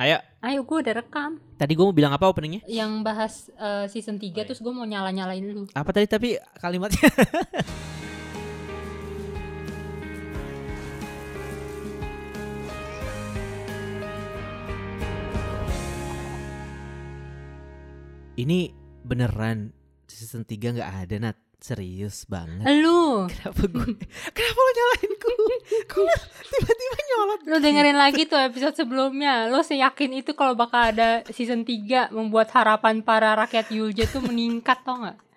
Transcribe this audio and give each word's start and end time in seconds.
Ayo, 0.00 0.16
Ayo 0.40 0.64
gue 0.64 0.78
udah 0.80 0.94
rekam 0.96 1.36
tadi 1.60 1.76
gue 1.76 1.84
mau 1.84 1.92
bilang 1.92 2.16
apa 2.16 2.24
openingnya? 2.24 2.64
Yang 2.64 2.92
bahas 3.04 3.34
eh, 3.52 3.84
season 3.92 4.16
3 4.16 4.24
Oh, 4.24 4.28
iya. 4.32 4.42
terus 4.48 4.64
gue 4.64 4.72
mau 4.72 4.88
nyala-nyalain 4.88 5.44
dulu 5.44 5.68
Apa 5.76 5.92
tadi 5.92 6.08
tapi 6.08 6.40
kalimatnya? 6.56 7.04
Ini 18.40 18.72
beneran 19.04 19.68
season 20.08 20.48
3 20.48 20.80
nggak 20.80 20.90
ada 21.04 21.16
Nat 21.20 21.36
Serius 21.60 22.24
banget. 22.24 22.64
Lu. 22.80 23.28
Kenapa 23.28 23.62
gue 23.68 23.88
Kenapa 24.36 24.58
lo 24.64 24.70
nyalain 24.72 25.12
gue 25.12 25.36
Gue 25.92 26.14
tiba-tiba 26.48 26.98
nyolot. 27.04 27.40
Lu 27.44 27.56
dengerin 27.60 27.98
lagi 28.00 28.24
tuh 28.24 28.40
episode 28.40 28.74
sebelumnya. 28.80 29.52
Lu 29.52 29.60
seyakin 29.60 30.24
itu 30.24 30.32
kalau 30.32 30.56
bakal 30.56 30.96
ada 30.96 31.20
season 31.28 31.68
3 31.68 32.16
Membuat 32.16 32.48
harapan 32.56 33.04
para 33.04 33.36
rakyat 33.36 33.68
Yulje 33.76 34.08
tuh 34.08 34.24
meningkat 34.24 34.80
tau 34.88 35.04
gak? 35.04 35.29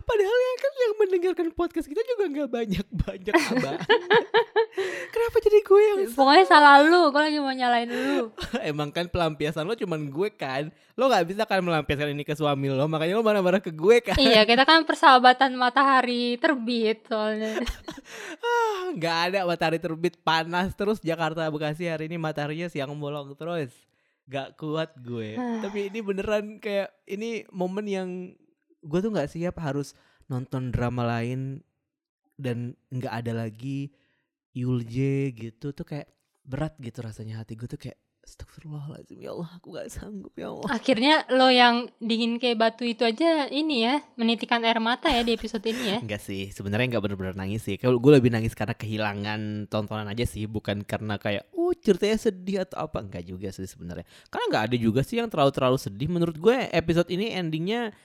Padahal 0.00 0.38
ya 0.38 0.52
kan 0.56 0.72
yang 0.74 0.94
mendengarkan 0.96 1.48
podcast 1.52 1.86
kita 1.86 2.00
juga 2.00 2.24
nggak 2.32 2.48
banyak-banyak 2.48 3.34
abang 3.52 3.76
Kenapa 5.12 5.36
jadi 5.42 5.58
gue 5.60 5.82
yang 5.82 6.00
Pokoknya 6.12 6.44
salah? 6.46 6.80
lu 6.80 7.10
Gue 7.10 7.20
lagi 7.20 7.38
mau 7.40 7.52
nyalain 7.52 7.88
lu. 7.88 8.32
Emang 8.70 8.88
kan 8.88 9.08
pelampiasan 9.10 9.68
lo 9.68 9.74
cuman 9.76 10.08
gue 10.08 10.28
kan. 10.32 10.72
Lo 10.94 11.10
gak 11.10 11.26
bisa 11.28 11.44
kan 11.44 11.60
melampiaskan 11.62 12.10
ini 12.10 12.24
ke 12.24 12.34
suami 12.34 12.70
lo 12.70 12.86
Makanya 12.86 13.18
lo 13.18 13.24
marah-marah 13.26 13.60
ke 13.60 13.74
gue 13.74 14.00
kan. 14.00 14.16
Iya 14.16 14.48
kita 14.48 14.64
kan 14.64 14.84
persahabatan 14.88 15.58
matahari 15.58 16.38
terbit 16.38 17.04
soalnya. 17.08 17.60
Ah, 18.40 18.94
Gak 18.96 19.18
ada 19.32 19.38
matahari 19.44 19.76
terbit 19.82 20.16
panas 20.22 20.72
terus 20.72 21.02
Jakarta 21.02 21.44
Bekasi 21.50 21.90
hari 21.90 22.08
ini 22.08 22.16
mataharinya 22.16 22.70
siang 22.70 22.94
bolong 22.96 23.34
terus. 23.34 23.72
Gak 24.28 24.56
kuat 24.56 24.96
gue. 25.00 25.36
Tapi 25.36 25.92
ini 25.92 25.98
beneran 26.00 26.60
kayak 26.60 26.92
Ini 27.08 27.48
momen 27.50 27.86
yang 27.88 28.08
Gue 28.88 29.04
tuh 29.04 29.12
gak 29.12 29.28
siap 29.28 29.60
harus 29.60 29.92
nonton 30.32 30.72
drama 30.72 31.04
lain 31.04 31.60
Dan 32.40 32.72
gak 32.88 33.24
ada 33.24 33.44
lagi 33.44 33.92
Yulje 34.56 35.36
gitu 35.36 35.76
Tuh 35.76 35.84
kayak 35.84 36.08
berat 36.48 36.74
gitu 36.80 37.04
rasanya 37.04 37.44
hati 37.44 37.54
gue 37.60 37.68
tuh 37.68 37.76
kayak 37.76 38.00
Astagfirullahaladzim 38.28 39.24
ya 39.24 39.32
Allah 39.32 39.48
aku 39.56 39.72
gak 39.72 39.88
sanggup 39.88 40.36
ya 40.36 40.52
Allah 40.52 40.68
Akhirnya 40.68 41.24
lo 41.32 41.48
yang 41.48 41.88
dingin 41.96 42.36
kayak 42.36 42.60
batu 42.60 42.84
itu 42.84 43.00
aja 43.00 43.48
Ini 43.48 43.76
ya 43.80 43.94
Menitikan 44.20 44.60
air 44.68 44.76
mata 44.84 45.08
ya 45.08 45.24
di 45.24 45.32
episode 45.32 45.64
ini 45.64 45.96
ya 45.96 45.98
Enggak 46.04 46.20
sih, 46.20 46.52
sebenarnya 46.52 46.92
enggak 46.92 47.04
bener-bener 47.08 47.32
nangis 47.32 47.64
sih. 47.64 47.80
Kalau 47.80 47.96
gue 47.96 48.12
lebih 48.20 48.28
nangis 48.28 48.52
karena 48.52 48.76
kehilangan 48.76 49.72
tontonan 49.72 50.04
aja 50.12 50.28
sih, 50.28 50.44
bukan 50.44 50.84
karena 50.84 51.16
kayak 51.16 51.48
oh 51.56 51.72
ceritanya 51.72 52.20
sedih 52.20 52.68
atau 52.68 52.84
apa. 52.84 53.00
Enggak 53.00 53.24
juga 53.24 53.48
sih 53.48 53.64
sebenarnya. 53.64 54.04
Karena 54.28 54.44
enggak 54.52 54.64
ada 54.68 54.76
juga 54.76 55.00
sih 55.00 55.16
yang 55.16 55.32
terlalu-terlalu 55.32 55.78
sedih. 55.80 56.08
Menurut 56.12 56.36
gue 56.36 56.56
episode 56.68 57.08
ini 57.08 57.32
endingnya 57.32 57.96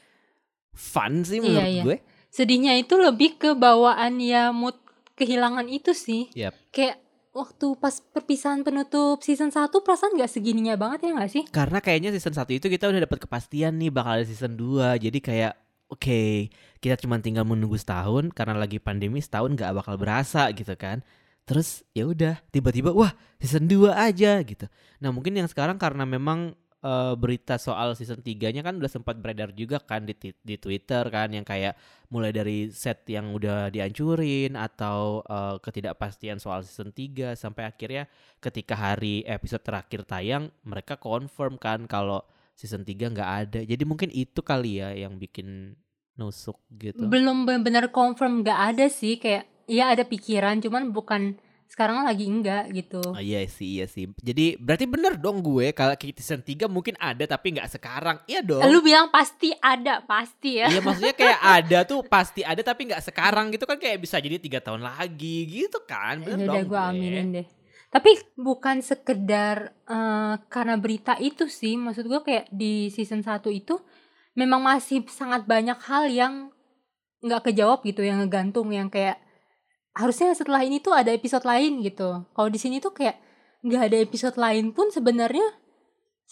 fun 0.74 1.22
sih 1.24 1.40
Iya, 1.40 1.46
menurut 1.46 1.70
iya. 1.70 1.84
gue. 1.86 1.98
Sedihnya 2.34 2.74
itu 2.76 2.98
lebih 2.98 3.38
ke 3.38 3.54
bawaan 3.54 4.18
ya 4.18 4.50
mood 4.50 4.76
kehilangan 5.14 5.70
itu 5.70 5.94
sih 5.94 6.34
Yap. 6.34 6.58
Kayak 6.74 6.98
waktu 7.34 7.78
pas 7.82 7.98
perpisahan 8.02 8.62
penutup 8.62 9.22
season 9.26 9.50
1 9.50 9.70
perasaan 9.70 10.18
gak 10.18 10.30
segininya 10.30 10.78
banget 10.78 11.10
ya 11.10 11.12
gak 11.18 11.32
sih? 11.34 11.44
Karena 11.50 11.82
kayaknya 11.82 12.14
season 12.14 12.34
1 12.34 12.58
itu 12.58 12.70
kita 12.70 12.90
udah 12.90 13.06
dapat 13.06 13.22
kepastian 13.26 13.78
nih 13.78 13.90
bakal 13.94 14.22
ada 14.22 14.26
season 14.26 14.54
2. 14.58 14.98
Jadi 15.02 15.18
kayak 15.22 15.54
oke, 15.90 16.50
kita 16.82 16.96
cuma 16.98 17.22
tinggal 17.22 17.46
menunggu 17.46 17.78
setahun 17.78 18.34
karena 18.34 18.58
lagi 18.58 18.82
pandemi 18.82 19.22
setahun 19.22 19.54
nggak 19.54 19.74
bakal 19.86 19.96
berasa 19.98 20.50
gitu 20.54 20.74
kan. 20.74 21.06
Terus 21.44 21.84
ya 21.92 22.08
udah 22.08 22.40
tiba-tiba 22.50 22.94
wah 22.94 23.14
season 23.38 23.70
2 23.70 23.94
aja 23.94 24.42
gitu. 24.42 24.66
Nah, 25.02 25.10
mungkin 25.14 25.38
yang 25.38 25.50
sekarang 25.50 25.78
karena 25.78 26.06
memang 26.08 26.58
eh, 26.84 27.14
berita 27.16 27.56
soal 27.56 27.95
season 27.95 28.20
3-nya 28.20 28.62
kan 28.62 28.76
udah 28.76 28.92
sempat 28.92 29.16
beredar 29.17 29.56
juga 29.56 29.80
kan 29.80 30.03
di 30.03 30.14
di 30.20 30.56
Twitter 30.59 31.08
kan 31.08 31.31
yang 31.31 31.48
kayak 31.48 31.80
mulai 32.12 32.30
dari 32.30 32.70
set 32.70 33.08
yang 33.10 33.32
udah 33.33 33.71
dihancurin 33.71 34.60
atau 34.60 35.23
eh, 35.23 35.55
ketidakpastian 35.64 36.38
soal 36.44 36.61
season 36.67 36.92
3 36.92 37.39
sampai 37.39 37.71
akhirnya 37.71 38.05
ketika 38.44 38.76
hari 38.76 39.23
episode 39.23 39.64
terakhir 39.64 40.04
tayang 40.04 40.52
mereka 40.67 40.99
confirm 40.99 41.55
kan 41.55 41.88
kalau 41.88 42.21
season 42.54 42.86
3 42.86 43.15
nggak 43.15 43.32
ada. 43.48 43.60
Jadi 43.65 43.83
mungkin 43.88 44.14
itu 44.14 44.44
kali 44.45 44.83
ya 44.83 44.94
yang 44.94 45.17
bikin 45.17 45.73
nusuk 46.14 46.61
gitu. 46.77 47.10
Belum 47.10 47.45
benar-benar 47.50 47.89
confirm 47.89 48.45
gak 48.45 48.77
ada 48.77 48.86
sih 48.86 49.17
Kayak 49.17 49.50
ya 49.65 49.95
ada 49.95 50.04
pikiran 50.05 50.60
cuman 50.61 50.92
bukan 50.94 51.39
sekarang 51.72 52.06
lagi 52.06 52.30
enggak 52.30 52.70
gitu 52.72 53.02
Oh, 53.02 53.22
iya 53.22 53.42
sih, 53.50 53.82
iya 53.82 53.86
sih. 53.90 54.10
Jadi 54.22 54.58
berarti 54.58 54.86
bener 54.86 55.18
dong 55.18 55.42
gue 55.42 55.74
kalau 55.74 55.94
season 55.98 56.42
3 56.42 56.70
mungkin 56.70 56.94
ada 57.02 57.26
tapi 57.26 57.54
nggak 57.58 57.70
sekarang. 57.78 58.18
Iya 58.30 58.42
dong. 58.46 58.62
Lu 58.70 58.82
bilang 58.82 59.10
pasti 59.10 59.54
ada, 59.58 60.02
pasti 60.06 60.62
ya 60.62 60.70
Iya 60.70 60.82
maksudnya 60.82 61.14
kayak 61.14 61.40
ada 61.62 61.80
tuh 61.86 62.02
pasti 62.06 62.42
ada 62.46 62.62
tapi 62.62 62.90
nggak 62.90 63.04
sekarang 63.06 63.50
gitu 63.54 63.66
kan 63.66 63.78
kayak 63.78 64.02
bisa 64.02 64.22
jadi 64.22 64.38
tiga 64.38 64.60
tahun 64.62 64.86
lagi 64.86 65.46
gitu 65.46 65.82
kan. 65.86 66.22
Bener 66.22 66.46
Ya 66.46 66.50
udah 66.50 66.62
dong 66.62 66.70
gue 66.70 66.82
aminin 66.94 67.28
deh 67.42 67.48
Tapi 67.94 68.12
bukan 68.38 68.82
sekedar 68.82 69.74
eh, 69.86 70.34
karena 70.50 70.76
berita 70.78 71.14
itu 71.22 71.45
sih 71.45 71.78
Maksud 71.78 72.10
gue 72.10 72.22
kayak 72.26 72.50
di 72.50 72.90
season 72.90 73.22
1 73.22 73.42
itu 73.54 73.78
Memang 74.34 74.66
masih 74.66 75.06
sangat 75.10 75.45
banyak 75.45 75.78
hal 75.86 76.10
yang 76.10 76.34
nggak 77.22 77.54
kejawab 77.54 77.86
gitu 77.86 78.02
Yang 78.02 78.26
ngegantung 78.26 78.70
yang 78.74 78.90
kayak 78.90 79.22
Harusnya 79.93 80.33
setelah 80.33 80.65
ini 80.65 80.81
tuh 80.81 80.98
ada 80.98 81.14
episode 81.14 81.45
lain 81.45 81.86
gitu. 81.86 82.26
Kalau 82.33 82.49
di 82.49 82.58
sini 82.58 82.81
tuh 82.81 82.93
kayak 82.93 83.17
nggak 83.64 83.81
ada 83.93 83.98
episode 84.02 84.36
lain 84.36 84.73
pun 84.73 84.89
sebenarnya 84.89 85.64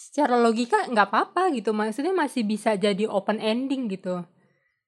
Secara 0.02 0.40
logika 0.40 0.88
nggak 0.90 1.08
apa-apa 1.14 1.54
gitu. 1.54 1.76
Maksudnya 1.76 2.16
masih 2.16 2.42
bisa 2.42 2.74
jadi 2.74 3.06
open 3.06 3.38
ending 3.38 3.86
gitu. 3.92 4.26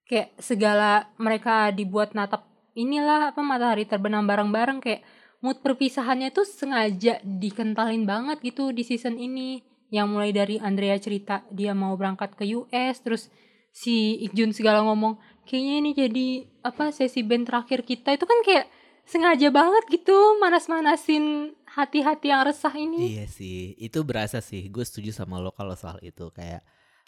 Kayak 0.09 0.33
segala 0.41 1.13
mereka 1.21 1.69
dibuat 1.69 2.17
natap 2.17 2.49
inilah 2.73 3.29
apa 3.29 3.41
matahari 3.45 3.85
terbenam 3.85 4.25
bareng-bareng 4.25 4.81
kayak 4.81 5.05
mood 5.45 5.61
perpisahannya 5.61 6.33
tuh 6.33 6.47
sengaja 6.47 7.21
dikentalin 7.21 8.09
banget 8.09 8.41
gitu 8.41 8.73
di 8.73 8.81
season 8.81 9.21
ini. 9.21 9.61
Yang 9.93 10.07
mulai 10.09 10.31
dari 10.33 10.57
Andrea 10.57 10.97
cerita 10.97 11.45
dia 11.53 11.77
mau 11.77 11.93
berangkat 11.93 12.33
ke 12.33 12.49
US 12.57 12.97
terus 13.05 13.29
si 13.69 14.17
Ikjun 14.25 14.49
segala 14.49 14.81
ngomong 14.81 15.21
kayaknya 15.43 15.73
ini 15.79 15.91
jadi 15.95 16.27
apa 16.63 16.91
sesi 16.95 17.21
band 17.21 17.47
terakhir 17.47 17.83
kita. 17.83 18.15
Itu 18.15 18.25
kan 18.25 18.39
kayak 18.43 18.65
sengaja 19.03 19.51
banget 19.51 19.83
gitu 19.91 20.15
manas-manasin 20.39 21.55
hati-hati 21.67 22.31
yang 22.31 22.47
resah 22.47 22.71
ini. 22.71 23.19
Iya 23.19 23.25
sih, 23.27 23.75
itu 23.75 23.99
berasa 24.07 24.39
sih. 24.39 24.63
Gue 24.71 24.87
setuju 24.87 25.11
sama 25.11 25.41
lo 25.43 25.51
kalau 25.51 25.75
soal 25.75 25.99
itu. 25.99 26.31
Kayak 26.31 26.63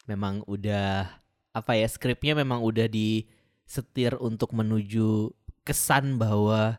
memang 0.05 0.43
udah 0.45 1.07
apa 1.55 1.71
ya 1.79 1.87
skripnya 1.87 2.35
memang 2.35 2.59
udah 2.59 2.91
disetir 2.91 4.19
untuk 4.19 4.51
menuju 4.51 5.31
kesan 5.63 6.19
bahwa 6.19 6.77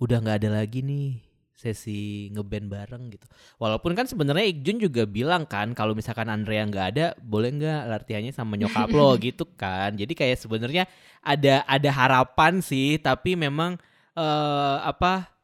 udah 0.00 0.18
nggak 0.24 0.38
ada 0.46 0.50
lagi 0.64 0.80
nih 0.80 1.27
sesi 1.58 2.30
ngeband 2.30 2.70
bareng 2.70 3.10
gitu. 3.10 3.26
Walaupun 3.58 3.98
kan 3.98 4.06
sebenarnya 4.06 4.46
Ikjun 4.46 4.78
juga 4.78 5.02
bilang 5.10 5.42
kan 5.42 5.74
kalau 5.74 5.90
misalkan 5.90 6.30
Andrea 6.30 6.62
nggak 6.62 6.86
ada, 6.94 7.06
boleh 7.18 7.50
nggak 7.58 7.82
latihannya 7.90 8.30
sama 8.30 8.54
nyokap 8.54 8.86
lo 8.94 9.18
gitu 9.26 9.42
kan. 9.58 9.98
Jadi 9.98 10.14
kayak 10.14 10.38
sebenarnya 10.38 10.86
ada 11.18 11.66
ada 11.66 11.90
harapan 11.90 12.62
sih, 12.62 13.02
tapi 13.02 13.34
memang 13.34 13.74
eh 14.14 14.78
apa 14.86 15.34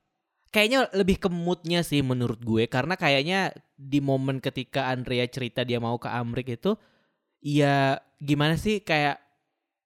kayaknya 0.55 0.87
lebih 0.95 1.19
ke 1.19 1.27
moodnya 1.27 1.83
sih 1.83 1.99
menurut 1.99 2.39
gue 2.39 2.71
karena 2.71 2.95
kayaknya 2.95 3.51
di 3.75 3.99
momen 3.99 4.39
ketika 4.39 4.87
Andrea 4.87 5.27
cerita 5.27 5.67
dia 5.67 5.83
mau 5.83 5.99
ke 5.99 6.07
Amrik 6.07 6.55
itu 6.55 6.79
ya 7.43 7.99
gimana 8.23 8.55
sih 8.55 8.79
kayak 8.87 9.19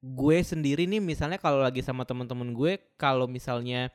gue 0.05 0.37
sendiri 0.45 0.84
nih 0.84 1.00
misalnya 1.00 1.41
kalau 1.41 1.65
lagi 1.65 1.81
sama 1.81 2.05
temen-temen 2.05 2.53
gue 2.53 2.77
kalau 3.00 3.25
misalnya 3.25 3.89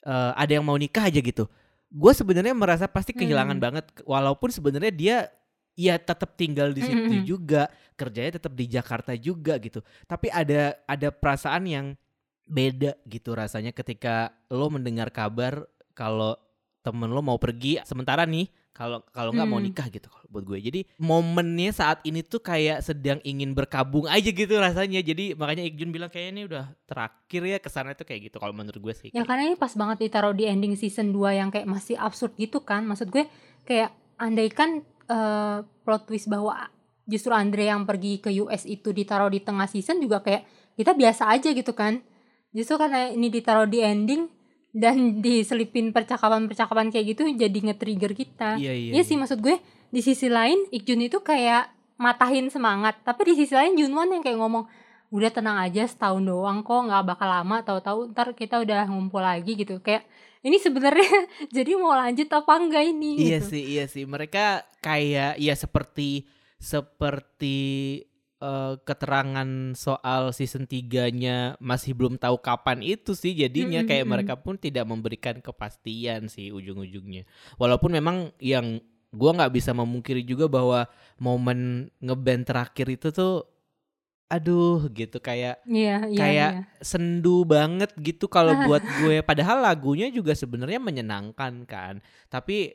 eh, 0.00 0.32
ada 0.32 0.52
yang 0.56 0.64
mau 0.64 0.80
nikah 0.80 1.12
aja 1.12 1.20
gitu 1.20 1.44
gue 1.94 2.12
sebenarnya 2.12 2.50
merasa 2.52 2.90
pasti 2.90 3.14
kehilangan 3.14 3.54
Hmm. 3.54 3.64
banget 3.70 3.86
walaupun 4.02 4.50
sebenarnya 4.50 4.90
dia 4.90 5.16
ya 5.74 5.94
tetap 5.94 6.34
tinggal 6.34 6.74
di 6.74 6.82
situ 6.82 6.98
Hmm. 7.14 7.22
juga 7.22 7.62
kerjanya 7.94 8.38
tetap 8.38 8.50
di 8.52 8.66
Jakarta 8.66 9.14
juga 9.14 9.54
gitu 9.62 9.78
tapi 10.04 10.26
ada 10.30 10.74
ada 10.84 11.08
perasaan 11.14 11.62
yang 11.66 11.86
beda 12.44 12.98
gitu 13.06 13.32
rasanya 13.32 13.70
ketika 13.70 14.34
lo 14.50 14.66
mendengar 14.68 15.08
kabar 15.08 15.64
kalau 15.94 16.34
temen 16.82 17.08
lo 17.08 17.22
mau 17.22 17.38
pergi 17.38 17.78
sementara 17.86 18.26
nih 18.26 18.50
kalau 18.74 19.06
kalau 19.08 19.30
nggak 19.30 19.46
mau 19.46 19.56
Hmm. 19.56 19.70
nikah 19.70 19.86
gitu 19.86 20.10
kalau 20.10 20.26
buat 20.26 20.44
gue 20.44 20.58
jadi 20.60 20.80
momennya 20.98 21.70
saat 21.70 22.02
ini 22.02 22.20
tuh 22.20 22.42
kayak 22.42 22.82
sedang 22.82 23.22
ingin 23.22 23.54
berkabung 23.54 24.04
aja 24.04 24.26
gitu 24.26 24.50
rasanya 24.58 24.98
jadi 24.98 25.38
makanya 25.38 25.62
Ikjun 25.62 25.94
bilang 25.94 26.10
kayaknya 26.10 26.32
ini 26.34 26.42
udah 26.44 26.64
terakhir 26.84 27.42
ya 27.46 27.58
ke 27.58 27.70
sana 27.70 27.94
tuh 27.94 28.02
kayak 28.02 28.28
gitu 28.28 28.36
kalau 28.36 28.50
menurut 28.50 28.76
gue 28.76 28.90
sih 28.92 29.08
Ya 29.14 29.22
karena 29.22 29.46
ini 29.46 29.54
pas 29.54 29.70
banget 29.70 30.02
ditaruh 30.02 30.34
di 30.34 30.44
ending 30.44 30.74
season 30.74 31.08
2 31.08 31.38
yang 31.38 31.48
kayak 31.48 31.64
masih 31.64 31.94
absurd 31.94 32.34
gitu 32.34 32.60
kan. 32.60 32.82
Maksud 32.82 33.08
gue 33.08 33.30
kayak 33.62 33.94
andaikan 34.18 34.82
eh, 35.06 35.58
plot 35.86 36.02
twist 36.04 36.26
bahwa 36.26 36.66
justru 37.04 37.30
Andre 37.30 37.70
yang 37.70 37.86
pergi 37.86 38.18
ke 38.18 38.34
US 38.42 38.66
itu 38.66 38.90
ditaruh 38.90 39.30
di 39.30 39.38
tengah 39.38 39.70
season 39.70 40.02
juga 40.02 40.18
kayak 40.18 40.42
kita 40.74 40.98
biasa 40.98 41.30
aja 41.30 41.54
gitu 41.54 41.70
kan. 41.72 42.02
Justru 42.50 42.74
karena 42.74 43.06
ini 43.08 43.30
ditaruh 43.30 43.70
di 43.70 43.78
ending 43.78 44.26
dan 44.74 45.22
diselipin 45.22 45.94
percakapan-percakapan 45.94 46.90
kayak 46.90 47.14
gitu 47.14 47.30
jadi 47.30 47.54
nge-trigger 47.70 48.12
kita. 48.12 48.58
iya 48.58 48.74
iya, 48.74 48.90
Iya 48.90 49.02
sih 49.06 49.14
maksud 49.14 49.38
gue 49.38 49.62
di 49.88 50.02
sisi 50.02 50.26
lain 50.26 50.66
Ikjun 50.68 50.98
itu 51.00 51.22
kayak 51.22 51.70
matahin 51.94 52.50
semangat 52.50 52.98
tapi 53.00 53.22
di 53.22 53.38
sisi 53.38 53.54
lain 53.54 53.78
Junwon 53.78 54.10
yang 54.10 54.20
kayak 54.20 54.34
ngomong 54.34 54.66
udah 55.08 55.30
tenang 55.30 55.62
aja 55.62 55.86
setahun 55.86 56.18
doang 56.20 56.60
kok 56.60 56.90
nggak 56.90 57.06
bakal 57.06 57.30
lama 57.30 57.62
tahu-tahu 57.62 58.10
ntar 58.10 58.34
kita 58.34 58.58
udah 58.58 58.90
ngumpul 58.90 59.22
lagi 59.22 59.54
gitu 59.54 59.78
kayak 59.78 60.02
ini 60.42 60.58
sebenarnya 60.58 61.06
jadi 61.54 61.78
mau 61.78 61.94
lanjut 61.94 62.26
apa 62.28 62.52
enggak 62.58 62.84
ini 62.84 63.30
Iya 63.30 63.38
gitu. 63.38 63.54
sih, 63.54 63.62
iya 63.64 63.84
sih. 63.86 64.04
Mereka 64.04 64.66
kayak 64.82 65.38
ya 65.38 65.54
seperti 65.54 66.26
seperti 66.58 67.56
eh, 68.44 68.74
keterangan 68.84 69.48
soal 69.72 70.36
season 70.36 70.68
3-nya 70.68 71.56
masih 71.56 71.96
belum 71.96 72.20
tahu 72.20 72.36
kapan 72.44 72.84
itu 72.84 73.16
sih. 73.16 73.32
Jadinya 73.32 73.80
Mm, 73.80 73.86
mm, 73.88 73.90
kayak 73.90 74.06
mereka 74.06 74.34
pun 74.36 74.60
tidak 74.60 74.84
memberikan 74.84 75.40
kepastian 75.40 76.28
sih 76.28 76.52
ujung-ujungnya. 76.52 77.24
Walaupun 77.56 77.96
memang 77.96 78.36
yang 78.36 78.84
gua 79.14 79.32
nggak 79.32 79.54
bisa 79.56 79.72
memungkiri 79.72 80.20
juga 80.26 80.44
bahwa 80.50 80.84
momen 81.16 81.88
ngeband 82.04 82.44
terakhir 82.44 82.86
itu 82.92 83.08
tuh 83.14 83.46
aduh 84.28 84.90
gitu 84.90 85.22
kayak 85.22 85.62
Iya, 85.68 86.10
iya, 86.10 86.18
kayak 86.18 86.50
iya. 86.58 86.82
sendu 86.82 87.46
banget 87.46 87.94
gitu 87.96 88.26
kalau 88.26 88.52
buat 88.66 88.82
gue. 88.82 89.22
Padahal 89.22 89.62
lagunya 89.62 90.10
juga 90.10 90.34
sebenarnya 90.34 90.82
menyenangkan 90.82 91.64
kan. 91.64 92.02
Tapi 92.28 92.74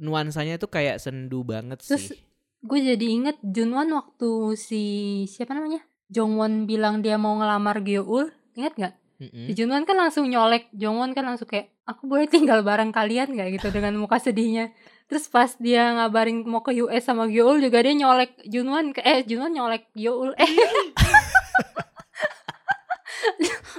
nuansanya 0.00 0.56
tuh 0.58 0.72
kayak 0.72 0.98
sendu 0.98 1.44
banget 1.46 1.78
Terus 1.84 2.16
sih 2.16 2.31
gue 2.62 2.78
jadi 2.78 3.06
inget 3.10 3.36
Junwon 3.42 3.90
waktu 3.90 4.54
si 4.54 4.82
siapa 5.26 5.52
namanya? 5.52 5.82
Jongwon 6.12 6.70
bilang 6.70 7.02
dia 7.02 7.18
mau 7.18 7.34
ngelamar 7.34 7.82
Gyeoul 7.82 8.30
inget 8.54 8.74
nggak? 8.78 8.94
Mm-mm. 9.22 9.46
si 9.50 9.52
Junwon 9.54 9.82
kan 9.86 9.98
langsung 9.98 10.30
nyolek 10.30 10.70
Jongwon 10.74 11.14
kan 11.14 11.26
langsung 11.26 11.50
kayak 11.50 11.74
aku 11.86 12.06
boleh 12.06 12.26
tinggal 12.30 12.62
bareng 12.62 12.94
kalian 12.94 13.34
nggak? 13.34 13.58
gitu 13.58 13.74
dengan 13.74 13.98
muka 13.98 14.22
sedihnya. 14.22 14.70
Terus 15.10 15.28
pas 15.28 15.50
dia 15.58 15.92
ngabarin 15.92 16.46
mau 16.46 16.62
ke 16.62 16.72
US 16.86 17.04
sama 17.04 17.26
Gyeoul 17.26 17.58
juga 17.58 17.82
dia 17.82 17.94
nyolek 17.98 18.38
Junwon 18.46 18.94
eh 19.02 19.26
Junwon 19.26 19.52
nyolek 19.52 19.90
Gyeoul 19.98 20.32
eh. 20.38 20.46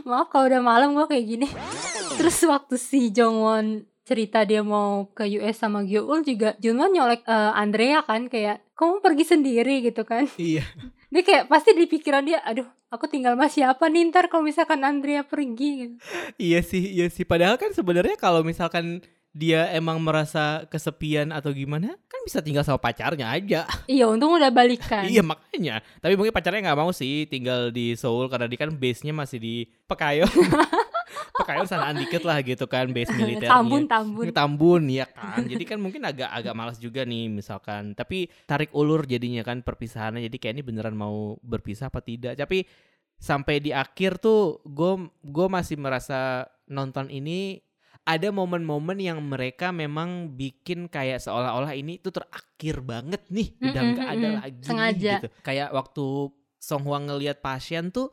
Maaf 0.08 0.28
kalau 0.28 0.52
udah 0.52 0.60
malam 0.60 0.92
gue 0.92 1.08
kayak 1.08 1.26
gini. 1.26 1.48
Terus 2.20 2.44
waktu 2.44 2.76
si 2.76 3.16
Jongwon 3.16 3.88
cerita 4.04 4.44
dia 4.44 4.60
mau 4.62 5.08
ke 5.16 5.24
US 5.40 5.64
sama 5.64 5.84
Gyeoul 5.88 6.28
juga 6.28 6.60
Junwon 6.60 6.92
nyolek 6.92 7.24
eh, 7.24 7.52
Andrea 7.56 8.04
kan 8.04 8.28
kayak 8.28 8.64
kamu 8.76 9.00
pergi 9.00 9.24
sendiri? 9.26 9.76
gitu 9.84 10.04
kan. 10.04 10.28
Iya. 10.36 10.64
Dia 11.14 11.22
kayak 11.22 11.46
pasti 11.46 11.78
di 11.78 11.86
pikiran 11.86 12.26
dia 12.26 12.42
aduh 12.42 12.66
aku 12.90 13.06
tinggal 13.06 13.38
sama 13.38 13.46
siapa 13.46 13.86
nih 13.86 14.10
ntar 14.10 14.34
kalau 14.34 14.50
misalkan 14.50 14.82
Andrea 14.82 15.22
pergi 15.22 15.70
gitu. 15.86 15.96
Iya 16.42 16.66
sih 16.66 16.90
iya 16.90 17.06
sih. 17.06 17.22
Padahal 17.22 17.62
kan 17.62 17.70
sebenarnya 17.70 18.18
kalau 18.18 18.42
misalkan 18.42 18.98
dia 19.30 19.70
emang 19.74 19.98
merasa 19.98 20.66
kesepian 20.70 21.34
atau 21.34 21.50
gimana 21.50 21.98
kan 22.06 22.22
bisa 22.22 22.42
tinggal 22.42 22.62
sama 22.66 22.82
pacarnya 22.82 23.30
aja. 23.30 23.66
Iya 23.90 24.10
untung 24.10 24.38
udah 24.38 24.50
balikan. 24.50 25.06
Iya 25.14 25.22
makanya. 25.22 25.86
Tapi 26.02 26.14
mungkin 26.18 26.34
pacarnya 26.34 26.66
nggak 26.70 26.80
mau 26.82 26.90
sih 26.90 27.30
tinggal 27.30 27.70
di 27.70 27.94
Seoul 27.94 28.30
karena 28.30 28.50
dia 28.50 28.58
kan 28.62 28.74
base 28.74 29.06
nya 29.06 29.14
masih 29.14 29.38
di 29.38 29.70
Pekayon 29.86 30.30
Pekayon 31.34 31.66
sanaan 31.66 31.98
dikit 31.98 32.22
lah 32.30 32.40
gitu 32.46 32.70
kan 32.70 32.94
base 32.94 33.10
militernya 33.18 33.50
tambun 33.50 33.84
tambun 33.90 34.26
Tambun 34.30 34.84
ya 34.86 35.10
kan. 35.10 35.42
Jadi 35.42 35.64
kan 35.66 35.82
mungkin 35.82 36.06
agak 36.06 36.30
agak 36.30 36.54
malas 36.54 36.78
juga 36.78 37.02
nih 37.04 37.26
misalkan. 37.34 37.98
Tapi 37.98 38.30
tarik 38.46 38.70
ulur 38.78 39.10
jadinya 39.10 39.42
kan 39.42 39.66
perpisahannya. 39.66 40.22
Jadi 40.30 40.38
kayak 40.38 40.54
ini 40.62 40.64
beneran 40.64 40.94
mau 40.94 41.36
berpisah 41.42 41.90
apa 41.90 42.06
tidak. 42.06 42.38
Tapi 42.38 42.66
sampai 43.18 43.64
di 43.64 43.72
akhir 43.74 44.22
tuh 44.22 44.62
gue 44.68 45.10
gue 45.26 45.48
masih 45.50 45.80
merasa 45.80 46.46
nonton 46.70 47.10
ini 47.10 47.62
ada 48.04 48.36
momen-momen 48.36 49.00
yang 49.00 49.20
mereka 49.24 49.72
memang 49.72 50.36
bikin 50.36 50.92
kayak 50.92 51.24
seolah-olah 51.24 51.72
ini 51.72 52.04
tuh 52.04 52.20
terakhir 52.20 52.84
banget 52.84 53.24
nih 53.32 53.56
udah 53.64 53.72
Mm-mm, 53.80 53.94
nggak 53.96 54.10
ada 54.12 54.28
mm-mm. 54.28 54.42
lagi 54.44 54.64
Sengaja. 54.68 55.14
gitu 55.24 55.28
kayak 55.40 55.70
waktu 55.72 56.06
Song 56.60 56.84
Hwa 56.84 57.00
ngelihat 57.00 57.40
pasien 57.40 57.92
tuh 57.96 58.12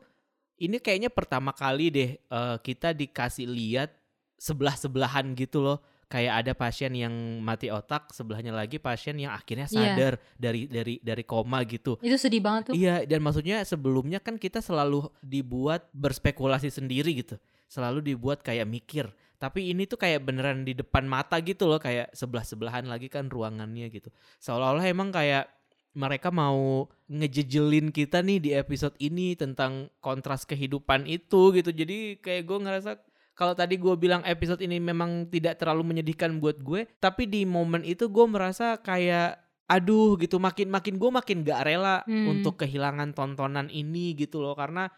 ini 0.61 0.77
kayaknya 0.77 1.09
pertama 1.09 1.51
kali 1.51 1.89
deh 1.89 2.09
eh, 2.15 2.57
kita 2.61 2.93
dikasih 2.93 3.49
lihat 3.49 3.89
sebelah 4.37 4.73
sebelahan 4.73 5.33
gitu 5.33 5.61
loh 5.61 5.81
kayak 6.05 6.43
ada 6.43 6.51
pasien 6.51 6.91
yang 6.91 7.13
mati 7.39 7.71
otak 7.71 8.11
sebelahnya 8.11 8.51
lagi 8.51 8.75
pasien 8.77 9.15
yang 9.15 9.31
akhirnya 9.31 9.63
Iya. 9.65 9.95
sadar 9.95 10.13
dari 10.35 10.67
dari 10.67 10.99
dari 10.99 11.23
koma 11.23 11.63
gitu 11.63 11.95
itu 12.03 12.19
sedih 12.19 12.43
banget 12.43 12.61
tuh 12.67 12.73
Iya, 12.75 13.07
dan 13.07 13.23
maksudnya 13.23 13.63
sebelumnya 13.63 14.19
kan 14.19 14.35
kita 14.35 14.59
selalu 14.59 15.07
dibuat 15.23 15.87
berspekulasi 15.95 16.67
sendiri 16.67 17.15
gitu. 17.15 17.39
Selalu 17.71 18.03
dibuat 18.11 18.43
kayak 18.43 18.67
mikir. 18.67 19.07
Tapi 19.39 19.71
ini 19.71 19.87
tuh 19.87 19.95
kayak 19.95 20.27
beneran 20.27 20.67
di 20.67 20.75
depan 20.75 21.07
mata 21.07 21.39
gitu 21.39 21.63
loh, 21.65 21.79
kayak 21.79 22.11
sebelah-sebelahan 22.11 22.83
lagi 22.85 23.07
kan 23.07 23.31
ruangannya 23.31 23.87
gitu. 23.87 24.11
Seolah-olah 24.43 24.83
emang 24.85 25.15
kayak 25.15 25.47
mereka 25.91 26.31
mau 26.31 26.87
ngejejelin 27.05 27.91
kita 27.91 28.23
nih 28.23 28.39
di 28.39 28.49
episode 28.55 28.95
ini 28.97 29.35
tentang 29.35 29.91
kontras 29.99 30.47
kehidupan 30.47 31.03
itu 31.05 31.51
gitu. 31.51 31.69
Jadi 31.69 32.17
kayak 32.17 32.43
gue 32.47 32.57
ngerasa 32.63 32.91
kalau 33.35 33.51
tadi 33.51 33.75
gue 33.75 33.95
bilang 33.95 34.23
episode 34.23 34.61
ini 34.61 34.77
memang 34.77 35.27
tidak 35.27 35.59
terlalu 35.59 35.83
menyedihkan 35.87 36.39
buat 36.39 36.59
gue, 36.59 36.87
tapi 36.99 37.27
di 37.27 37.43
momen 37.43 37.83
itu 37.83 38.07
gue 38.07 38.25
merasa 38.27 38.79
kayak 38.79 39.39
aduh 39.65 40.19
gitu 40.19 40.35
makin 40.35 40.67
makin 40.67 40.99
gue 40.99 41.07
makin 41.09 41.47
gak 41.47 41.63
rela 41.63 42.03
Hmm. 42.03 42.27
untuk 42.27 42.59
kehilangan 42.59 43.15
tontonan 43.15 43.71
ini 43.71 44.11
gitu 44.19 44.43
loh 44.43 44.51
karena 44.51 44.91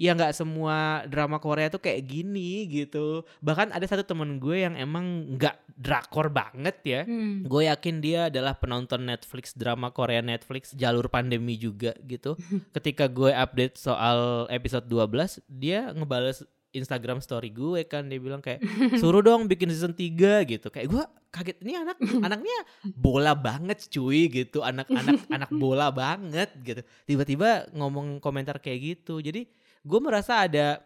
ya 0.00 0.16
nggak 0.16 0.34
semua 0.34 1.04
drama 1.06 1.38
Korea 1.38 1.68
tuh 1.68 1.78
kayak 1.78 2.02
gini 2.08 2.66
gitu. 2.68 3.22
Bahkan 3.44 3.70
ada 3.70 3.86
satu 3.86 4.02
temen 4.02 4.40
gue 4.40 4.64
yang 4.64 4.74
emang 4.74 5.36
nggak 5.36 5.56
drakor 5.76 6.32
banget 6.32 6.76
ya. 6.84 7.00
Hmm. 7.04 7.44
gue 7.46 7.68
yakin 7.68 7.96
dia 8.00 8.28
adalah 8.32 8.56
penonton 8.56 9.04
Netflix 9.04 9.52
drama 9.56 9.92
Korea 9.92 10.24
Netflix 10.24 10.72
jalur 10.74 11.06
pandemi 11.12 11.56
juga 11.60 11.92
gitu. 12.06 12.34
Ketika 12.76 13.06
gue 13.08 13.30
update 13.30 13.76
soal 13.76 14.48
episode 14.48 14.88
12 14.88 15.44
dia 15.48 15.92
ngebales 15.92 16.44
Instagram 16.72 17.20
story 17.20 17.52
gue 17.52 17.84
kan. 17.84 18.08
Dia 18.08 18.18
bilang 18.18 18.40
kayak 18.40 18.64
suruh 19.00 19.20
dong 19.20 19.46
bikin 19.46 19.68
season 19.68 19.92
3 19.92 20.48
gitu. 20.48 20.68
Kayak 20.72 20.88
gue 20.88 21.04
kaget 21.32 21.58
ini 21.64 21.72
anak 21.76 21.96
anaknya 22.26 22.58
bola 22.96 23.36
banget 23.36 23.86
cuy 23.92 24.26
gitu. 24.32 24.64
Anak-anak 24.64 25.28
anak 25.28 25.50
bola 25.52 25.92
banget 25.92 26.50
gitu. 26.64 26.82
Tiba-tiba 27.06 27.68
ngomong 27.76 28.18
komentar 28.18 28.58
kayak 28.58 28.80
gitu. 28.98 29.20
Jadi 29.20 29.46
gue 29.82 30.00
merasa 30.00 30.46
ada 30.46 30.80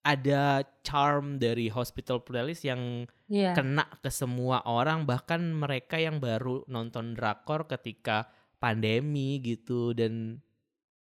ada 0.00 0.64
charm 0.80 1.36
dari 1.36 1.68
hospital 1.68 2.24
playlist 2.24 2.64
yang 2.64 3.04
Iya. 3.28 3.52
kena 3.52 3.84
ke 4.00 4.08
semua 4.08 4.64
orang 4.64 5.04
bahkan 5.04 5.38
mereka 5.38 5.94
yang 5.94 6.18
baru 6.18 6.64
nonton 6.66 7.12
drakor 7.12 7.68
ketika 7.68 8.26
pandemi 8.56 9.38
gitu 9.38 9.92
dan 9.92 10.40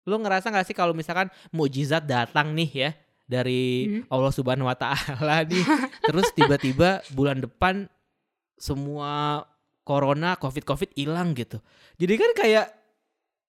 lo 0.04 0.16
ngerasa 0.16 0.49
gak 0.49 0.64
sih 0.64 0.72
kalau 0.72 0.92
misalkan 0.92 1.26
mukjizat 1.50 2.04
datang 2.04 2.54
nih 2.54 2.70
ya 2.70 2.90
dari 3.25 3.88
Hmm. 3.88 4.00
Allah 4.08 4.30
Subhanahu 4.30 4.68
wa 4.68 4.76
taala 4.76 5.42
nih 5.42 5.64
terus 6.08 6.28
tiba-tiba 6.32 7.02
bulan 7.10 7.40
depan 7.40 7.88
semua 8.54 9.42
corona 9.82 10.37
covid-covid 10.37 10.92
hilang 10.94 11.34
gitu. 11.34 11.60
Jadi 11.99 12.14
kan 12.14 12.30
kayak 12.32 12.66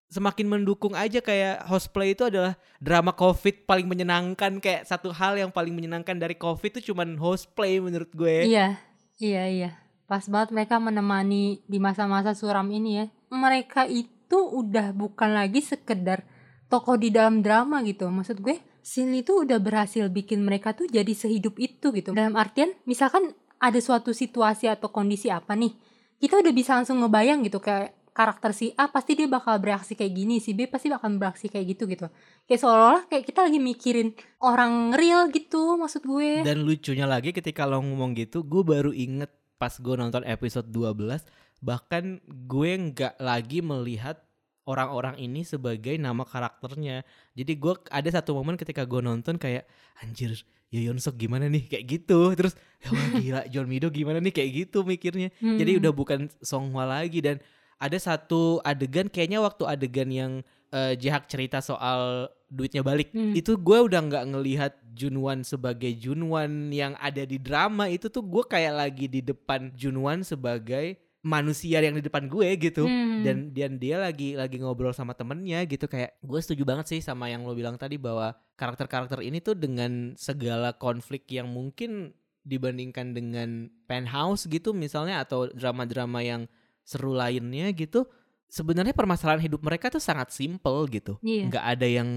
semakin 0.09 0.45
mendukung 0.47 0.93
aja 0.93 1.19
kayak 1.19 1.65
Hostplay 1.65 2.13
itu 2.13 2.29
adalah 2.29 2.53
drama 2.77 3.11
covid 3.11 3.65
paling 3.65 3.89
menyenangkan 3.89 4.61
kayak 4.61 4.85
satu 4.85 5.09
hal 5.09 5.35
yang 5.35 5.49
paling 5.49 5.73
menyenangkan 5.73 6.15
dari 6.15 6.37
covid 6.37 6.77
itu 6.77 6.93
cuman 6.93 7.17
Hostplay 7.17 7.81
menurut 7.81 8.09
gue. 8.13 8.45
Iya, 8.45 8.77
iya, 9.17 9.43
iya. 9.49 9.71
Pas 10.05 10.21
banget 10.29 10.53
mereka 10.53 10.77
menemani 10.77 11.65
di 11.65 11.77
masa-masa 11.81 12.37
suram 12.37 12.69
ini 12.69 13.01
ya. 13.01 13.05
Mereka 13.33 13.89
itu 13.89 14.37
udah 14.37 14.93
bukan 14.93 15.33
lagi 15.33 15.65
sekedar 15.65 16.21
tokoh 16.69 16.97
di 16.97 17.09
dalam 17.09 17.41
drama 17.41 17.81
gitu. 17.81 18.05
Maksud 18.09 18.41
gue, 18.45 18.61
scene 18.85 19.25
itu 19.25 19.41
udah 19.41 19.57
berhasil 19.57 20.05
bikin 20.13 20.45
mereka 20.45 20.77
tuh 20.77 20.85
jadi 20.85 21.09
sehidup 21.09 21.57
itu 21.57 21.89
gitu. 21.89 22.13
Dalam 22.13 22.37
artian, 22.37 22.77
misalkan 22.85 23.33
ada 23.57 23.79
suatu 23.81 24.13
situasi 24.13 24.69
atau 24.69 24.93
kondisi 24.93 25.33
apa 25.33 25.57
nih, 25.57 25.73
kita 26.21 26.37
udah 26.37 26.53
bisa 26.53 26.77
langsung 26.77 27.01
ngebayang 27.01 27.41
gitu 27.41 27.57
kayak 27.57 27.97
karakter 28.15 28.55
si 28.55 28.71
A 28.79 28.87
pasti 28.87 29.19
dia 29.19 29.27
bakal 29.27 29.59
bereaksi 29.59 29.91
kayak 29.91 30.13
gini, 30.15 30.39
si 30.39 30.55
B 30.55 30.71
pasti 30.71 30.87
bakal 30.87 31.19
bereaksi 31.19 31.51
kayak 31.51 31.75
gitu 31.75 31.83
gitu. 31.85 32.07
Kayak 32.47 32.59
seolah-olah 32.63 33.03
kayak 33.11 33.27
kita 33.27 33.43
lagi 33.43 33.59
mikirin 33.59 34.15
orang 34.39 34.95
real 34.95 35.27
gitu 35.27 35.75
maksud 35.75 36.07
gue. 36.07 36.39
Dan 36.47 36.63
lucunya 36.63 37.03
lagi 37.03 37.35
ketika 37.35 37.67
lo 37.67 37.83
ngomong 37.83 38.15
gitu, 38.15 38.47
gue 38.47 38.63
baru 38.63 38.95
inget 38.95 39.27
pas 39.59 39.75
gue 39.75 39.95
nonton 39.99 40.23
episode 40.23 40.71
12, 40.71 41.27
bahkan 41.59 42.23
gue 42.23 42.71
nggak 42.71 43.19
lagi 43.19 43.59
melihat 43.59 44.23
orang-orang 44.63 45.19
ini 45.19 45.43
sebagai 45.43 45.93
nama 45.99 46.23
karakternya. 46.23 47.03
Jadi 47.35 47.51
gue 47.59 47.73
ada 47.91 48.09
satu 48.09 48.33
momen 48.33 48.55
ketika 48.55 48.87
gue 48.87 49.03
nonton 49.03 49.35
kayak 49.35 49.67
anjir 49.99 50.33
Yoon 50.73 50.99
Sok 50.99 51.15
gimana 51.19 51.47
nih 51.47 51.67
kayak 51.67 51.85
gitu. 51.87 52.33
Terus 52.33 52.55
ya 52.79 52.89
wah, 52.91 53.07
gila 53.15 53.41
John 53.51 53.67
Mido 53.69 53.87
gimana 53.91 54.19
nih 54.19 54.33
kayak 54.33 54.49
gitu 54.65 54.83
mikirnya. 54.83 55.29
Jadi 55.37 55.71
Hmm. 55.77 55.79
udah 55.83 55.91
bukan 55.91 56.19
Song 56.41 56.73
Hwa 56.73 56.83
lagi 56.89 57.21
dan 57.21 57.39
ada 57.77 57.97
satu 57.97 58.59
adegan 58.61 59.07
kayaknya 59.07 59.39
waktu 59.39 59.63
adegan 59.63 60.09
yang 60.09 60.31
eh, 60.69 60.93
Jihak 60.93 61.27
cerita 61.27 61.59
soal 61.59 62.27
duitnya 62.45 62.81
balik 62.81 63.11
Hmm. 63.11 63.31
itu 63.31 63.55
gue 63.55 63.77
udah 63.81 64.01
nggak 64.01 64.25
ngelihat 64.27 64.73
Junwan 64.91 65.43
sebagai 65.43 65.91
Junwan 65.91 66.69
yang 66.69 66.95
ada 66.97 67.23
di 67.23 67.35
drama 67.35 67.87
itu 67.87 68.07
tuh 68.07 68.23
gue 68.23 68.43
kayak 68.43 68.73
lagi 68.75 69.05
di 69.07 69.19
depan 69.19 69.71
Junwan 69.71 70.23
sebagai 70.23 70.95
manusia 71.19 71.81
yang 71.81 71.97
di 71.97 72.05
depan 72.05 72.29
gue 72.29 72.47
gitu 72.55 72.85
Hmm. 72.85 73.25
dan 73.25 73.37
dan 73.49 73.75
dia 73.75 73.97
lagi 73.97 74.37
lagi 74.37 74.61
ngobrol 74.61 74.93
sama 74.93 75.11
temennya 75.11 75.65
gitu 75.65 75.85
kayak 75.85 76.21
gue 76.21 76.39
setuju 76.39 76.63
banget 76.63 76.85
sih 76.87 77.01
sama 77.01 77.27
yang 77.27 77.41
lo 77.41 77.51
bilang 77.51 77.75
tadi 77.75 77.97
bahwa 77.97 78.31
karakter-karakter 78.55 79.19
ini 79.19 79.41
tuh 79.41 79.57
dengan 79.57 80.13
segala 80.15 80.71
konflik 80.71 81.25
yang 81.27 81.49
mungkin 81.49 82.13
dibandingkan 82.45 83.11
dengan 83.11 83.49
penthouse 83.83 84.45
gitu 84.45 84.69
misalnya 84.69 85.17
atau 85.19 85.49
drama-drama 85.49 86.21
yang 86.21 86.45
seru 86.85 87.17
lainnya 87.17 87.73
gitu 87.73 88.05
sebenarnya 88.45 88.93
permasalahan 88.93 89.41
hidup 89.41 89.65
mereka 89.65 89.89
tuh 89.89 89.97
sangat 89.99 90.29
simple 90.29 90.85
gitu 90.87 91.17
Iya. 91.25 91.49
nggak 91.49 91.65
ada 91.65 91.87
yang 91.89 92.09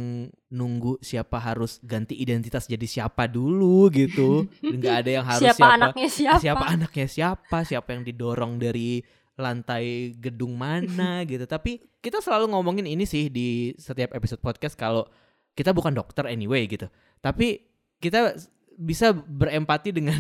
nunggu 0.53 1.01
siapa 1.01 1.41
harus 1.41 1.81
ganti 1.81 2.15
identitas 2.15 2.69
jadi 2.69 2.85
siapa 2.85 3.25
dulu 3.25 3.89
gitu 3.89 4.45
nggak 4.77 4.95
ada 5.03 5.11
yang 5.11 5.25
harus 5.25 5.43
siapa, 5.49 5.67
anaknya 5.75 6.09
siapa? 6.13 6.39
siapa 6.45 6.65
anaknya 6.69 7.07
siapa, 7.09 7.59
siapa 7.65 7.89
yang 7.97 8.05
didorong 8.05 8.61
dari 8.61 9.01
lantai 9.39 10.19
gedung 10.19 10.59
mana 10.59 11.23
gitu. 11.31 11.47
Tapi 11.47 11.79
kita 12.03 12.19
selalu 12.19 12.51
ngomongin 12.51 12.91
ini 12.91 13.07
sih 13.07 13.31
di 13.31 13.71
setiap 13.79 14.11
episode 14.11 14.43
podcast 14.43 14.75
kalau 14.75 15.07
kita 15.55 15.71
bukan 15.71 15.95
dokter 15.95 16.27
anyway 16.27 16.67
gitu. 16.67 16.91
Tapi 17.23 17.63
kita 18.03 18.35
bisa 18.75 19.15
berempati 19.15 19.95
dengan 19.95 20.19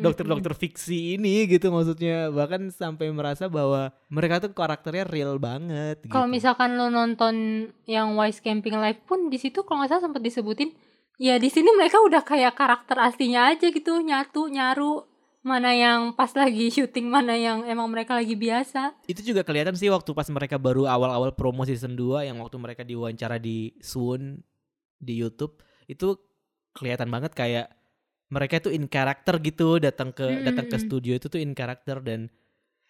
dokter-dokter 0.00 0.52
fiksi 0.56 1.20
ini 1.20 1.44
gitu 1.44 1.68
maksudnya 1.68 2.32
bahkan 2.32 2.72
sampai 2.72 3.12
merasa 3.12 3.46
bahwa 3.46 3.92
mereka 4.08 4.40
tuh 4.40 4.52
karakternya 4.56 5.04
real 5.06 5.36
banget 5.36 6.00
gitu. 6.04 6.12
Kalau 6.12 6.26
misalkan 6.26 6.80
lo 6.80 6.88
nonton 6.88 7.68
yang 7.84 8.16
Wise 8.16 8.40
Camping 8.40 8.80
Live 8.80 9.04
pun 9.04 9.28
di 9.28 9.36
situ 9.36 9.62
kalau 9.62 9.84
nggak 9.84 9.90
salah 9.92 10.04
sempat 10.08 10.22
disebutin 10.24 10.72
ya 11.20 11.36
di 11.36 11.52
sini 11.52 11.68
mereka 11.76 12.00
udah 12.00 12.24
kayak 12.24 12.56
karakter 12.56 12.96
aslinya 12.96 13.52
aja 13.52 13.68
gitu 13.68 14.00
nyatu 14.00 14.48
nyaru 14.48 15.04
mana 15.40 15.72
yang 15.72 16.12
pas 16.12 16.28
lagi 16.36 16.68
syuting 16.68 17.08
mana 17.08 17.32
yang 17.32 17.64
emang 17.64 17.88
mereka 17.88 18.12
lagi 18.12 18.36
biasa. 18.36 18.92
itu 19.08 19.32
juga 19.32 19.40
kelihatan 19.40 19.72
sih 19.72 19.88
waktu 19.88 20.12
pas 20.12 20.28
mereka 20.28 20.60
baru 20.60 20.84
awal-awal 20.84 21.32
promo 21.32 21.64
season 21.64 21.96
2 21.96 22.28
yang 22.28 22.36
waktu 22.44 22.56
mereka 22.60 22.84
diwawancara 22.84 23.40
di 23.40 23.72
Swoon 23.80 24.44
di 25.00 25.16
YouTube 25.16 25.64
itu 25.88 26.20
kelihatan 26.76 27.08
banget 27.08 27.32
kayak 27.32 27.72
mereka 28.30 28.62
tuh 28.62 28.72
in 28.72 28.86
character 28.86 29.36
gitu 29.42 29.82
datang 29.82 30.14
ke 30.14 30.22
Mm, 30.22 30.46
datang 30.46 30.66
ke 30.70 30.76
studio 30.78 31.18
itu 31.18 31.26
tuh 31.26 31.42
in 31.42 31.52
character 31.52 31.98
dan 31.98 32.30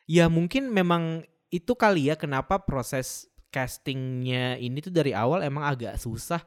ya 0.05 0.29
mungkin 0.29 0.69
memang 0.69 1.25
itu 1.51 1.73
kali 1.75 2.13
ya 2.13 2.15
kenapa 2.15 2.63
proses 2.63 3.27
castingnya 3.51 4.55
ini 4.61 4.79
tuh 4.79 4.95
dari 4.95 5.11
awal 5.11 5.43
emang 5.43 5.67
agak 5.67 5.99
susah. 5.99 6.39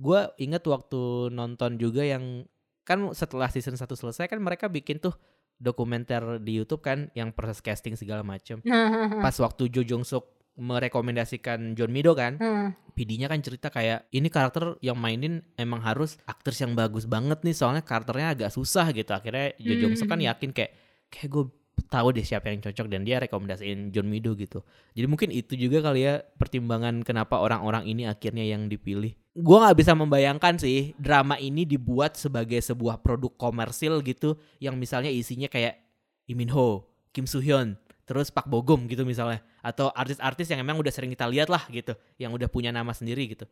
Gue 0.00 0.26
inget 0.40 0.64
waktu 0.66 1.30
nonton 1.30 1.78
juga 1.78 2.02
yang 2.02 2.48
kan 2.82 3.12
setelah 3.14 3.46
season 3.52 3.78
1 3.78 3.86
selesai 3.86 4.26
kan 4.26 4.40
mereka 4.42 4.66
bikin 4.66 4.98
tuh 4.98 5.14
dokumenter 5.60 6.40
di 6.40 6.56
YouTube 6.58 6.80
kan 6.80 7.12
yang 7.12 7.30
proses 7.30 7.60
casting 7.60 7.94
segala 7.94 8.24
macem 8.24 8.64
Nah, 8.64 9.20
pas 9.24 9.36
waktu 9.36 9.68
Jo 9.68 9.84
Jong 9.84 10.02
Suk 10.08 10.39
merekomendasikan 10.56 11.74
John 11.74 11.90
Mido 11.90 12.12
kan 12.12 12.36
Hmm. 12.36 12.70
PD-nya 12.92 13.26
kan 13.26 13.40
cerita 13.40 13.68
kayak 13.68 14.10
ini 14.10 14.28
karakter 14.28 14.76
yang 14.80 14.96
mainin 14.96 15.40
emang 15.56 15.80
harus 15.80 16.20
aktris 16.24 16.60
yang 16.60 16.74
bagus 16.74 17.04
banget 17.04 17.40
nih 17.40 17.52
soalnya 17.52 17.80
karakternya 17.80 18.34
agak 18.34 18.50
susah 18.50 18.90
gitu 18.90 19.10
akhirnya 19.10 19.56
Jo 19.56 19.78
Jong 19.78 19.96
Suk 19.96 20.06
kan 20.06 20.20
Hmm. 20.20 20.28
yakin 20.28 20.50
kayak 20.52 20.72
kayak 21.08 21.28
gue 21.28 21.44
tahu 21.88 22.12
deh 22.12 22.22
siapa 22.22 22.52
yang 22.52 22.60
cocok 22.60 22.86
dan 22.86 23.02
dia 23.02 23.16
rekomendasiin 23.18 23.88
John 23.88 24.06
Mido 24.06 24.36
gitu 24.36 24.60
jadi 24.92 25.08
mungkin 25.08 25.32
itu 25.32 25.56
juga 25.56 25.80
kali 25.80 26.04
ya 26.04 26.20
pertimbangan 26.36 27.00
kenapa 27.00 27.40
orang-orang 27.40 27.88
ini 27.88 28.04
akhirnya 28.04 28.44
yang 28.44 28.68
dipilih 28.68 29.16
gue 29.32 29.56
nggak 29.58 29.78
bisa 29.80 29.96
membayangkan 29.96 30.60
sih 30.60 30.92
drama 31.00 31.40
ini 31.40 31.64
dibuat 31.64 32.20
sebagai 32.20 32.60
sebuah 32.60 33.00
produk 33.00 33.32
komersil 33.32 34.04
gitu 34.04 34.36
yang 34.60 34.76
misalnya 34.76 35.08
isinya 35.08 35.48
kayak 35.48 35.80
Lee 36.28 36.36
Min 36.36 36.52
Ho, 36.52 36.86
Kim 37.10 37.26
Soo 37.26 37.42
Hyun, 37.42 37.74
terus 38.10 38.34
Pak 38.34 38.50
Bogum 38.50 38.90
gitu 38.90 39.06
misalnya. 39.06 39.38
Atau 39.62 39.94
artis-artis 39.94 40.50
yang 40.50 40.66
emang 40.66 40.82
udah 40.82 40.90
sering 40.90 41.14
kita 41.14 41.30
lihat 41.30 41.46
lah 41.46 41.62
gitu. 41.70 41.94
Yang 42.18 42.42
udah 42.42 42.48
punya 42.50 42.74
nama 42.74 42.90
sendiri 42.90 43.30
gitu. 43.30 43.46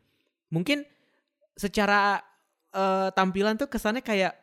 Mungkin 0.50 0.82
secara 1.54 2.18
eh, 2.74 3.14
tampilan 3.14 3.54
tuh 3.54 3.70
kesannya 3.70 4.02
kayak 4.02 4.34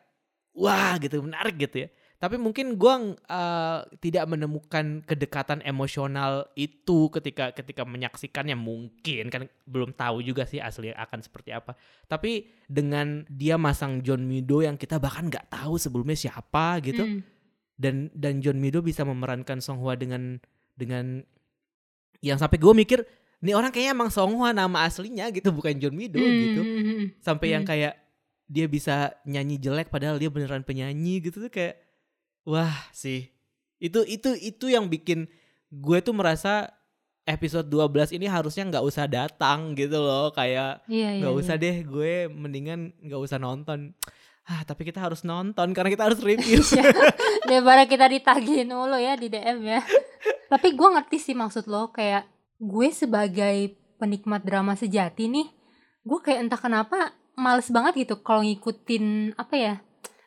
wah 0.56 0.96
gitu 0.96 1.20
menarik 1.20 1.60
gitu 1.60 1.84
ya. 1.84 1.88
Tapi 2.16 2.40
mungkin 2.40 2.80
gua 2.80 3.12
eh, 3.12 3.80
tidak 4.00 4.24
menemukan 4.24 5.04
kedekatan 5.04 5.60
emosional 5.68 6.48
itu 6.56 7.12
ketika 7.12 7.52
ketika 7.52 7.84
menyaksikannya. 7.84 8.56
Mungkin 8.56 9.28
kan 9.28 9.52
belum 9.68 9.92
tahu 9.92 10.24
juga 10.24 10.48
sih 10.48 10.64
asli 10.64 10.96
akan 10.96 11.20
seperti 11.20 11.52
apa. 11.52 11.76
Tapi 12.08 12.64
dengan 12.64 13.28
dia 13.28 13.60
masang 13.60 14.00
John 14.00 14.24
Mido 14.24 14.64
yang 14.64 14.80
kita 14.80 14.96
bahkan 14.96 15.28
nggak 15.28 15.52
tahu 15.52 15.76
sebelumnya 15.76 16.16
siapa 16.16 16.80
gitu 16.80 17.04
Hmm. 17.04 17.35
Dan 17.76 18.08
dan 18.12 18.40
John 18.40 18.56
Mido 18.56 18.80
bisa 18.80 19.04
memerankan 19.04 19.60
Song 19.60 19.78
Hwa 19.78 19.94
dengan 19.94 20.40
dengan 20.74 21.24
yang 22.18 22.36
sampai 22.36 22.56
gue 22.56 22.72
mikir 22.74 23.00
nih 23.38 23.52
orang 23.52 23.68
kayaknya 23.68 23.92
emang 23.92 24.08
Song 24.08 24.32
Hwa 24.34 24.50
nama 24.50 24.84
aslinya 24.84 25.28
gitu 25.28 25.52
bukan 25.52 25.76
John 25.76 25.92
Mido 25.92 26.16
Hmm, 26.16 26.36
gitu 26.40 26.60
hmm, 26.60 26.72
hmm, 26.72 26.84
hmm. 26.88 27.06
sampai 27.20 27.52
yang 27.52 27.62
Hmm. 27.62 27.70
kayak 27.70 27.94
dia 28.46 28.66
bisa 28.66 29.10
nyanyi 29.24 29.58
jelek 29.58 29.90
padahal 29.90 30.16
dia 30.16 30.30
beneran 30.30 30.62
penyanyi 30.62 31.20
gitu 31.20 31.42
tuh 31.42 31.50
kayak 31.50 31.76
wah 32.42 32.72
sih 32.90 33.28
itu 33.76 34.00
itu 34.06 34.32
itu 34.38 34.66
yang 34.70 34.88
bikin 34.88 35.28
gue 35.68 35.98
tuh 36.00 36.14
merasa 36.14 36.70
episode 37.26 37.66
12 37.66 38.14
ini 38.14 38.24
harusnya 38.24 38.62
nggak 38.64 38.86
usah 38.86 39.04
datang 39.04 39.74
gitu 39.74 39.98
loh 39.98 40.30
kayak 40.30 40.80
Iya, 40.86 41.18
iya, 41.18 41.20
nggak 41.20 41.34
iya. 41.34 41.40
usah 41.42 41.54
deh 41.58 41.76
gue 41.82 42.12
mendingan 42.30 42.94
nggak 43.02 43.18
usah 43.20 43.36
nonton 43.36 43.92
ah 44.46 44.62
tapi 44.62 44.86
kita 44.86 45.02
harus 45.02 45.22
nonton 45.22 45.74
karena 45.74 45.90
kita 45.90 46.04
harus 46.06 46.20
review 46.20 46.62
Iya. 46.62 46.86
Daripada 47.50 47.82
kita 47.84 48.06
ditagihin 48.06 48.70
mulu 48.70 48.94
ya 48.94 49.14
di 49.14 49.26
DM 49.26 49.58
ya. 49.60 49.82
Tapi 50.52 50.72
gue 50.72 50.88
ngerti 50.88 51.18
sih 51.18 51.34
maksud 51.34 51.66
lo 51.66 51.90
kayak 51.90 52.26
gue 52.56 52.88
sebagai 52.88 53.74
penikmat 53.96 54.42
drama 54.42 54.72
sejati 54.72 55.26
nih, 55.26 55.46
gue 56.02 56.18
kayak 56.20 56.46
entah 56.46 56.60
kenapa 56.60 56.98
males 57.34 57.66
banget 57.68 58.06
gitu 58.06 58.18
kalau 58.18 58.40
ngikutin 58.40 59.34
apa 59.34 59.54
ya 59.54 59.74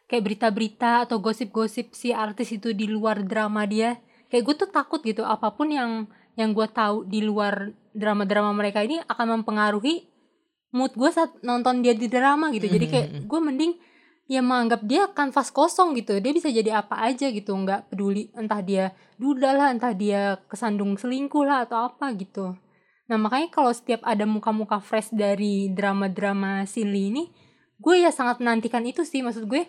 kayak 0.05 0.23
berita-berita 0.25 1.07
atau 1.07 1.17
gosip-gosip 1.17 1.93
si 1.93 2.11
artis 2.11 2.51
itu 2.51 2.73
di 2.73 2.85
luar 2.85 3.23
drama 3.23 3.63
dia. 3.63 3.97
Kayak 4.27 4.43
gue 4.43 4.55
tuh 4.57 4.69
takut 4.69 4.99
gitu 4.99 5.23
apa 5.23 5.49
pun 5.49 5.71
yang 5.71 6.05
yang 6.35 6.51
gue 6.51 6.67
tahu 6.67 7.03
di 7.03 7.23
luar 7.23 7.71
drama-drama 7.91 8.51
mereka 8.51 8.83
ini 8.83 8.99
akan 9.01 9.39
mempengaruhi 9.39 10.07
mood 10.69 10.93
gue 10.93 11.09
saat 11.09 11.33
nonton 11.41 11.79
dia 11.79 11.95
di 11.95 12.05
drama 12.05 12.51
gitu. 12.51 12.67
Jadi 12.67 12.85
kayak 12.85 13.07
Mhm. 13.09 13.21
gue 13.25 13.39
mending 13.41 13.73
ya 14.29 14.45
menganggap 14.45 14.86
dia 14.86 15.09
kanvas 15.09 15.50
kosong 15.50 15.98
gitu. 15.98 16.21
Dia 16.21 16.29
bisa 16.29 16.53
jadi 16.53 16.86
apa 16.86 17.01
aja 17.01 17.33
gitu 17.33 17.50
nggak 17.57 17.89
peduli. 17.89 18.29
Entah 18.38 18.62
dia 18.62 18.93
duda 19.17 19.57
lah 19.57 19.74
entah 19.74 19.91
dia 19.98 20.38
kesandung 20.45 20.95
selingkuh 20.95 21.43
lah 21.43 21.65
atau 21.65 21.89
apa 21.89 22.13
gitu. 22.13 22.53
Nah 23.09 23.17
makanya 23.17 23.50
kalau 23.50 23.74
setiap 23.74 24.05
ada 24.05 24.29
muka-muka 24.29 24.77
fresh 24.77 25.09
dari 25.09 25.74
drama-drama 25.74 26.62
Silly 26.69 27.09
ini 27.09 27.25
gue 27.81 28.05
ya 28.05 28.13
sangat 28.13 28.38
menantikan 28.38 28.86
itu 28.86 29.01
sih. 29.01 29.25
Maksud 29.25 29.50
gue 29.50 29.65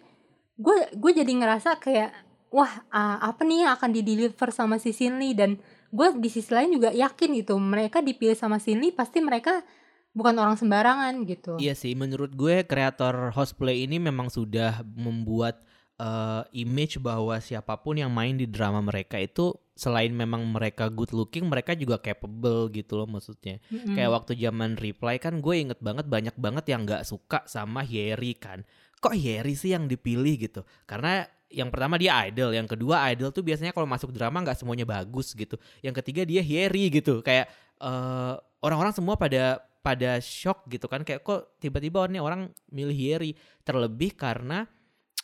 gue 0.61 0.77
gue 0.93 1.13
jadi 1.17 1.33
ngerasa 1.33 1.81
kayak 1.81 2.13
wah 2.53 2.85
ah, 2.93 3.17
apa 3.25 3.49
nih 3.49 3.65
yang 3.65 3.73
akan 3.81 3.91
di 3.97 4.05
deliver 4.05 4.53
sama 4.53 4.77
si 4.77 4.93
Silly 4.93 5.33
dan 5.33 5.57
gue 5.91 6.09
di 6.21 6.29
sisi 6.29 6.53
lain 6.53 6.71
juga 6.71 6.93
yakin 6.93 7.35
gitu 7.35 7.57
mereka 7.59 7.99
dipilih 8.05 8.37
sama 8.37 8.61
Silly 8.61 8.93
pasti 8.95 9.19
mereka 9.25 9.65
bukan 10.11 10.35
orang 10.39 10.57
sembarangan 10.59 11.15
gitu 11.27 11.57
Iya 11.63 11.79
sih, 11.79 11.95
menurut 11.95 12.35
gue 12.35 12.67
kreator 12.67 13.31
Hostplay 13.31 13.87
ini 13.87 14.03
memang 14.03 14.27
sudah 14.27 14.83
membuat 14.85 15.63
eh, 16.01 16.43
image 16.57 16.99
bahwa 16.99 17.39
siapa 17.39 17.79
pun 17.79 18.01
yang 18.01 18.11
main 18.11 18.35
di 18.35 18.49
drama 18.49 18.83
mereka 18.83 19.21
itu 19.21 19.55
selain 19.81 20.13
memang 20.13 20.45
mereka 20.45 20.93
good 20.93 21.09
looking, 21.17 21.49
mereka 21.49 21.73
juga 21.73 21.97
capable 21.97 22.69
gitu 22.69 23.01
loh 23.01 23.09
maksudnya. 23.09 23.65
Mm-mm. 23.73 23.97
Kayak 23.97 24.11
waktu 24.13 24.33
zaman 24.37 24.77
Reply 24.77 25.17
kan 25.17 25.41
gue 25.41 25.55
inget 25.57 25.81
banget 25.81 26.05
banyak 26.05 26.37
banget 26.37 26.65
yang 26.69 26.85
nggak 26.85 27.09
suka 27.09 27.49
sama 27.49 27.81
Yeri 27.81 28.37
kan. 28.37 28.61
Kok 29.01 29.17
Yeri 29.17 29.57
sih 29.57 29.73
yang 29.73 29.89
dipilih 29.89 30.37
gitu? 30.37 30.61
Karena 30.85 31.25
yang 31.49 31.73
pertama 31.73 31.97
dia 31.97 32.13
idol, 32.29 32.53
yang 32.53 32.69
kedua 32.69 33.09
idol 33.09 33.33
tuh 33.33 33.41
biasanya 33.41 33.73
kalau 33.73 33.89
masuk 33.89 34.13
drama 34.13 34.45
nggak 34.45 34.61
semuanya 34.61 34.85
bagus 34.85 35.33
gitu. 35.33 35.57
Yang 35.81 36.05
ketiga 36.05 36.29
dia 36.29 36.45
Yeri 36.45 36.93
gitu, 36.93 37.25
kayak 37.25 37.49
eh, 37.81 38.35
orang-orang 38.61 38.93
semua 38.93 39.17
pada 39.17 39.65
pada 39.81 40.19
shock 40.19 40.69
gitu 40.69 40.87
kan 40.87 41.01
kayak 41.01 41.21
kok 41.21 41.57
tiba-tiba 41.57 42.05
nih 42.07 42.19
orang 42.19 42.49
milih 42.69 42.93
Yeri 42.95 43.33
terlebih 43.61 44.13
karena 44.13 44.69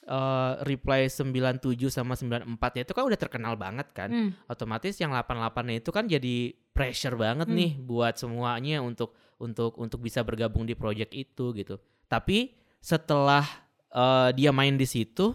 eh, 0.02 0.52
Reply 0.62 1.06
97 1.06 1.60
sama 1.88 2.14
94 2.14 2.46
nya 2.72 2.82
itu 2.82 2.92
kan 2.92 3.04
udah 3.04 3.18
terkenal 3.18 3.54
banget 3.54 3.88
kan 3.90 4.08
Hmm. 4.08 4.30
otomatis 4.46 4.96
yang 4.96 5.10
88-nya 5.10 5.76
itu 5.76 5.90
kan 5.90 6.06
jadi 6.06 6.36
pressure 6.70 7.14
banget 7.14 7.46
Hmm. 7.46 7.54
nih 7.54 7.70
buat 7.76 8.14
semuanya 8.14 8.80
untuk 8.80 9.12
untuk 9.36 9.76
untuk 9.76 9.98
bisa 9.98 10.22
bergabung 10.22 10.62
di 10.62 10.72
project 10.72 11.12
itu 11.12 11.52
gitu. 11.52 11.76
Tapi 12.06 12.54
setelah 12.78 13.44
eh, 13.88 14.30
dia 14.32 14.50
main 14.50 14.74
di 14.74 14.84
situ 14.84 15.34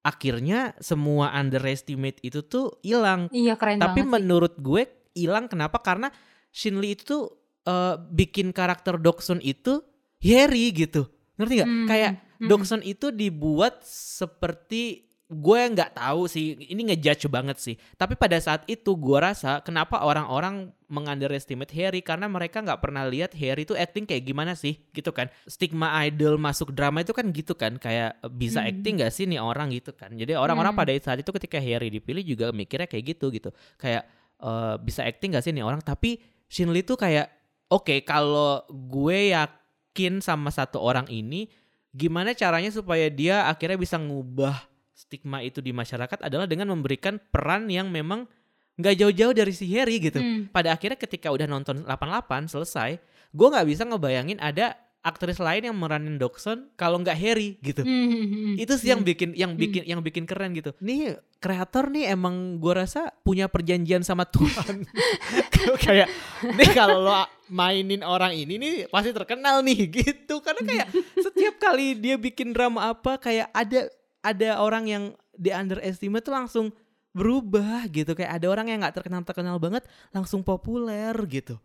akhirnya 0.00 0.72
semua 0.80 1.28
underestimate 1.30 2.18
itu 2.20 2.40
tuh 2.40 2.80
hilang. 2.80 3.28
Iya 3.28 3.54
keren 3.54 3.76
Tapi 3.78 4.00
banget 4.00 4.06
sih. 4.06 4.12
menurut 4.16 4.54
gue 4.56 4.82
hilang 5.12 5.44
kenapa? 5.44 5.76
Karena 5.78 6.08
Shin 6.48 6.80
Lee 6.80 6.94
itu 6.94 7.04
tuh 7.04 7.22
eh, 7.70 7.94
bikin 8.10 8.50
karakter 8.50 8.98
Doksun 8.98 9.38
itu 9.38 9.78
Yeri 10.18 10.74
gitu. 10.74 11.06
Ngerti 11.38 11.52
nggak? 11.56 11.70
Hmm, 11.70 11.86
Kayak 11.86 12.10
hmm. 12.42 12.48
Doksun 12.50 12.80
itu 12.82 13.14
dibuat 13.14 13.80
seperti 13.86 15.06
gue 15.30 15.60
nggak 15.62 15.94
tahu 15.94 16.26
sih 16.26 16.58
ini 16.58 16.90
ngejudge 16.90 17.30
banget 17.30 17.54
sih 17.62 17.78
tapi 17.94 18.18
pada 18.18 18.34
saat 18.42 18.66
itu 18.66 18.98
gue 18.98 19.14
rasa 19.14 19.62
kenapa 19.62 20.02
orang-orang 20.02 20.74
mengunderestimate 20.90 21.70
Harry 21.70 22.02
karena 22.02 22.26
mereka 22.26 22.58
nggak 22.58 22.82
pernah 22.82 23.06
lihat 23.06 23.30
Harry 23.38 23.62
itu 23.62 23.78
acting 23.78 24.10
kayak 24.10 24.26
gimana 24.26 24.58
sih 24.58 24.82
gitu 24.90 25.14
kan 25.14 25.30
stigma 25.46 26.02
idol 26.02 26.34
masuk 26.34 26.74
drama 26.74 27.06
itu 27.06 27.14
kan 27.14 27.30
gitu 27.30 27.54
kan 27.54 27.78
kayak 27.78 28.18
bisa 28.34 28.58
Hmm. 28.58 28.74
acting 28.74 28.98
gak 28.98 29.14
sih 29.14 29.30
nih 29.30 29.38
orang 29.38 29.70
gitu 29.70 29.94
kan 29.94 30.10
jadi 30.18 30.34
orang-orang 30.34 30.74
Hmm. 30.74 30.82
pada 30.82 30.90
saat 30.98 31.22
itu 31.22 31.30
ketika 31.30 31.62
Harry 31.62 31.94
dipilih 31.94 32.26
juga 32.26 32.50
mikirnya 32.50 32.90
kayak 32.90 33.14
gitu 33.14 33.30
gitu 33.30 33.54
kayak 33.78 34.10
eh, 34.42 34.74
bisa 34.82 35.06
acting 35.06 35.38
gak 35.38 35.46
sih 35.46 35.54
nih 35.54 35.62
orang 35.62 35.78
tapi 35.78 36.18
Shin 36.50 36.74
Lee 36.74 36.82
tuh 36.82 36.98
kayak 36.98 37.30
oke 37.70 38.02
kalau 38.02 38.66
gue 38.68 39.32
yakin 39.32 40.18
sama 40.18 40.50
satu 40.50 40.82
orang 40.82 41.06
ini 41.08 41.48
gimana 41.90 42.34
caranya 42.34 42.70
supaya 42.70 43.10
dia 43.10 43.46
akhirnya 43.46 43.78
bisa 43.78 43.98
ngubah 43.98 44.70
stigma 44.94 45.40
itu 45.40 45.64
di 45.64 45.72
masyarakat 45.72 46.20
adalah 46.20 46.44
dengan 46.44 46.70
memberikan 46.70 47.16
peran 47.32 47.66
yang 47.72 47.88
memang 47.88 48.28
nggak 48.76 48.96
jauh-jauh 48.96 49.34
dari 49.36 49.52
si 49.52 49.68
Harry 49.76 50.00
gitu. 50.00 50.20
Hmm. 50.20 50.48
Pada 50.48 50.72
akhirnya 50.72 50.96
ketika 50.96 51.28
udah 51.28 51.44
nonton 51.44 51.84
88 51.84 52.48
selesai, 52.52 52.96
gue 53.32 53.46
nggak 53.48 53.66
bisa 53.68 53.82
ngebayangin 53.84 54.40
ada 54.40 54.76
aktris 55.00 55.40
lain 55.40 55.72
yang 55.72 55.76
meranin 55.76 56.20
Dokson 56.20 56.68
kalau 56.76 57.00
nggak 57.00 57.16
Harry 57.16 57.56
gitu. 57.64 57.80
Hmm, 57.80 58.08
hmm, 58.08 58.26
hmm, 58.28 58.54
Itu 58.60 58.76
sih 58.76 58.92
yang 58.92 59.00
hmm. 59.00 59.10
bikin 59.10 59.30
yang 59.32 59.52
bikin 59.56 59.82
yang 59.88 60.00
bikin 60.04 60.24
keren 60.28 60.52
gitu. 60.52 60.76
Nih 60.84 61.16
kreator 61.40 61.88
nih 61.88 62.12
emang 62.12 62.60
gue 62.60 62.74
rasa 62.76 63.08
punya 63.24 63.48
perjanjian 63.48 64.04
sama 64.04 64.28
Tuhan. 64.28 64.84
kayak 65.84 66.08
nih 66.52 66.70
kalau 66.76 67.00
lo 67.00 67.24
mainin 67.48 68.04
orang 68.04 68.36
ini 68.36 68.60
nih 68.60 68.74
pasti 68.92 69.16
terkenal 69.16 69.64
nih 69.64 69.88
gitu. 70.04 70.44
Karena 70.44 70.62
kayak 70.68 70.86
setiap 71.16 71.56
kali 71.56 71.96
dia 71.96 72.20
bikin 72.20 72.52
drama 72.52 72.92
apa 72.92 73.16
kayak 73.16 73.48
ada 73.56 73.88
ada 74.20 74.60
orang 74.60 74.84
yang 74.84 75.04
di 75.32 75.48
underestimate 75.48 76.28
tuh 76.28 76.36
langsung 76.36 76.66
berubah 77.16 77.88
gitu. 77.88 78.12
Kayak 78.12 78.36
ada 78.36 78.46
orang 78.52 78.68
yang 78.68 78.84
nggak 78.84 79.00
terkenal 79.00 79.24
terkenal 79.24 79.56
banget 79.56 79.88
langsung 80.12 80.44
populer 80.44 81.16
gitu. 81.24 81.56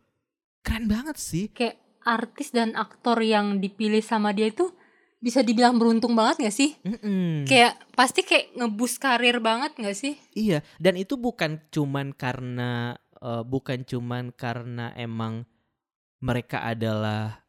Keren 0.63 0.87
banget 0.87 1.19
sih. 1.19 1.51
kayak 1.51 1.84
artis 2.05 2.53
dan 2.53 2.77
aktor 2.77 3.19
yang 3.25 3.57
dipilih 3.57 3.99
sama 4.05 4.31
dia 4.31 4.53
itu 4.53 4.69
bisa 5.17 5.41
dibilang 5.41 5.81
beruntung 5.81 6.13
banget 6.13 6.45
gak 6.45 6.55
sih? 6.55 6.77
Mm-mm. 6.85 7.49
Kayak 7.49 7.81
pasti 7.97 8.21
kayak 8.21 8.53
ngebus 8.61 9.01
karir 9.01 9.41
banget 9.41 9.73
gak 9.73 9.97
sih? 9.97 10.13
Iya, 10.37 10.61
dan 10.77 11.01
itu 11.01 11.17
bukan 11.17 11.57
cuman 11.73 12.13
karena 12.13 12.93
eh, 13.17 13.41
bukan 13.41 13.81
cuman 13.81 14.29
karena 14.37 14.93
emang 14.93 15.49
mereka 16.21 16.61
adalah 16.61 17.41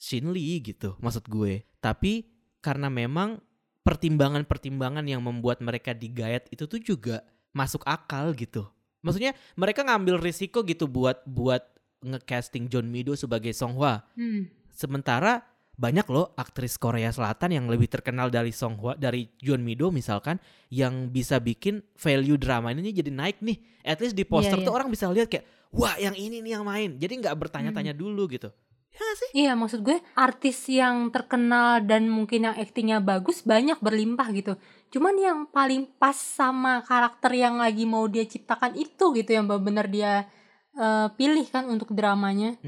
Shin 0.00 0.32
Lee 0.32 0.64
gitu, 0.64 0.96
maksud 1.04 1.28
gue. 1.28 1.68
Tapi 1.80 2.24
karena 2.64 2.88
memang 2.88 3.40
pertimbangan-pertimbangan 3.84 5.04
yang 5.04 5.20
membuat 5.20 5.60
mereka 5.60 5.92
digayat 5.92 6.48
itu 6.48 6.64
tuh 6.64 6.80
juga 6.80 7.20
masuk 7.52 7.84
akal 7.84 8.32
gitu. 8.32 8.64
Maksudnya 9.04 9.36
mereka 9.60 9.84
ngambil 9.84 10.16
risiko 10.16 10.64
gitu 10.64 10.88
buat 10.88 11.20
buat 11.28 11.73
ngecasting 12.04 12.68
John 12.68 12.92
Mido 12.92 13.16
sebagai 13.16 13.56
Song 13.56 13.80
Hwa. 13.80 14.04
Hmm. 14.14 14.52
Sementara 14.68 15.54
banyak 15.74 16.06
loh 16.06 16.30
aktris 16.38 16.78
Korea 16.78 17.10
Selatan 17.10 17.50
yang 17.50 17.66
lebih 17.66 17.90
terkenal 17.90 18.30
dari 18.30 18.54
Song 18.54 18.78
Hwa 18.78 18.94
dari 18.94 19.26
John 19.42 19.66
Mido 19.66 19.90
misalkan 19.90 20.38
yang 20.70 21.10
bisa 21.10 21.42
bikin 21.42 21.82
value 21.98 22.38
drama 22.38 22.70
ini 22.70 22.94
jadi 22.94 23.10
naik 23.10 23.42
nih. 23.42 23.58
At 23.82 23.98
least 23.98 24.14
di 24.14 24.22
poster 24.22 24.62
Iya, 24.62 24.66
tuh 24.66 24.72
iya. 24.72 24.78
orang 24.78 24.88
bisa 24.92 25.10
lihat 25.10 25.26
kayak 25.26 25.44
wah 25.74 25.98
yang 25.98 26.14
ini 26.14 26.38
nih 26.40 26.60
yang 26.60 26.64
main. 26.64 26.94
Jadi 26.94 27.12
nggak 27.18 27.34
bertanya-tanya 27.34 27.90
dulu 27.90 28.30
gitu. 28.30 28.54
Ya 28.94 29.00
nggak 29.02 29.18
sih? 29.18 29.30
Iya 29.34 29.52
maksud 29.58 29.80
gue 29.82 29.98
artis 30.14 30.58
yang 30.70 31.10
terkenal 31.10 31.82
dan 31.82 32.06
mungkin 32.06 32.46
yang 32.46 32.54
aktingnya 32.54 33.02
bagus 33.02 33.42
banyak 33.42 33.82
berlimpah 33.82 34.30
gitu. 34.30 34.54
Cuman 34.94 35.18
yang 35.18 35.38
paling 35.50 35.90
pas 35.98 36.14
sama 36.14 36.86
karakter 36.86 37.34
yang 37.34 37.58
lagi 37.58 37.82
mau 37.82 38.06
dia 38.06 38.22
ciptakan 38.22 38.78
itu 38.78 39.10
gitu 39.18 39.30
yang 39.34 39.50
benar-benar 39.50 39.90
dia 39.90 40.30
eh, 40.74 41.08
pilih 41.14 41.46
kan 41.48 41.66
untuk 41.70 41.94
dramanya. 41.94 42.58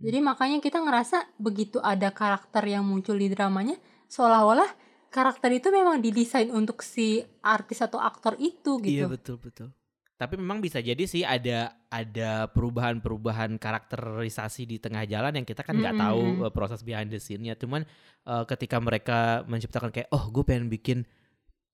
Jadi 0.00 0.18
makanya 0.22 0.58
kita 0.58 0.80
ngerasa 0.80 1.36
begitu 1.36 1.78
ada 1.82 2.08
karakter 2.14 2.64
yang 2.64 2.86
muncul 2.86 3.14
di 3.14 3.28
dramanya 3.28 3.76
seolah-olah 4.10 4.66
karakter 5.10 5.50
itu 5.58 5.68
memang 5.74 5.98
didesain 5.98 6.48
untuk 6.54 6.86
si 6.86 7.20
artis 7.42 7.82
atau 7.82 7.98
aktor 7.98 8.38
itu 8.38 8.78
Iya 8.80 9.06
gitu. 9.06 9.06
betul 9.10 9.36
betul. 9.42 9.68
Tapi 10.20 10.36
memang 10.36 10.60
bisa 10.60 10.84
jadi 10.84 11.00
sih 11.08 11.24
ada 11.24 11.80
ada 11.88 12.44
perubahan-perubahan 12.52 13.56
karakterisasi 13.56 14.68
di 14.68 14.76
tengah 14.76 15.08
jalan 15.08 15.32
yang 15.32 15.46
kita 15.48 15.64
kan 15.64 15.80
nggak 15.80 15.96
Mm-mm. 15.96 16.06
tahu 16.06 16.22
uh, 16.44 16.52
proses 16.52 16.84
behind 16.84 17.08
the 17.08 17.16
scene-nya. 17.16 17.56
Cuman 17.56 17.88
uh, 18.28 18.44
ketika 18.44 18.76
mereka 18.78 19.42
menciptakan 19.48 19.88
kayak 19.88 20.12
oh 20.12 20.28
gue 20.28 20.44
pengen 20.44 20.68
bikin 20.68 21.08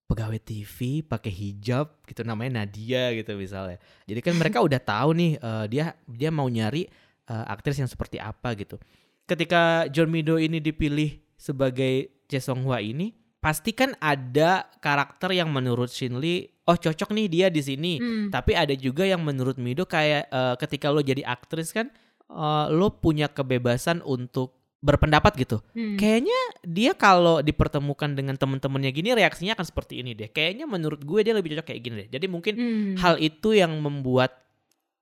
pegawai 0.07 0.38
TV 0.38 1.03
pakai 1.03 1.31
hijab 1.35 2.03
gitu 2.07 2.23
namanya 2.23 2.62
Nadia 2.62 3.11
gitu 3.14 3.35
misalnya. 3.35 3.83
Jadi 4.07 4.21
kan 4.23 4.35
mereka 4.38 4.62
udah 4.62 4.79
tahu 4.79 5.11
nih 5.19 5.33
uh, 5.42 5.66
dia 5.66 5.99
dia 6.07 6.31
mau 6.31 6.47
nyari 6.47 6.87
uh, 7.27 7.45
aktris 7.51 7.83
yang 7.83 7.90
seperti 7.90 8.23
apa 8.23 8.55
gitu. 8.55 8.79
Ketika 9.27 9.90
John 9.90 10.14
Mido 10.14 10.38
ini 10.38 10.62
dipilih 10.62 11.19
sebagai 11.35 12.23
Che 12.31 12.38
Song 12.38 12.62
Hwa 12.62 12.79
ini 12.79 13.11
pasti 13.42 13.75
kan 13.75 13.95
ada 14.03 14.66
karakter 14.83 15.31
yang 15.35 15.51
menurut 15.51 15.90
Shin 15.90 16.19
Lee 16.19 16.57
oh 16.66 16.75
cocok 16.75 17.14
nih 17.14 17.27
dia 17.31 17.47
di 17.49 17.62
sini. 17.62 17.99
Hmm. 18.03 18.29
Tapi 18.29 18.59
ada 18.59 18.75
juga 18.75 19.07
yang 19.07 19.23
menurut 19.23 19.57
Mido 19.57 19.87
kayak 19.87 20.27
eh, 20.29 20.55
ketika 20.59 20.90
lo 20.90 21.01
jadi 21.01 21.23
aktris 21.23 21.71
kan 21.71 21.88
eh, 22.27 22.66
lo 22.75 22.99
punya 22.99 23.31
kebebasan 23.31 24.03
untuk 24.03 24.56
berpendapat 24.81 25.33
gitu. 25.41 25.59
Hmm. 25.73 25.97
Kayaknya 25.97 26.41
dia 26.62 26.93
kalau 26.93 27.41
dipertemukan 27.41 28.12
dengan 28.12 28.37
temen-temennya 28.37 28.91
gini 28.93 29.17
reaksinya 29.17 29.57
akan 29.57 29.67
seperti 29.67 30.05
ini 30.05 30.12
deh. 30.12 30.29
Kayaknya 30.31 30.69
menurut 30.69 31.01
gue 31.03 31.21
dia 31.25 31.33
lebih 31.33 31.57
cocok 31.57 31.67
kayak 31.73 31.81
gini 31.83 31.95
deh. 32.07 32.09
Jadi 32.12 32.27
mungkin 32.29 32.55
Hmm. 32.57 32.95
hal 33.01 33.17
itu 33.19 33.57
yang 33.57 33.73
membuat 33.81 34.37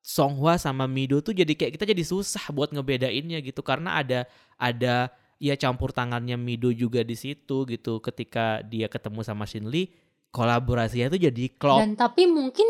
Song 0.05 0.37
Hwa 0.37 0.61
sama 0.61 0.85
Mido 0.85 1.25
tuh 1.25 1.33
jadi 1.33 1.49
kayak 1.57 1.81
kita 1.81 1.89
jadi 1.89 2.05
susah 2.05 2.53
buat 2.53 2.69
ngebedainnya 2.77 3.41
gitu 3.41 3.65
karena 3.65 4.05
ada 4.05 4.29
ada 4.61 5.09
ya 5.41 5.57
campur 5.57 5.97
tangannya 5.97 6.37
Mido 6.37 6.69
juga 6.69 7.01
di 7.01 7.17
situ 7.17 7.65
gitu 7.65 8.05
ketika 8.05 8.61
dia 8.69 8.85
ketemu 8.93 9.25
sama 9.25 9.49
Shin 9.49 9.65
Lee 9.65 9.89
kolaborasinya 10.29 11.09
tuh 11.09 11.21
jadi 11.25 11.45
klop. 11.57 11.81
Dan 11.81 11.97
tapi 11.97 12.29
mungkin 12.29 12.67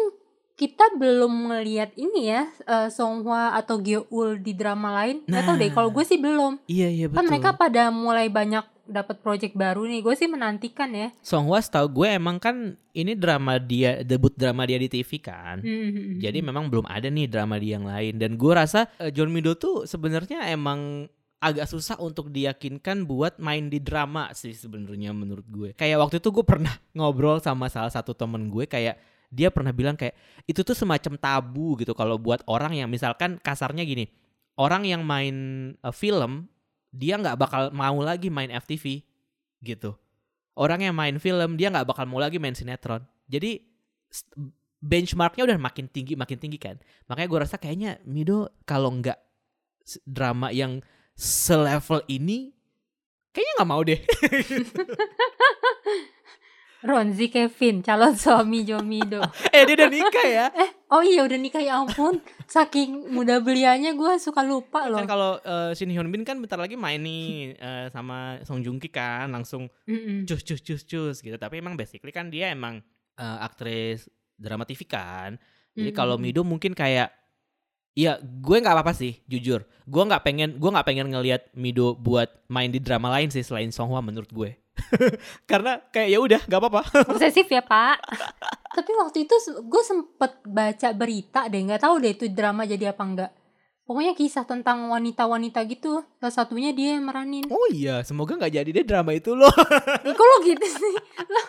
kita 0.54 0.94
belum 0.94 1.50
melihat 1.50 1.90
ini 1.98 2.30
ya 2.30 2.46
eh, 2.46 2.88
Song 2.88 3.26
Hwa 3.26 3.58
atau 3.58 3.82
Gyeol 3.82 4.38
di 4.38 4.54
drama 4.54 4.94
lain. 5.02 5.26
Nggak 5.26 5.42
tahu 5.42 5.56
deh 5.58 5.68
Nah. 5.70 5.74
kalau 5.74 5.90
gue 5.90 6.04
sih 6.06 6.18
belum. 6.22 6.52
Iya 6.70 6.88
iya 6.88 7.06
betul. 7.10 7.18
Kan 7.18 7.26
mereka 7.26 7.50
pada 7.58 7.90
mulai 7.90 8.30
banyak 8.30 8.62
dapat 8.86 9.18
project 9.18 9.58
baru 9.58 9.82
nih. 9.88 10.00
Gue 10.06 10.14
sih 10.14 10.30
menantikan 10.30 10.94
ya. 10.94 11.10
Song 11.26 11.50
Hwa 11.50 11.58
tahu 11.58 12.02
gue 12.02 12.08
emang 12.14 12.38
kan 12.38 12.78
ini 12.94 13.18
drama 13.18 13.58
dia 13.58 14.06
debut 14.06 14.30
drama 14.30 14.62
dia 14.62 14.78
di 14.78 14.86
TV 14.86 15.18
kan. 15.18 15.58
Hmm. 15.58 16.22
Jadi 16.22 16.38
memang 16.38 16.70
belum 16.70 16.86
ada 16.86 17.10
nih 17.10 17.26
drama 17.26 17.58
dia 17.58 17.74
yang 17.74 17.90
lain 17.90 18.14
dan 18.22 18.38
gue 18.38 18.52
rasa 18.54 18.86
eh, 19.02 19.10
John 19.10 19.34
Mido 19.34 19.58
tuh 19.58 19.90
sebenarnya 19.90 20.46
emang 20.54 21.10
agak 21.44 21.68
susah 21.68 22.00
untuk 22.00 22.32
diyakinkan 22.32 23.04
buat 23.04 23.36
main 23.36 23.68
di 23.68 23.76
drama 23.76 24.32
sih 24.32 24.54
sebenarnya 24.54 25.10
menurut 25.12 25.44
gue. 25.50 25.70
Kayak 25.76 26.00
waktu 26.00 26.16
itu 26.22 26.30
gue 26.30 26.46
pernah 26.46 26.72
ngobrol 26.96 27.42
sama 27.42 27.68
salah 27.68 27.92
satu 27.92 28.14
temen 28.16 28.48
gue 28.48 28.64
kayak 28.64 28.96
dia 29.34 29.50
pernah 29.50 29.74
bilang 29.74 29.98
kayak 29.98 30.14
itu 30.46 30.62
tuh 30.62 30.78
semacam 30.78 31.18
tabu 31.18 31.74
gitu 31.82 31.90
kalau 31.92 32.14
buat 32.16 32.46
orang 32.46 32.78
yang 32.78 32.86
misalkan 32.86 33.42
kasarnya 33.42 33.82
gini 33.82 34.06
orang 34.58 34.86
yang 34.86 35.02
main 35.02 35.34
eh, 35.74 35.94
film 35.94 36.46
dia 36.94 37.18
nggak 37.18 37.36
bakal 37.38 37.62
mau 37.74 37.98
lagi 37.98 38.30
main 38.30 38.54
FTV 38.54 39.02
gitu. 39.66 39.98
Orang 40.54 40.86
yang 40.86 40.94
main 40.94 41.18
film 41.18 41.58
dia 41.58 41.74
nggak 41.74 41.90
bakal 41.90 42.06
mau 42.06 42.22
lagi 42.22 42.38
main 42.38 42.54
sinetron. 42.54 43.02
Jadi 43.26 43.58
benchmarknya 44.78 45.42
udah 45.50 45.58
makin 45.58 45.90
tinggi 45.90 46.14
makin 46.14 46.38
tinggi 46.38 46.62
kan. 46.62 46.78
Makanya 47.10 47.26
gue 47.26 47.40
rasa 47.42 47.56
kayaknya 47.58 47.98
Mido 48.06 48.54
kalau 48.62 48.94
nggak 48.94 49.18
drama 50.06 50.54
yang 50.54 50.78
selevel 51.18 52.06
ini 52.06 52.54
kayaknya 53.34 53.52
nggak 53.58 53.70
mau 53.70 53.82
deh 53.82 54.00
Ronzi 56.84 57.26
Kevin 57.26 57.80
calon 57.80 58.12
suami 58.20 58.60
Jomido. 58.62 59.24
eh 59.48 59.64
dia 59.64 59.74
udah 59.74 59.88
nikah 59.88 60.26
ya 60.26 60.46
Oh 60.86 61.00
iya 61.00 61.24
udah 61.24 61.34
nikah 61.34 61.58
ya 61.58 61.80
ampun. 61.80 62.20
Saking 62.44 63.10
muda 63.10 63.40
belianya 63.40 63.90
gue 63.92 64.12
suka 64.16 64.44
lupa 64.44 64.86
loh. 64.86 65.00
kan 65.00 65.08
kalau 65.08 65.40
eh, 65.40 65.72
Shin 65.72 65.88
Hyun 65.88 66.06
Bin 66.06 66.22
kan 66.22 66.36
bentar 66.36 66.54
lagi 66.54 66.76
main 66.76 67.00
nih 67.00 67.56
eh, 67.56 67.86
sama 67.88 68.38
Song 68.44 68.60
Joong 68.60 68.76
Ki 68.76 68.86
kan 68.88 69.26
langsung 69.26 69.66
Mm-mm. 69.88 70.22
cus 70.24 70.44
cus 70.44 70.60
cus 70.60 70.84
cus 70.84 71.16
gitu 71.18 71.34
tapi 71.34 71.58
emang 71.58 71.74
basically 71.74 72.12
kan 72.12 72.28
dia 72.28 72.52
emang 72.52 72.78
eh, 73.16 73.38
aktris 73.40 74.06
drama 74.34 74.62
TV 74.62 74.84
kan 74.84 75.40
jadi 75.72 75.90
kalau 75.90 76.14
Mido 76.14 76.44
mungkin 76.44 76.70
kayak 76.70 77.10
ya 77.92 78.18
gue 78.18 78.56
nggak 78.58 78.74
apa-apa 78.74 78.90
sih 78.90 79.22
jujur 79.24 79.62
gue 79.84 80.02
nggak 80.04 80.22
pengen 80.22 80.50
gue 80.58 80.66
nggak 80.68 80.82
pengen 80.84 81.10
ngelihat 81.10 81.50
Mido 81.54 81.94
buat 81.94 82.26
main 82.46 82.68
di 82.68 82.78
drama 82.78 83.10
lain 83.10 83.30
sih 83.30 83.42
selain 83.42 83.70
Song 83.70 83.90
Hwa 83.90 83.98
menurut 83.98 84.30
gue 84.30 84.54
karena 85.50 85.80
kayak 85.88 86.08
ya 86.08 86.18
udah 86.20 86.40
nggak 86.44 86.60
apa-apa 86.60 86.82
Posesif 87.12 87.46
ya 87.46 87.60
pak. 87.60 88.00
Tapi 88.74 88.90
waktu 88.98 89.24
itu 89.24 89.34
gue 89.62 89.82
sempet 89.82 90.42
baca 90.42 90.88
berita 90.92 91.46
deh, 91.46 91.60
nggak 91.62 91.82
tahu 91.82 92.02
deh 92.02 92.12
itu 92.12 92.26
drama 92.28 92.64
jadi 92.64 92.90
apa 92.90 93.04
enggak. 93.04 93.32
pokoknya 93.84 94.16
kisah 94.16 94.48
tentang 94.48 94.88
wanita-wanita 94.88 95.60
gitu 95.68 96.00
salah 96.16 96.32
satunya 96.32 96.72
dia 96.72 96.96
yang 96.96 97.04
meranin 97.04 97.44
Oh 97.52 97.68
iya, 97.68 98.00
semoga 98.00 98.32
nggak 98.32 98.56
jadi 98.56 98.70
deh 98.80 98.86
drama 98.88 99.12
itu 99.12 99.36
loh. 99.36 99.52
Kok 100.00 100.24
lo 100.24 100.36
gitu 100.40 100.64
sih 100.64 100.94
lo, 101.20 101.40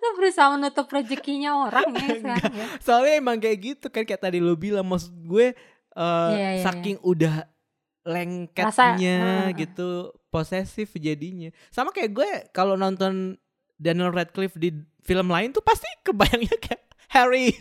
lo 0.00 0.08
berusaha 0.16 0.56
menutup 0.56 0.88
rezekinya 0.88 1.68
orang 1.68 1.92
ya 1.92 2.16
sekarang 2.16 2.52
ya 2.56 2.66
Soalnya 2.80 3.12
emang 3.20 3.36
kayak 3.36 3.58
gitu 3.60 3.86
kan 3.92 4.08
kayak 4.08 4.24
tadi 4.24 4.40
lu 4.40 4.56
bilang 4.56 4.88
maksud 4.88 5.12
gue 5.20 5.52
eh, 5.92 6.30
Iya, 6.32 6.48
iya, 6.56 6.64
saking 6.64 6.96
udah 7.04 7.44
lengketnya 8.02 9.52
Rasa, 9.52 9.54
gitu 9.54 9.90
posesif 10.32 10.96
jadinya. 10.96 11.52
Sama 11.68 11.92
kayak 11.92 12.10
gue 12.16 12.30
kalau 12.56 12.74
nonton 12.80 13.36
Daniel 13.76 14.08
Radcliffe 14.08 14.56
di 14.56 14.72
film 15.04 15.28
lain 15.28 15.52
tuh 15.52 15.60
pasti 15.60 15.86
kebayangnya 16.00 16.56
kayak 16.56 16.82
Harry. 17.12 17.52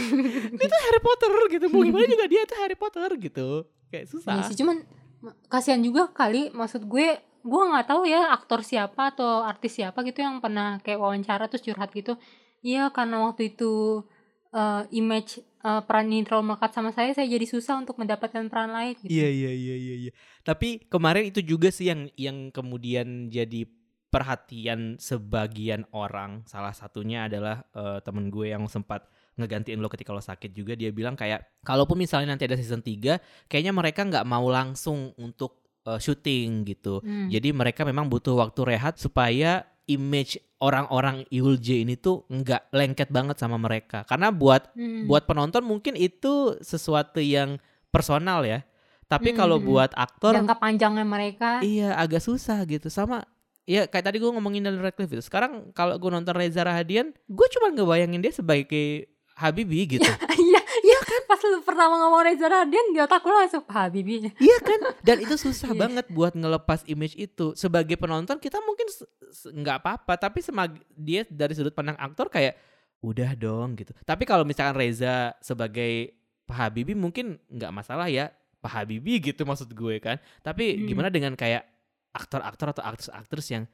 Dia 0.58 0.66
tuh 0.70 0.80
Harry 0.86 1.00
Potter 1.02 1.30
gitu. 1.50 1.66
Mau 1.66 1.82
gimana 1.82 2.06
juga 2.06 2.30
dia 2.30 2.46
tuh 2.46 2.58
Harry 2.62 2.78
Potter 2.78 3.10
gitu. 3.18 3.66
Kayak 3.90 4.06
susah. 4.06 4.38
Iya 4.38 4.42
sih 4.46 4.56
cuman 4.62 4.86
ma- 5.18 5.36
kasihan 5.50 5.82
juga 5.82 6.06
kali 6.14 6.54
maksud 6.54 6.86
gue 6.86 7.18
gue 7.40 7.62
nggak 7.72 7.86
tahu 7.88 8.04
ya 8.04 8.30
aktor 8.36 8.60
siapa 8.60 9.16
atau 9.16 9.42
artis 9.42 9.80
siapa 9.80 10.04
gitu 10.04 10.20
yang 10.20 10.44
pernah 10.44 10.76
kayak 10.84 11.00
wawancara 11.00 11.48
terus 11.48 11.64
curhat 11.64 11.88
gitu 11.96 12.20
iya 12.60 12.92
karena 12.92 13.24
waktu 13.24 13.56
itu 13.56 14.04
eh, 14.50 14.82
image 14.94 15.40
eh, 15.40 15.82
peran 15.86 16.10
ini 16.10 16.26
terlalu 16.26 16.54
melekat 16.54 16.70
sama 16.74 16.90
saya 16.90 17.14
saya 17.14 17.26
jadi 17.26 17.46
susah 17.46 17.78
untuk 17.80 17.96
mendapatkan 17.98 18.46
peran 18.50 18.70
lain 18.74 18.94
gitu. 19.00 19.10
Iya 19.10 19.28
iya 19.30 19.52
iya 19.54 19.76
iya 19.76 19.94
iya. 20.08 20.12
Tapi 20.42 20.86
kemarin 20.90 21.30
itu 21.30 21.40
juga 21.42 21.70
sih 21.70 21.90
yang 21.90 22.10
yang 22.18 22.50
kemudian 22.50 23.30
jadi 23.30 23.66
perhatian 24.10 24.98
sebagian 24.98 25.86
orang. 25.94 26.42
Salah 26.44 26.74
satunya 26.74 27.30
adalah 27.30 27.62
eh, 27.72 27.98
temen 28.02 28.28
gue 28.28 28.50
yang 28.50 28.66
sempat 28.66 29.06
ngegantiin 29.38 29.80
lo 29.80 29.88
ketika 29.88 30.12
lo 30.12 30.20
sakit 30.20 30.52
juga 30.52 30.76
dia 30.76 30.92
bilang 30.92 31.16
kayak 31.16 31.64
kalaupun 31.64 31.96
misalnya 31.96 32.36
nanti 32.36 32.44
ada 32.44 32.60
season 32.60 32.84
3 32.84 33.48
kayaknya 33.48 33.72
mereka 33.72 34.04
nggak 34.04 34.26
mau 34.28 34.44
langsung 34.50 35.14
untuk 35.16 35.62
eh, 35.86 35.96
syuting 36.02 36.66
gitu. 36.66 37.00
Hmm. 37.00 37.30
Jadi 37.30 37.54
mereka 37.54 37.86
memang 37.86 38.10
butuh 38.10 38.34
waktu 38.36 38.60
rehat 38.66 38.98
supaya 38.98 39.64
image 39.90 40.38
orang-orang 40.62 41.26
Yulje 41.28 41.82
ini 41.82 41.98
tuh 41.98 42.22
nggak 42.30 42.70
lengket 42.70 43.08
banget 43.10 43.36
sama 43.36 43.58
mereka. 43.58 44.06
Karena 44.06 44.30
buat 44.30 44.70
Hmm. 44.78 45.10
buat 45.10 45.26
penonton 45.26 45.66
mungkin 45.66 45.98
itu 45.98 46.54
sesuatu 46.62 47.18
yang 47.18 47.58
personal 47.90 48.46
ya. 48.46 48.62
Tapi 49.10 49.34
kalau 49.34 49.58
Hmm. 49.58 49.66
buat 49.66 49.90
aktor 49.98 50.38
jangka 50.38 50.62
panjangnya 50.62 51.02
mereka 51.02 51.58
iya 51.66 51.98
agak 51.98 52.22
susah 52.22 52.62
gitu. 52.62 52.86
Sama 52.86 53.26
ya 53.66 53.90
kayak 53.90 54.06
tadi 54.06 54.22
gue 54.22 54.30
ngomongin 54.30 54.62
Daniel 54.62 54.86
Radcliffe 54.86 55.18
itu. 55.18 55.24
Sekarang 55.24 55.74
kalau 55.74 55.98
gue 55.98 56.10
nonton 56.10 56.30
Reza 56.32 56.62
Rahadian, 56.62 57.10
gue 57.26 57.46
cuma 57.50 57.74
ngebayangin 57.74 58.22
dia 58.22 58.30
sebagai 58.30 59.10
Habibie 59.34 59.88
gitu. 59.88 60.06
iya 60.46 60.59
iya 60.82 61.00
kan 61.00 61.20
pas 61.24 61.40
lu 61.40 61.60
pertama 61.60 61.94
ngomong 61.96 62.22
Reza 62.22 62.46
Radian 62.46 62.86
di 62.90 62.98
otak 62.98 63.22
lu 63.22 63.32
langsung 63.32 63.64
Habibie 63.66 64.32
Iya 64.36 64.58
kan? 64.58 64.80
Dan 65.00 65.16
itu 65.20 65.34
susah 65.36 65.70
Iya. 65.70 65.78
banget 65.78 66.06
buat 66.08 66.32
ngelepas 66.32 66.84
image 66.84 67.14
itu. 67.14 67.52
Sebagai 67.54 67.94
penonton 67.94 68.36
kita 68.36 68.58
mungkin 68.60 68.86
nggak 69.30 69.76
apa-apa, 69.78 70.16
tapi 70.16 70.40
semag 70.40 70.74
dia 70.90 71.22
dari 71.24 71.52
sudut 71.52 71.70
pandang 71.70 71.96
aktor 71.96 72.26
kayak 72.26 72.56
udah 73.00 73.32
dong 73.32 73.74
gitu. 73.74 73.96
Tapi 74.00 74.24
kalau 74.24 74.42
misalkan 74.42 74.74
Reza 74.74 75.32
sebagai 75.38 76.12
Pak 76.44 76.56
Habibie 76.56 76.92
mungkin 76.92 77.38
nggak 77.46 77.70
masalah 77.70 78.06
ya 78.06 78.28
Pak 78.58 78.70
Habibie 78.70 79.20
gitu 79.20 79.44
maksud 79.44 79.70
gue 79.70 79.96
kan. 79.98 80.18
Tapi 80.40 80.76
Hmm. 80.76 80.84
gimana 80.84 81.08
dengan 81.08 81.32
kayak 81.32 81.64
aktor-aktor 82.10 82.74
atau 82.74 82.82
aktris-aktris 82.82 83.48
yang 83.50 83.64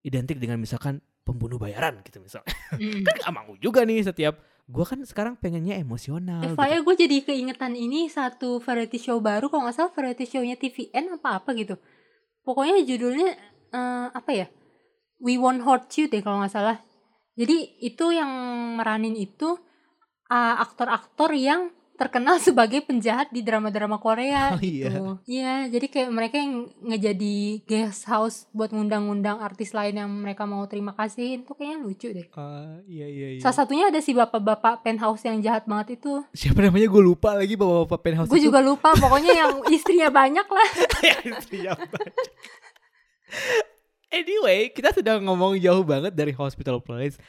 identik 0.00 0.36
dengan 0.36 0.56
misalkan 0.56 0.98
pembunuh 1.22 1.56
bayaran 1.56 2.00
gitu 2.02 2.18
misalnya. 2.18 2.50
Hmm. 2.74 3.04
kan 3.06 3.16
gak 3.16 3.32
mau 3.32 3.52
juga 3.56 3.84
nih 3.84 4.02
setiap 4.02 4.40
gue 4.70 4.84
kan 4.86 5.02
sekarang 5.02 5.34
pengennya 5.34 5.74
emosional 5.76 6.46
Eh, 6.46 6.54
gitu. 6.54 6.86
Gue 6.86 6.94
jadi 6.94 7.16
keingetan 7.26 7.74
ini 7.74 8.06
satu 8.06 8.62
variety 8.62 9.02
show 9.02 9.18
baru 9.18 9.50
kalau 9.50 9.66
nggak 9.66 9.76
salah 9.76 9.92
variety 9.92 10.24
show-nya 10.30 10.54
TVN 10.54 11.18
apa 11.18 11.42
apa 11.42 11.50
gitu. 11.58 11.74
Pokoknya 12.46 12.78
judulnya 12.86 13.34
eh, 13.74 14.08
apa 14.14 14.30
ya? 14.30 14.46
We 15.20 15.36
Won't 15.36 15.66
Hurt 15.66 15.90
You 15.98 16.06
deh 16.06 16.22
kalau 16.22 16.40
nggak 16.40 16.54
salah. 16.54 16.78
Jadi 17.34 17.82
itu 17.82 18.14
yang 18.14 18.30
meranin 18.78 19.18
itu 19.18 19.58
eh, 20.30 20.54
aktor-aktor 20.62 21.34
yang 21.34 21.74
terkenal 22.00 22.40
sebagai 22.48 22.80
penjahat 22.80 23.28
di 23.28 23.44
drama-drama 23.44 24.00
Oh, 24.00 24.02
Korea 24.02 24.56
iya. 24.64 24.88
gitu. 24.88 25.04
Iya, 25.28 25.54
jadi 25.68 25.86
kayak 25.86 26.10
mereka 26.10 26.36
yang 26.40 26.72
ngejadi 26.80 27.36
guest 27.68 28.08
house 28.08 28.48
buat 28.50 28.72
ngundang-ngundang 28.72 29.36
artis 29.36 29.76
lain 29.76 30.00
yang 30.00 30.08
mereka 30.08 30.48
mau 30.48 30.64
terima 30.64 30.96
kasih 30.96 31.44
itu 31.44 31.52
kayaknya 31.52 31.76
lucu 31.84 32.08
deh. 32.08 32.26
Ah, 32.32 32.80
iya 32.88 33.04
iya 33.04 33.36
iya. 33.36 33.40
Salah 33.44 33.60
satunya 33.60 33.92
ada 33.92 34.00
si 34.00 34.16
bapak-bapak 34.16 34.80
penthouse 34.80 35.20
yang 35.28 35.44
jahat 35.44 35.68
banget 35.68 36.00
itu. 36.00 36.24
Siapa 36.32 36.64
namanya 36.64 36.88
gue 36.88 37.02
lupa 37.04 37.36
lagi 37.36 37.60
bapak-bapak 37.60 38.00
penthouse 38.00 38.30
Gue 38.32 38.40
juga 38.40 38.64
lupa, 38.64 38.96
pokoknya 38.96 39.32
yang 39.36 39.52
istrinya 39.76 40.08
banyak 40.08 40.46
lah. 40.48 40.68
Istrinya 41.36 41.76
banyak. 41.76 42.26
anyway, 44.10 44.70
kita 44.70 44.94
sudah 44.94 45.20
ngomong 45.20 45.58
jauh 45.60 45.84
banget 45.84 46.16
dari 46.16 46.32
Hospital 46.32 46.80
Playlist. 46.80 47.20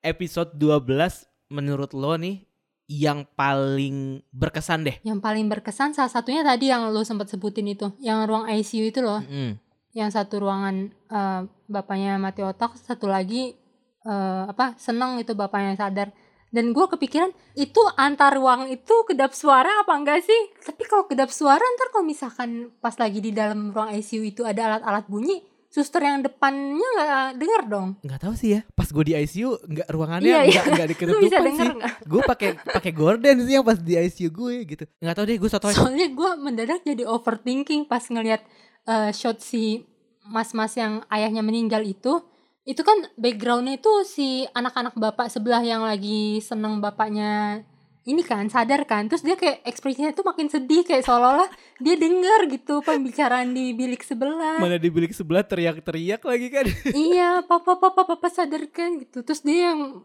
Episode 0.00 0.56
12 0.56 1.28
menurut 1.52 1.92
lo 1.92 2.14
nih 2.16 2.46
yang 2.90 3.22
paling 3.38 4.26
berkesan 4.34 4.82
deh. 4.82 4.98
Yang 5.06 5.22
paling 5.22 5.46
berkesan 5.46 5.94
salah 5.94 6.10
satunya 6.10 6.42
tadi 6.42 6.74
yang 6.74 6.90
lo 6.90 7.06
sempat 7.06 7.30
sebutin 7.30 7.70
itu, 7.70 7.94
yang 8.02 8.26
ruang 8.26 8.50
ICU 8.50 8.90
itu 8.90 8.98
loh. 8.98 9.22
Mm. 9.22 9.62
Yang 9.94 10.10
satu 10.18 10.42
ruangan 10.42 10.90
eh, 10.90 11.40
bapaknya 11.70 12.18
mati 12.18 12.42
otak, 12.42 12.74
satu 12.74 13.06
lagi 13.06 13.54
eh, 14.02 14.42
apa 14.50 14.74
seneng 14.74 15.22
itu 15.22 15.38
bapaknya 15.38 15.78
sadar. 15.78 16.10
Dan 16.50 16.74
gue 16.74 16.82
kepikiran 16.90 17.30
itu 17.54 17.78
antar 17.94 18.34
ruang 18.34 18.66
itu 18.66 19.06
kedap 19.06 19.38
suara 19.38 19.86
apa 19.86 19.94
enggak 19.94 20.26
sih? 20.26 20.40
Tapi 20.58 20.82
kalau 20.90 21.06
kedap 21.06 21.30
suara 21.30 21.62
ntar 21.62 21.94
kalau 21.94 22.02
misalkan 22.02 22.74
pas 22.82 22.98
lagi 22.98 23.22
di 23.22 23.30
dalam 23.30 23.70
ruang 23.70 23.94
ICU 23.94 24.26
itu 24.26 24.42
ada 24.42 24.66
alat-alat 24.66 25.06
bunyi, 25.06 25.46
suster 25.70 26.02
yang 26.02 26.18
depannya 26.18 26.82
nggak 26.82 27.26
dengar 27.38 27.62
dong. 27.70 27.88
Nggak 28.02 28.20
tahu 28.20 28.34
sih 28.34 28.58
ya. 28.58 28.60
Pas 28.74 28.90
gue 28.90 29.04
di 29.06 29.14
ICU 29.14 29.54
nggak 29.62 29.88
ruangannya 29.94 30.26
Iya, 30.26 30.40
nggak 30.50 30.64
nggak 30.66 30.86
Lu 30.90 30.92
diketutupan 30.92 31.22
bisa 31.22 31.38
sih. 31.38 31.68
nggak? 31.70 31.94
Gue 32.04 32.22
pakai 32.26 32.48
pakai 32.58 32.92
gorden 32.92 33.36
sih 33.46 33.54
yang 33.54 33.62
pas 33.62 33.78
di 33.78 33.94
ICU 33.94 34.28
gue 34.28 34.54
gitu. 34.66 34.84
Nggak 34.98 35.14
tahu 35.14 35.24
deh 35.30 35.36
gue 35.38 35.50
sotoy. 35.50 35.72
Soalnya 35.72 36.10
gue 36.10 36.30
mendadak 36.36 36.82
jadi 36.82 37.06
overthinking 37.06 37.86
pas 37.86 38.02
ngelihat 38.02 38.42
eh, 38.84 39.10
shot 39.14 39.38
si 39.38 39.86
mas-mas 40.26 40.74
yang 40.74 41.06
ayahnya 41.06 41.40
meninggal 41.40 41.86
itu. 41.86 42.18
Itu 42.66 42.82
kan 42.82 43.06
backgroundnya 43.14 43.78
itu 43.78 43.92
si 44.04 44.44
anak-anak 44.50 44.98
bapak 44.98 45.30
sebelah 45.30 45.62
yang 45.62 45.86
lagi 45.86 46.42
seneng 46.42 46.82
bapaknya 46.82 47.62
ini 48.08 48.24
kan 48.24 48.48
sadar 48.48 48.88
kan? 48.88 49.08
Terus 49.12 49.20
dia 49.20 49.36
kayak 49.36 49.60
ekspresinya 49.68 50.10
tuh 50.16 50.24
makin 50.24 50.48
sedih 50.48 50.86
kayak 50.86 51.04
seolah-olah 51.04 51.50
dia 51.80 51.94
dengar 52.00 52.48
gitu 52.48 52.80
pembicaraan 52.80 53.52
di 53.52 53.76
bilik 53.76 54.00
sebelah. 54.00 54.56
Mana 54.56 54.80
di 54.80 54.88
bilik 54.88 55.12
sebelah 55.12 55.44
teriak-teriak 55.44 56.24
lagi 56.24 56.48
kan. 56.48 56.66
iya 57.12 57.44
papa 57.44 57.76
papa 57.76 58.08
papa 58.08 58.28
sadar 58.32 58.64
kan 58.72 59.00
gitu. 59.04 59.20
Terus 59.20 59.44
dia 59.44 59.72
yang 59.74 60.00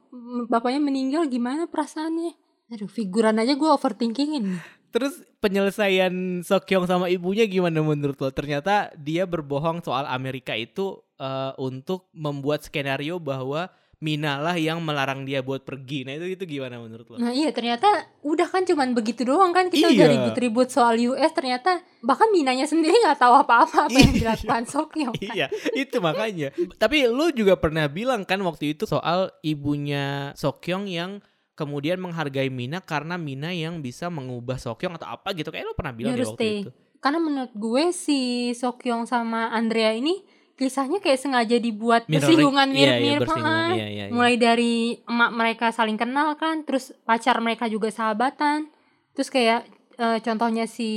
bapaknya 0.51 0.83
meninggal 0.83 1.23
gimana 1.31 1.71
perasaannya? 1.71 2.35
Aduh 2.75 2.89
figuran 2.89 3.37
aja 3.37 3.53
gue 3.53 3.69
overthinkingin 3.69 4.57
Terus 4.89 5.21
penyelesaian 5.43 6.39
Sokyong 6.39 6.87
sama 6.87 7.11
ibunya 7.11 7.43
gimana 7.43 7.83
menurut 7.83 8.15
lo? 8.15 8.31
Ternyata 8.31 8.95
dia 8.95 9.27
berbohong 9.27 9.83
soal 9.83 10.07
Amerika 10.07 10.55
itu 10.55 11.03
eh, 11.19 11.51
untuk 11.59 12.07
membuat 12.15 12.63
skenario 12.63 13.19
bahwa 13.19 13.67
Mina 13.97 14.37
lah 14.37 14.53
yang 14.53 14.79
melarang 14.79 15.23
dia 15.23 15.39
buat 15.39 15.61
pergi. 15.61 16.03
Nah 16.03 16.13
itu 16.13 16.35
itu 16.35 16.43
gimana 16.45 16.77
menurut 16.77 17.07
lo? 17.07 17.15
Nah 17.15 17.31
iya 17.31 17.49
ternyata 17.49 17.87
udah 18.21 18.45
kan 18.45 18.61
cuman 18.61 18.91
begitu 18.91 19.23
doang 19.23 19.49
kan 19.49 19.67
kita 19.67 19.87
udah 19.87 19.95
Iya. 20.01 20.13
ribut-ribut 20.13 20.67
soal 20.67 20.99
US 21.01 21.31
ternyata 21.31 21.79
bahkan 21.99 22.27
Minanya 22.27 22.65
sendiri 22.65 22.91
nggak 22.93 23.17
tahu 23.17 23.33
apa-apa 23.37 23.87
apa 23.87 23.95
yang 23.95 24.11
Iya. 24.11 24.19
dilakukan 24.35 24.63
Sokyong 24.65 25.13
kan. 25.13 25.25
iya, 25.31 25.47
itu 25.73 25.97
makanya. 25.97 26.49
Tapi 26.75 27.05
lu 27.05 27.31
juga 27.31 27.55
pernah 27.55 27.87
bilang 27.87 28.21
kan 28.21 28.37
waktu 28.41 28.73
itu 28.73 28.83
soal 28.83 29.31
ibunya 29.41 30.31
Sokyong 30.33 30.85
yang 30.85 31.23
kemudian 31.53 31.95
menghargai 31.97 32.47
Mina 32.47 32.79
karena 32.79 33.15
Mina 33.15 33.49
yang 33.49 33.79
bisa 33.79 34.07
mengubah 34.07 34.55
Sokyong 34.55 34.95
atau 34.95 35.07
apa 35.09 35.31
gitu. 35.31 35.49
Kayak 35.49 35.65
lu 35.65 35.73
pernah 35.73 35.93
bilang 35.93 36.11
deh 36.11 36.19
Harus 36.19 36.29
waktu 36.29 36.43
stay. 36.43 36.55
itu. 36.61 36.71
Karena 36.97 37.19
menurut 37.19 37.53
gue 37.53 37.83
si 37.89 38.19
Sokyong 38.51 39.05
sama 39.05 39.47
Andrea 39.49 39.93
ini 39.93 40.19
kisahnya 40.55 40.97
kayak 40.97 41.17
sengaja 41.17 41.57
dibuat 41.57 42.03
Mirroring- 42.03 42.15
bersinggungan 42.15 42.67
iya, 42.69 42.75
iya, 42.75 42.91
mirip-mirip 42.97 43.27
heeh. 43.27 43.43
Iya, 43.69 43.75
iya, 43.85 43.87
iya. 44.01 44.05
mulai 44.09 44.35
dari 44.35 44.73
emak 45.01 45.31
mereka 45.31 45.65
saling 45.69 45.95
kenal 45.95 46.33
kan 46.33 46.63
terus 46.63 46.95
pacar 47.03 47.37
mereka 47.37 47.67
juga 47.67 47.87
sahabatan 47.89 48.71
terus 49.11 49.27
kayak 49.27 49.67
eh, 49.93 50.19
contohnya 50.19 50.63
si 50.65 50.89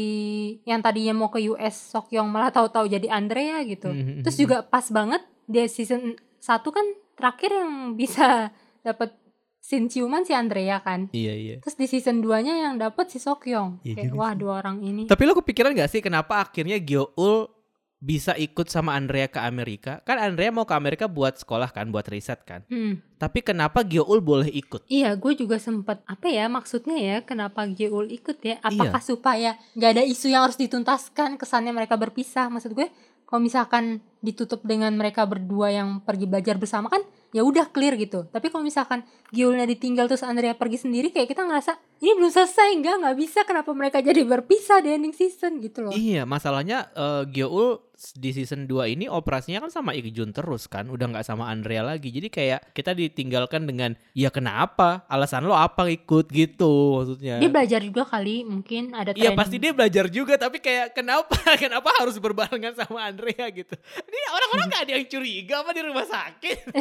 yang 0.63 0.79
tadinya 0.79 1.11
mau 1.13 1.27
ke 1.27 1.43
US 1.49 1.91
Sokyong 1.91 2.27
malah 2.27 2.49
tahu-tahu 2.49 2.87
jadi 2.89 3.07
Andrea 3.09 3.63
gitu 3.63 3.89
Mhm, 3.89 4.23
terus 4.23 4.35
mhm. 4.35 4.43
juga 4.43 4.57
pas 4.63 4.87
banget 4.89 5.21
di 5.45 5.67
season 5.67 6.15
1 6.37 6.47
kan 6.69 6.87
terakhir 7.15 7.51
yang 7.53 7.71
bisa 8.01 8.55
dapat 8.81 9.15
scene 9.59 9.87
ciuman 9.87 10.23
si 10.23 10.33
Andrea 10.33 10.79
kan 10.81 11.11
Iya, 11.11 11.35
iya. 11.35 11.55
terus 11.59 11.75
di 11.75 11.85
season 11.85 12.23
2 12.23 12.41
nya 12.41 12.55
yang 12.61 12.75
dapat 12.77 13.07
si 13.07 13.19
Sokyong 13.19 13.83
Iya 13.83 13.95
kayak 14.01 14.15
wah 14.15 14.33
dua 14.33 14.63
orang 14.63 14.81
ini 14.81 15.05
Tapi 15.05 15.23
lo 15.25 15.35
kepikiran 15.37 15.75
gak 15.75 15.91
sih 15.91 15.99
kenapa 15.99 16.41
akhirnya 16.41 16.79
Gyeol 16.79 17.58
bisa 17.99 18.39
ikut 18.39 18.71
sama 18.71 18.95
Andrea 18.95 19.27
ke 19.27 19.43
Amerika. 19.43 19.99
Kan 20.07 20.23
Andrea 20.23 20.55
mau 20.55 20.63
ke 20.63 20.75
Amerika 20.75 21.11
buat 21.11 21.35
sekolah 21.35 21.75
kan, 21.75 21.91
buat 21.91 22.07
riset 22.07 22.47
kan. 22.47 22.63
Hmm. 22.71 23.03
Tapi 23.19 23.43
kenapa 23.43 23.83
Gyeol 23.83 24.23
boleh 24.23 24.47
ikut? 24.55 24.87
Iya, 24.87 25.19
gue 25.19 25.35
juga 25.35 25.59
sempet 25.59 25.99
apa 26.07 26.31
ya 26.31 26.47
maksudnya 26.47 26.95
ya 26.95 27.17
kenapa 27.27 27.67
Geul 27.67 28.15
ikut 28.15 28.39
ya? 28.47 28.63
Apakah 28.63 29.03
supaya 29.03 29.59
nggak 29.75 29.91
ada 29.99 30.03
isu 30.07 30.31
yang 30.31 30.47
harus 30.47 30.55
dituntaskan 30.55 31.35
kesannya 31.35 31.75
mereka 31.75 31.99
berpisah? 31.99 32.47
Maksud 32.47 32.79
gue 32.79 32.87
kalau 33.27 33.43
misalkan 33.43 34.01
ditutup 34.23 34.63
dengan 34.63 34.95
mereka 34.95 35.27
berdua 35.27 35.75
yang 35.75 36.01
pergi 36.01 36.25
belajar 36.25 36.57
bersama 36.57 36.89
kan 36.89 37.03
ya 37.35 37.45
udah 37.45 37.69
clear 37.75 37.99
gitu. 38.01 38.25
Tapi 38.31 38.49
kalau 38.49 38.65
misalkan 38.65 39.05
Geulnya 39.35 39.69
ditinggal 39.69 40.09
terus 40.09 40.25
Andrea 40.25 40.57
pergi 40.57 40.81
sendiri 40.81 41.13
kayak 41.13 41.29
kita 41.29 41.45
ngerasa 41.45 41.77
ini 41.99 42.11
belum 42.15 42.31
selesai 42.31 42.75
enggak 42.75 42.95
nggak 43.03 43.17
bisa 43.19 43.43
kenapa 43.43 43.71
mereka 43.73 43.99
jadi 43.99 44.23
berpisah 44.23 44.79
di 44.79 44.95
ending 44.95 45.13
season 45.13 45.59
gitu 45.59 45.83
loh. 45.83 45.93
Iya, 45.93 46.23
masalahnya 46.23 46.91
eh, 46.95 47.23
Gyeol 47.27 47.83
di 48.15 48.31
season 48.31 48.71
2 48.71 48.95
ini 48.95 49.11
operasinya 49.11 49.67
kan 49.67 49.75
sama 49.75 49.91
Ikjun 49.91 50.31
terus 50.31 50.71
kan, 50.71 50.87
udah 50.87 51.11
nggak 51.11 51.27
sama 51.27 51.51
Andrea 51.51 51.83
lagi. 51.83 52.15
Jadi 52.15 52.31
kayak 52.31 52.71
kita 52.71 52.95
ditinggalkan 52.95 53.67
dengan 53.67 53.99
ya 54.15 54.31
kenapa? 54.31 55.03
Alasan 55.11 55.43
lo 55.43 55.59
apa 55.59 55.91
ikut 55.91 56.31
gitu 56.31 57.03
maksudnya. 57.03 57.43
Dia 57.43 57.51
belajar 57.51 57.83
juga 57.83 58.07
kali 58.07 58.47
mungkin 58.47 58.95
ada 58.95 59.11
Iya 59.11 59.35
training. 59.35 59.39
pasti 59.43 59.57
dia 59.59 59.73
belajar 59.75 60.07
juga 60.07 60.39
tapi 60.39 60.63
kayak 60.63 60.95
kenapa 60.95 61.35
kenapa 61.63 61.91
harus 61.99 62.15
berbarengan 62.23 62.79
sama 62.79 63.11
Andrea 63.11 63.51
gitu. 63.51 63.75
Ini 63.99 64.19
orang-orang 64.31 64.67
gak 64.71 64.83
ada 64.87 64.93
yang 64.95 65.07
curiga 65.11 65.55
apa 65.67 65.71
di 65.75 65.83
rumah 65.83 66.07
sakit. 66.07 66.59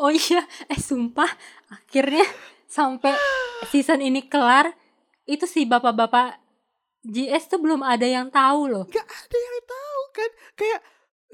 Oh 0.00 0.10
iya, 0.10 0.42
eh 0.66 0.80
sumpah 0.80 1.28
akhirnya 1.70 2.24
sampai 2.66 3.14
season 3.70 4.02
ini 4.02 4.26
kelar 4.26 4.74
itu 5.26 5.46
si 5.46 5.66
bapak-bapak 5.66 6.38
GS 7.06 7.50
tuh 7.50 7.62
belum 7.62 7.86
ada 7.86 8.06
yang 8.06 8.30
tahu 8.30 8.66
loh. 8.66 8.84
Gak 8.90 9.06
ada 9.06 9.38
yang 9.38 9.58
tahu 9.62 10.00
kan. 10.10 10.30
Kayak 10.58 10.80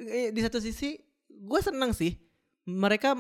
eh, 0.09 0.29
di 0.33 0.41
satu 0.45 0.61
sisi 0.61 1.01
gue 1.29 1.61
seneng 1.65 1.97
sih 1.97 2.13
mereka 2.63 3.19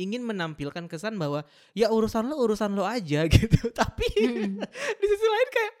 ingin 0.00 0.24
menampilkan 0.24 0.88
kesan 0.88 1.20
bahwa 1.20 1.44
ya 1.76 1.92
urusan 1.92 2.24
lo 2.24 2.40
urusan 2.40 2.72
lo 2.72 2.86
aja 2.86 3.26
gitu. 3.34 3.68
Tapi 3.74 4.08
Mm-mm. 4.22 4.62
di 4.98 5.06
sisi 5.06 5.26
lain 5.26 5.50
kayak 5.50 5.74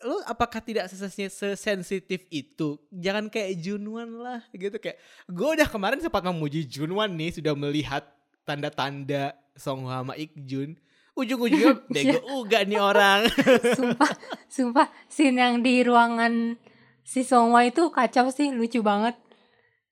lo 0.00 0.16
apakah 0.24 0.64
tidak 0.64 0.88
sesens- 0.88 1.36
sesensitif 1.36 2.24
itu 2.32 2.80
jangan 2.88 3.28
kayak 3.28 3.60
Junwan 3.60 4.08
lah 4.16 4.40
gitu 4.48 4.80
kayak 4.80 4.96
gue 5.28 5.48
udah 5.60 5.68
kemarin 5.68 6.00
sempat 6.00 6.24
memuji 6.24 6.64
Junwan 6.64 7.12
nih 7.12 7.36
sudah 7.36 7.52
melihat 7.52 8.08
tanda-tanda 8.48 9.36
Songhwa 9.60 10.00
sama 10.00 10.16
Ikjun. 10.16 10.80
Ujung-ujungnya 11.12 11.84
bego 11.92 12.18
uga 12.40 12.64
nih 12.64 12.80
orang. 12.80 13.28
Sumpah, 13.76 14.12
sumpah 14.48 14.88
scene 15.12 15.36
yang 15.36 15.60
di 15.60 15.84
ruangan 15.84 16.56
si 17.04 17.20
Songwa 17.20 17.60
itu 17.68 17.92
kacau 17.92 18.32
sih, 18.32 18.48
lucu 18.48 18.80
banget. 18.80 19.20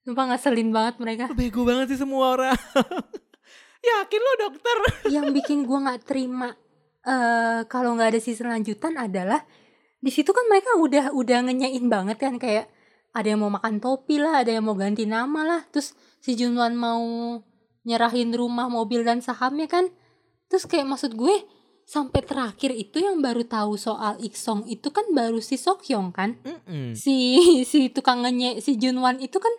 Sumpah 0.09 0.33
ngeselin 0.33 0.73
banget 0.73 0.95
mereka. 1.05 1.25
bego 1.37 1.69
banget 1.69 1.93
sih 1.93 2.01
semua 2.01 2.33
orang. 2.33 2.57
Yakin 3.93 4.21
lo 4.25 4.33
dokter? 4.49 4.77
Yang 5.13 5.27
bikin 5.37 5.69
gua 5.69 5.85
nggak 5.85 6.09
terima 6.09 6.57
eh 7.09 7.63
kalau 7.71 7.95
nggak 7.95 8.17
ada 8.17 8.21
season 8.21 8.51
lanjutan 8.51 8.99
adalah 8.99 9.47
di 10.03 10.11
situ 10.11 10.29
kan 10.35 10.45
mereka 10.51 10.77
udah 10.77 11.15
udah 11.15 11.39
ngenyain 11.47 11.87
banget 11.87 12.19
kan 12.21 12.37
kayak 12.37 12.69
ada 13.17 13.35
yang 13.35 13.41
mau 13.43 13.53
makan 13.53 13.81
topi 13.83 14.21
lah, 14.21 14.45
ada 14.45 14.55
yang 14.55 14.65
mau 14.69 14.77
ganti 14.77 15.09
nama 15.09 15.41
lah, 15.43 15.61
terus 15.73 15.97
si 16.21 16.37
Junwan 16.37 16.77
mau 16.77 17.03
nyerahin 17.89 18.37
rumah, 18.37 18.69
mobil 18.69 19.01
dan 19.01 19.25
sahamnya 19.25 19.65
kan. 19.65 19.89
Terus 20.53 20.69
kayak 20.69 20.85
maksud 20.85 21.17
gue 21.17 21.45
sampai 21.89 22.21
terakhir 22.21 22.77
itu 22.77 23.01
yang 23.01 23.25
baru 23.25 23.49
tahu 23.49 23.81
soal 23.81 24.21
Iksong 24.21 24.69
itu 24.69 24.93
kan 24.93 25.09
baru 25.17 25.41
si 25.41 25.57
Sokyong 25.57 26.13
kan. 26.13 26.37
Mm-mm. 26.45 26.93
Si 26.93 27.49
si 27.65 27.89
tukang 27.89 28.29
ngenye 28.29 28.61
si 28.61 28.77
Junwan 28.77 29.17
itu 29.25 29.41
kan 29.41 29.53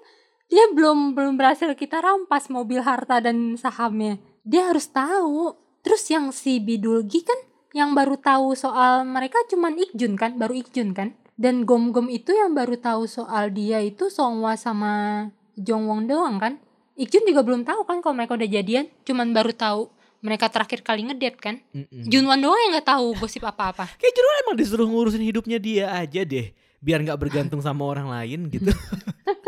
dia 0.45 0.69
belum 0.69 1.17
belum 1.17 1.41
berhasil 1.41 1.73
kita 1.73 2.01
rampas 2.05 2.53
mobil 2.53 2.85
harta 2.85 3.17
dan 3.17 3.57
sahamnya. 3.57 4.21
Dia 4.45 4.69
harus 4.69 4.85
tahu. 4.93 5.57
Terus 5.81 6.05
yang 6.11 6.29
si 6.29 6.61
Bidulgi 6.61 7.25
kan 7.25 7.39
yang 7.73 7.93
baru 7.93 8.17
tahu 8.17 8.53
soal 8.53 9.05
mereka 9.05 9.41
cuman 9.49 9.77
Ikjun 9.77 10.13
kan, 10.17 10.37
baru 10.37 10.53
Ikjun 10.57 10.93
kan. 10.93 11.17
Dan 11.39 11.63
Gom-Gom 11.63 12.11
itu 12.11 12.35
yang 12.35 12.51
baru 12.51 12.75
tahu 12.75 13.07
soal 13.07 13.55
dia 13.55 13.79
itu 13.79 14.11
Songwa 14.11 14.59
sama 14.59 15.25
Jongwon 15.55 16.05
doang 16.05 16.35
kan. 16.35 16.59
Ikjun 16.99 17.23
juga 17.23 17.41
belum 17.47 17.63
tahu 17.63 17.87
kan 17.87 18.03
kalau 18.03 18.19
mereka 18.19 18.35
udah 18.35 18.49
jadian, 18.51 18.91
cuman 19.07 19.31
baru 19.31 19.55
tahu 19.55 19.87
mereka 20.19 20.51
terakhir 20.51 20.83
kali 20.83 21.07
ngedate 21.07 21.39
kan. 21.39 21.55
Mm-mm. 21.71 22.11
Junwan 22.11 22.43
doang 22.43 22.59
yang 22.59 22.75
nggak 22.75 22.91
tahu 22.91 23.15
gosip 23.15 23.47
apa-apa. 23.47 23.87
Kayak 23.99 24.13
Junwan 24.19 24.35
emang 24.43 24.55
disuruh 24.59 24.87
ngurusin 24.91 25.23
hidupnya 25.23 25.57
dia 25.63 25.95
aja 25.95 26.27
deh 26.27 26.51
biar 26.79 27.03
nggak 27.03 27.19
bergantung 27.19 27.59
sama 27.59 27.83
orang 27.83 28.07
lain 28.07 28.47
gitu 28.47 28.71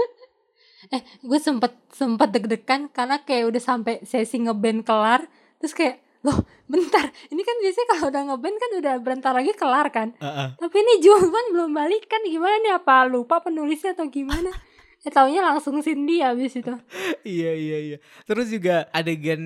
eh 0.95 1.01
gue 1.23 1.39
sempet 1.39 1.71
sempet 1.87 2.27
deg-degan 2.35 2.91
karena 2.91 3.23
kayak 3.23 3.55
udah 3.55 3.61
sampai 3.63 4.03
sesi 4.03 4.43
ngeband 4.43 4.83
kelar 4.83 5.23
terus 5.55 5.71
kayak 5.71 6.03
loh 6.21 6.43
bentar 6.67 7.07
ini 7.31 7.41
kan 7.41 7.55
biasanya 7.63 7.87
kalau 7.95 8.05
udah 8.11 8.23
ngeband 8.29 8.57
kan 8.59 8.71
udah 8.77 8.95
bentar 8.99 9.31
lagi 9.31 9.55
kelar 9.55 9.87
kan 9.89 10.11
Heeh. 10.19 10.47
tapi 10.59 10.75
ini 10.83 10.93
Juman 10.99 11.45
belum 11.55 11.71
balik 11.71 12.11
kan 12.11 12.19
gimana 12.27 12.59
nih 12.59 12.73
apa 12.75 13.07
lupa 13.07 13.39
penulisnya 13.39 13.95
atau 13.95 14.11
gimana 14.11 14.51
eh 15.01 15.09
taunya 15.09 15.41
langsung 15.41 15.81
Cindy 15.81 16.21
abis 16.21 16.61
itu. 16.61 16.73
Iya 17.25 17.51
iya 17.53 17.77
iya. 17.77 17.97
Terus 18.25 18.49
juga 18.49 18.89
adegan 18.93 19.41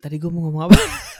tadi 0.00 0.16
gue 0.20 0.30
mau 0.32 0.48
ngomong 0.48 0.68
apa? 0.68 0.76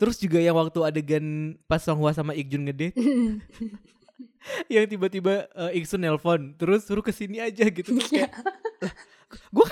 Terus 0.00 0.16
juga 0.16 0.38
yang 0.40 0.56
waktu 0.56 0.80
adegan 0.80 1.56
pas 1.68 1.84
Songhwa 1.84 2.12
sama 2.16 2.32
Ikjun 2.32 2.64
ngedate. 2.64 2.96
Yang 4.72 4.96
tiba-tiba 4.96 5.48
eh, 5.56 5.80
Iksun 5.80 6.04
nelpon 6.04 6.52
terus 6.60 6.84
suruh 6.84 7.00
ke 7.00 7.16
sini 7.16 7.40
aja 7.40 7.64
gitu. 7.64 7.96
Terus 7.96 8.12
kayak 8.12 8.32
gue 9.32 9.64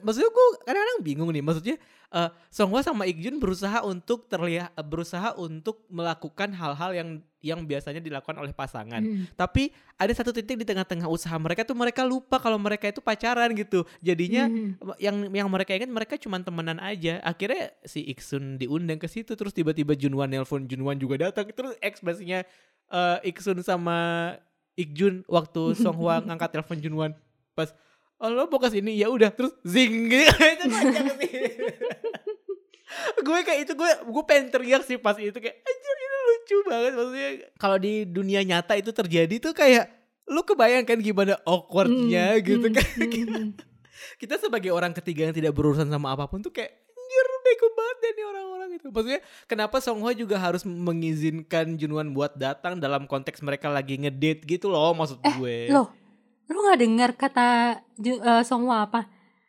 maksudnya 0.00 0.28
gue 0.28 0.46
kadang-kadang 0.62 1.00
bingung 1.02 1.30
nih 1.30 1.42
maksudnya 1.42 1.76
eh 2.08 2.28
Songhwa 2.48 2.80
sama 2.80 3.04
Ikjun 3.04 3.36
berusaha 3.36 3.84
untuk 3.84 4.24
terlihat 4.26 4.72
berusaha 4.80 5.36
untuk 5.36 5.84
melakukan 5.88 6.56
hal-hal 6.56 6.96
yang 6.96 7.08
yang 7.38 7.62
biasanya 7.62 8.00
dilakukan 8.00 8.40
oleh 8.40 8.50
pasangan 8.50 8.98
Hmm. 8.98 9.28
tapi 9.34 9.70
ada 9.94 10.10
satu 10.10 10.32
titik 10.32 10.56
di 10.56 10.64
tengah-tengah 10.64 11.04
usaha 11.06 11.36
mereka 11.36 11.62
tuh 11.62 11.76
mereka 11.76 12.02
lupa 12.02 12.40
kalau 12.40 12.56
mereka 12.56 12.88
itu 12.88 12.98
pacaran 12.98 13.52
gitu 13.52 13.84
jadinya 14.00 14.48
Hmm. 14.48 14.74
yang 14.96 15.16
yang 15.30 15.48
mereka 15.48 15.76
ingat 15.76 15.86
mereka 15.86 16.14
cuma 16.16 16.40
temenan 16.40 16.80
aja 16.80 17.20
akhirnya 17.20 17.76
si 17.84 18.02
Iksun 18.08 18.56
diundang 18.56 18.96
ke 18.96 19.06
situ 19.06 19.36
terus 19.36 19.52
tiba-tiba 19.52 19.92
Junwan 19.92 20.26
nelpon 20.26 20.64
Junwan 20.64 20.96
juga 20.96 21.28
datang 21.28 21.44
terus 21.52 21.76
ekspresinya 21.78 22.40
eh, 22.88 23.18
Iksun 23.28 23.60
sama 23.60 24.32
Ikjun 24.74 25.28
waktu 25.28 25.62
Songhwa 25.84 26.24
ngangkat 26.24 26.56
telepon 26.56 26.80
Junwan 26.80 27.12
pas 27.52 27.68
oh 28.18 28.28
lo 28.28 28.46
mau 28.46 28.58
ke 28.58 28.68
sini 28.68 28.94
ya 28.94 29.08
udah. 29.08 29.30
Terus 29.30 29.54
zing 29.62 30.06
gitu. 30.06 30.26
Itu 30.54 30.64
kocak 30.68 31.06
sih. 31.18 31.32
Gue 33.20 33.38
kayak 33.44 33.60
itu 33.62 33.72
gue 33.76 33.90
gue 34.00 34.22
pengen 34.24 34.48
teriak 34.48 34.82
sih 34.82 34.96
pas 34.96 35.14
itu. 35.14 35.34
Kayak 35.34 35.60
anjir 35.60 35.96
ini 35.96 36.18
lucu 36.24 36.56
banget. 36.64 36.92
Maksudnya 36.96 37.28
kalau 37.60 37.76
di 37.76 37.92
dunia 38.02 38.40
nyata 38.42 38.74
itu 38.74 38.90
terjadi 38.90 39.34
tuh 39.38 39.52
kayak 39.52 39.92
lu 40.28 40.44
kebayangkan 40.44 41.00
gimana 41.00 41.40
awkwardnya 41.44 42.36
Hmm, 42.36 42.44
gitu 42.44 42.68
hmm, 42.68 42.76
kan. 42.76 42.86
hmm. 43.00 43.48
kita 44.20 44.36
sebagai 44.36 44.68
orang 44.68 44.92
ketiga 44.92 45.24
yang 45.24 45.32
tidak 45.32 45.56
berurusan 45.56 45.88
sama 45.88 46.12
apa 46.12 46.28
pun 46.28 46.44
tuh 46.44 46.52
kayak 46.52 46.68
anjir 46.68 47.26
bego 47.40 47.68
banget 47.72 47.96
deh 47.96 48.12
nih 48.12 48.26
orang-orang 48.28 48.70
itu 48.76 48.86
maksudnya 48.92 49.20
kenapa 49.48 49.80
Song 49.80 50.04
Hwa 50.04 50.12
juga 50.12 50.36
harus 50.36 50.68
mengizinkan 50.68 51.80
Junwan 51.80 52.12
buat 52.12 52.36
datang 52.36 52.76
dalam 52.76 53.08
konteks 53.08 53.40
mereka 53.40 53.72
lagi 53.72 53.96
ngedate 53.96 54.44
gitu 54.44 54.68
loh 54.68 54.92
maksud 54.92 55.16
gue. 55.40 55.72
loh 55.72 55.88
lu 56.48 56.58
nggak 56.58 56.78
dengar 56.78 57.10
kata 57.14 57.48
eh, 57.98 58.42
Songwa 58.42 58.82
apa? 58.82 59.04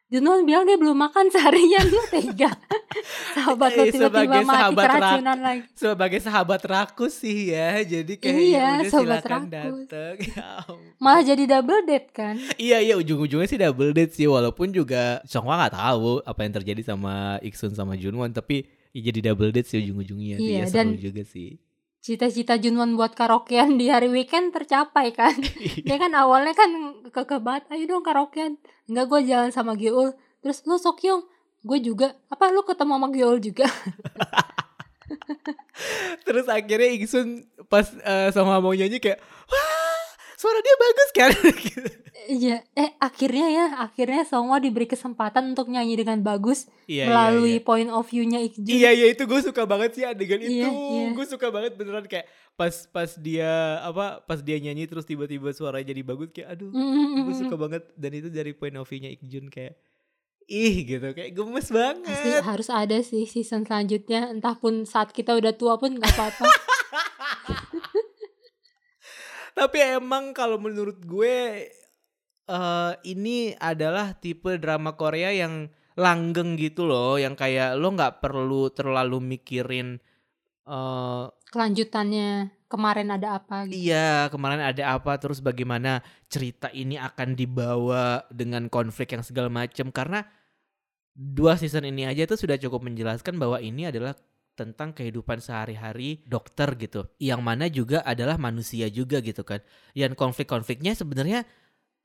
Junwon 0.10 0.42
bilang 0.42 0.66
dia 0.66 0.74
belum 0.74 0.98
makan 0.98 1.30
seharian 1.30 1.86
dia 1.86 2.02
tega. 2.10 2.50
Sahabat 3.38 3.70
lo 3.72 3.84
Eh, 3.84 3.94
tiba-tiba 3.94 4.42
mati 4.42 4.50
sahabat 4.50 4.82
rak- 4.82 4.94
keracunan 4.96 5.38
lagi. 5.40 5.62
sebagai 5.72 6.20
sahabat 6.20 6.62
rakus 6.64 7.14
sih 7.16 7.54
ya 7.54 7.78
jadi 7.84 8.14
kayak 8.16 8.34
Iya, 8.36 8.58
ya 8.58 8.70
udah 8.74 8.90
sahabat 8.90 9.22
rakus. 9.22 9.50
datang 9.54 10.16
Ya 10.34 10.50
malah 10.98 11.22
jadi 11.24 11.44
double 11.48 11.82
date 11.84 12.10
kan? 12.12 12.36
Iya 12.58 12.78
iya 12.82 12.94
ujung-ujungnya 12.96 13.46
sih 13.46 13.60
double 13.60 13.94
date 13.94 14.12
sih 14.12 14.26
walaupun 14.26 14.68
juga 14.72 15.22
Song 15.24 15.46
Hwa 15.46 15.62
nggak 15.62 15.78
tahu 15.78 16.26
apa 16.26 16.40
yang 16.42 16.54
terjadi 16.54 16.82
sama 16.84 17.14
Iksun 17.40 17.72
sama 17.72 17.94
Junwon 17.94 18.34
tapi 18.34 18.66
ya 18.90 19.06
jadi 19.06 19.30
double 19.30 19.54
date 19.54 19.68
sih 19.68 19.78
ujung-ujungnya 19.80 20.36
sih 20.36 20.52
Iya, 20.52 20.60
ya 20.60 20.66
seru 20.66 20.78
dan- 20.90 20.98
juga 21.00 21.22
sih 21.24 21.62
cita-cita 22.00 22.56
Junwon 22.56 22.96
buat 22.96 23.16
karaokean 23.16 23.76
di 23.76 23.92
hari 23.92 24.08
weekend 24.08 24.56
tercapai 24.56 25.12
kan? 25.12 25.36
Dia 25.84 26.00
kan 26.02 26.12
awalnya 26.16 26.56
kan 26.56 26.72
kekeh 27.12 27.44
banget 27.44 27.68
ayo 27.76 27.84
dong 27.98 28.04
karaokean. 28.04 28.56
Enggak 28.88 29.06
gue 29.12 29.20
jalan 29.28 29.52
sama 29.52 29.76
Geul. 29.76 30.16
Terus 30.40 30.64
lu 30.64 30.80
Sokyong 30.80 31.28
gue 31.64 31.80
juga. 31.84 32.16
Apa 32.32 32.52
lu 32.56 32.64
ketemu 32.64 32.94
sama 32.96 33.08
Geul 33.12 33.38
juga? 33.44 33.68
Terus 36.26 36.46
akhirnya 36.46 36.90
Iksun 36.96 37.50
pas 37.68 37.90
eh, 38.06 38.30
sama 38.32 38.62
mau 38.62 38.72
nyanyi 38.72 39.02
kayak 39.02 39.20
wah 39.50 39.89
suara 40.40 40.60
dia 40.60 40.76
bagus 40.80 41.10
kan? 41.12 41.32
Iya, 42.30 42.62
eh 42.74 42.94
akhirnya 42.98 43.48
ya, 43.50 43.66
akhirnya 43.82 44.22
Songwa 44.22 44.60
diberi 44.60 44.86
kesempatan 44.86 45.52
untuk 45.52 45.66
nyanyi 45.66 45.98
dengan 45.98 46.20
bagus 46.22 46.70
iya, 46.86 47.08
melalui 47.08 47.58
iya, 47.58 47.64
point 47.64 47.90
of 47.90 48.06
view-nya 48.06 48.40
Ikjun. 48.40 48.70
iya 48.70 48.92
iya 48.92 49.10
itu 49.10 49.24
gue 49.24 49.40
suka 49.42 49.66
banget 49.66 49.98
sih 49.98 50.06
adegan 50.06 50.38
Iya, 50.38 50.68
itu. 50.68 50.70
iya. 50.70 51.08
gue 51.10 51.26
suka 51.26 51.48
banget 51.50 51.74
beneran 51.74 52.06
kayak 52.06 52.28
pas 52.54 52.86
pas 52.88 53.10
dia 53.16 53.50
apa 53.82 54.22
pas 54.22 54.40
dia 54.40 54.60
nyanyi 54.60 54.86
terus 54.86 55.04
tiba-tiba 55.04 55.50
suaranya 55.52 55.90
jadi 55.90 56.02
bagus 56.04 56.30
kayak 56.30 56.54
aduh 56.54 56.70
Mm, 56.70 56.78
mm, 56.78 57.08
mm, 57.10 57.24
gue 57.26 57.36
suka 57.40 57.56
banget. 57.58 57.84
Dan 57.96 58.12
itu 58.14 58.30
dari 58.30 58.52
point 58.54 58.76
of 58.76 58.86
view-nya 58.86 59.10
Ikjun 59.10 59.50
kayak 59.50 59.74
ih 60.46 60.76
gitu 60.84 61.08
kayak 61.14 61.32
gemes 61.32 61.66
Pasti 61.66 61.74
banget 61.74 62.42
harus 62.42 62.70
ada 62.70 62.98
sih 63.00 63.26
season 63.26 63.64
selanjutnya, 63.64 64.30
entah 64.30 64.54
pun 64.54 64.82
saat 64.84 65.10
kita 65.10 65.34
udah 65.34 65.54
tua 65.54 65.78
pun 65.78 65.94
nggak 65.94 66.10
apa-apa. 66.10 66.46
Tapi 69.60 69.78
emang 70.00 70.32
kalau 70.32 70.56
menurut 70.56 71.04
gue 71.04 71.68
eh 72.50 72.94
ini 73.04 73.54
adalah 73.60 74.16
tipe 74.16 74.56
drama 74.56 74.96
Korea 74.96 75.36
yang 75.36 75.68
langgeng 76.00 76.56
gitu 76.56 76.88
loh, 76.88 77.20
yang 77.20 77.36
kayak 77.36 77.76
lo 77.76 77.92
nggak 77.92 78.24
perlu 78.24 78.72
terlalu 78.72 79.20
mikirin 79.36 80.00
eh 80.64 81.26
Kelanjutannya 81.50 82.60
kemarin 82.70 83.10
ada 83.10 83.42
apa 83.42 83.66
gitu. 83.66 83.90
iya 83.90 84.30
kemarin 84.30 84.62
ada 84.62 84.94
apa 84.94 85.18
terus 85.18 85.42
bagaimana 85.42 86.06
cerita 86.30 86.70
ini 86.70 87.02
akan 87.02 87.34
dibawa 87.34 88.22
dengan 88.30 88.70
konflik 88.70 89.18
yang 89.18 89.26
segala 89.26 89.50
macam 89.50 89.90
karena 89.90 90.22
dua 91.18 91.58
season 91.58 91.90
ini 91.90 92.06
aja 92.06 92.30
tuh 92.30 92.38
sudah 92.38 92.62
cukup 92.62 92.86
menjelaskan 92.86 93.42
bahwa 93.42 93.58
ini 93.58 93.90
adalah 93.90 94.14
tentang 94.60 94.92
kehidupan 94.92 95.40
sehari-hari 95.40 96.20
dokter 96.28 96.76
gitu. 96.76 97.08
Yang 97.16 97.42
mana 97.42 97.72
juga 97.72 98.04
adalah 98.04 98.36
manusia 98.36 98.92
juga 98.92 99.24
gitu 99.24 99.48
kan. 99.48 99.64
Dan 99.96 100.20
konflik-konfliknya 100.20 100.92
sebenarnya 101.00 101.48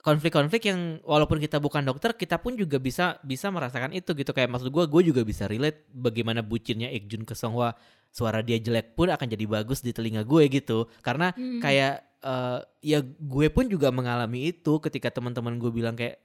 konflik-konflik 0.05 0.69
yang 0.69 1.01
walaupun 1.03 1.41
kita 1.41 1.59
bukan 1.59 1.83
dokter 1.83 2.13
kita 2.15 2.37
pun 2.39 2.55
juga 2.55 2.77
bisa 2.79 3.19
bisa 3.27 3.51
merasakan 3.51 3.91
itu 3.91 4.15
gitu. 4.15 4.31
Kayak 4.31 4.55
maksud 4.55 4.71
gue 4.71 4.85
gue 4.87 5.03
juga 5.11 5.27
bisa 5.27 5.51
relate 5.51 5.89
bagaimana 5.91 6.47
bucinnya 6.47 6.93
Ikjun 6.95 7.27
ke 7.27 7.35
Songhwa 7.35 7.75
suara 8.15 8.45
dia 8.47 8.63
jelek 8.63 8.95
pun 8.95 9.11
akan 9.11 9.27
jadi 9.27 9.43
bagus 9.51 9.83
di 9.83 9.91
telinga 9.91 10.23
gue 10.23 10.47
gitu. 10.47 10.87
Karena 11.03 11.35
Mm. 11.35 11.59
kayak 11.59 11.95
eh, 12.23 12.61
ya 12.85 12.99
gue 13.03 13.47
pun 13.51 13.67
juga 13.67 13.91
mengalami 13.91 14.53
itu 14.55 14.79
ketika 14.79 15.11
teman-teman 15.11 15.59
gue 15.59 15.73
bilang 15.73 15.99
kayak 15.99 16.23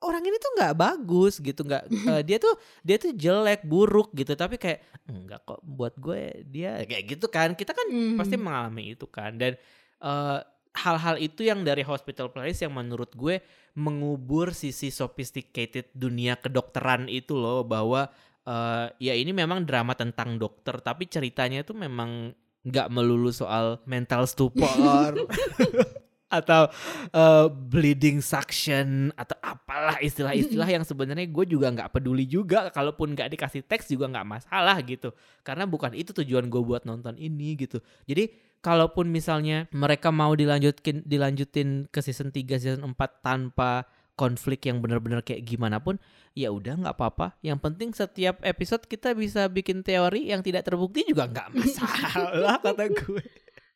orang 0.00 0.22
ini 0.24 0.36
tuh 0.40 0.52
nggak 0.56 0.74
bagus 0.76 1.38
gitu 1.38 1.60
nggak 1.60 1.84
eh, 2.10 2.22
dia 2.24 2.40
tuh 2.40 2.56
dia 2.80 2.96
tuh 2.96 3.12
jelek 3.12 3.64
buruk 3.64 4.12
gitu 4.16 4.32
tapi 4.32 4.56
kayak 4.56 4.80
enggak 5.06 5.44
kok 5.44 5.60
buat 5.60 5.94
gue 6.00 6.44
dia 6.48 6.80
kayak 6.84 7.04
gitu 7.16 7.26
kan 7.28 7.52
kita 7.52 7.76
kan 7.76 7.86
Mm. 7.90 8.16
pasti 8.16 8.36
mengalami 8.38 8.94
itu 8.94 9.04
kan 9.10 9.36
dan 9.36 9.58
eh, 10.00 10.38
hal-hal 10.70 11.18
itu 11.18 11.42
yang 11.42 11.66
dari 11.66 11.82
hospital 11.82 12.30
place 12.30 12.62
yang 12.62 12.70
menurut 12.70 13.10
gue 13.18 13.42
mengubur 13.74 14.54
sisi 14.54 14.88
sophisticated 14.88 15.90
dunia 15.90 16.38
kedokteran 16.38 17.10
itu 17.10 17.34
loh 17.34 17.66
bahwa 17.66 18.08
eh, 18.46 18.86
ya 19.02 19.14
ini 19.18 19.34
memang 19.34 19.66
drama 19.66 19.92
tentang 19.98 20.38
dokter 20.38 20.78
tapi 20.80 21.10
ceritanya 21.10 21.66
tuh 21.66 21.74
memang 21.76 22.30
nggak 22.60 22.88
melulu 22.92 23.32
soal 23.32 23.80
mental 23.88 24.28
stupor 24.28 25.16
atau 26.30 26.70
eh, 27.10 27.46
bleeding 27.50 28.22
suction 28.22 29.10
atau 29.18 29.34
apalah 29.42 29.98
istilah-istilah 29.98 30.70
yang 30.70 30.86
sebenarnya 30.86 31.26
gue 31.26 31.44
juga 31.50 31.68
nggak 31.74 31.90
peduli 31.90 32.24
juga. 32.30 32.70
Kalaupun 32.70 33.18
nggak 33.18 33.34
dikasih 33.34 33.66
teks 33.66 33.90
juga 33.90 34.06
nggak 34.06 34.26
masalah 34.26 34.78
gitu. 34.86 35.10
Karena 35.42 35.66
bukan 35.66 35.92
itu 35.98 36.14
tujuan 36.14 36.46
gue 36.46 36.62
buat 36.62 36.86
nonton 36.86 37.18
ini 37.18 37.58
gitu. 37.58 37.82
Jadi 38.06 38.30
kalaupun 38.62 39.10
misalnya 39.10 39.66
mereka 39.74 40.14
mau 40.14 40.30
dilanjutin 40.32 41.02
dilanjutin 41.02 41.90
ke 41.90 42.00
season 42.00 42.30
3 42.30 42.62
season 42.62 42.86
4 42.86 42.94
tanpa 43.20 43.88
konflik 44.14 44.68
yang 44.68 44.84
benar-benar 44.84 45.24
kayak 45.24 45.48
gimana 45.48 45.80
pun 45.80 45.96
ya 46.36 46.52
udah 46.52 46.76
nggak 46.76 46.94
apa-apa. 46.94 47.40
Yang 47.40 47.58
penting 47.64 47.90
setiap 47.96 48.36
episode 48.44 48.84
kita 48.84 49.16
bisa 49.16 49.48
bikin 49.48 49.80
teori 49.80 50.28
yang 50.28 50.44
tidak 50.44 50.68
terbukti 50.68 51.08
juga 51.08 51.26
nggak 51.26 51.48
masalah 51.56 52.60
kata 52.60 52.86
gue 52.86 53.24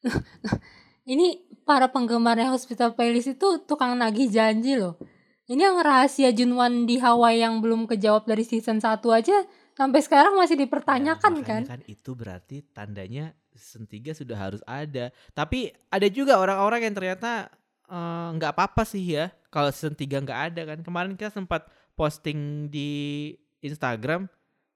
Ini 1.05 1.45
para 1.65 1.89
penggemarnya 1.93 2.49
Hospital 2.53 2.97
Playlist 2.97 3.37
itu 3.37 3.49
tukang 3.65 3.97
nagih 3.97 4.29
janji 4.29 4.77
loh. 4.77 4.97
Ini 5.45 5.61
yang 5.61 5.77
rahasia 5.85 6.33
Junwan 6.33 6.89
di 6.89 6.97
Hawaii 6.97 7.45
yang 7.45 7.61
belum 7.61 7.85
kejawab 7.85 8.25
dari 8.25 8.49
season 8.49 8.81
1 8.81 9.05
aja 9.13 9.45
sampai 9.77 10.01
sekarang 10.01 10.41
masih 10.41 10.57
Ya, 10.57 10.65
dipertanyakan 10.65 11.33
kan. 11.45 11.63
makanya 11.69 11.85
itu 11.85 12.11
berarti 12.17 12.65
tandanya 12.73 13.37
season 13.53 13.85
3 13.85 14.17
sudah 14.17 14.37
harus 14.41 14.65
ada. 14.65 15.13
Tapi 15.37 15.69
ada 15.93 16.09
juga 16.09 16.41
orang-orang 16.41 16.89
yang 16.89 16.95
ternyata 16.97 17.53
eh, 17.85 18.29
nggak 18.41 18.57
apa-apa 18.57 18.89
sih 18.89 19.05
ya 19.05 19.29
kalau 19.53 19.69
season 19.69 19.93
3 19.93 20.25
nggak 20.25 20.41
ada 20.53 20.63
kan. 20.73 20.79
Kemarin 20.81 21.13
kita 21.21 21.29
sempat 21.29 21.69
posting 21.93 22.73
di 22.73 23.29
Instagram 23.61 24.25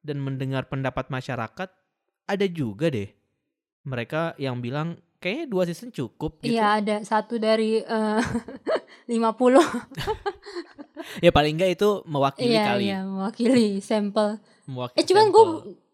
dan 0.04 0.20
mendengar 0.20 0.68
pendapat 0.68 1.08
masyarakat 1.08 1.68
ada 2.28 2.46
juga 2.46 2.92
deh 2.92 3.08
mereka 3.88 4.36
yang 4.36 4.60
bilang 4.60 5.00
kayaknya 5.18 5.44
dua 5.46 5.62
season 5.64 5.90
cukup 5.90 6.38
gitu. 6.38 6.52
Iya 6.52 6.78
ada 6.78 6.94
satu 7.02 7.36
dari 7.36 7.78
eh, 7.78 8.20
50 9.10 9.14
Ya 11.24 11.28
paling 11.28 11.54
nggak 11.54 11.70
itu 11.74 11.88
mewakili 12.04 12.52
Iya 12.52 12.62
kali. 12.68 12.80
iya 12.84 12.96
mewakili 13.02 13.66
sampel. 13.78 14.36
Mewakili 14.64 14.96
Eh 14.96 15.04
cuman 15.04 15.24
gue 15.28 15.42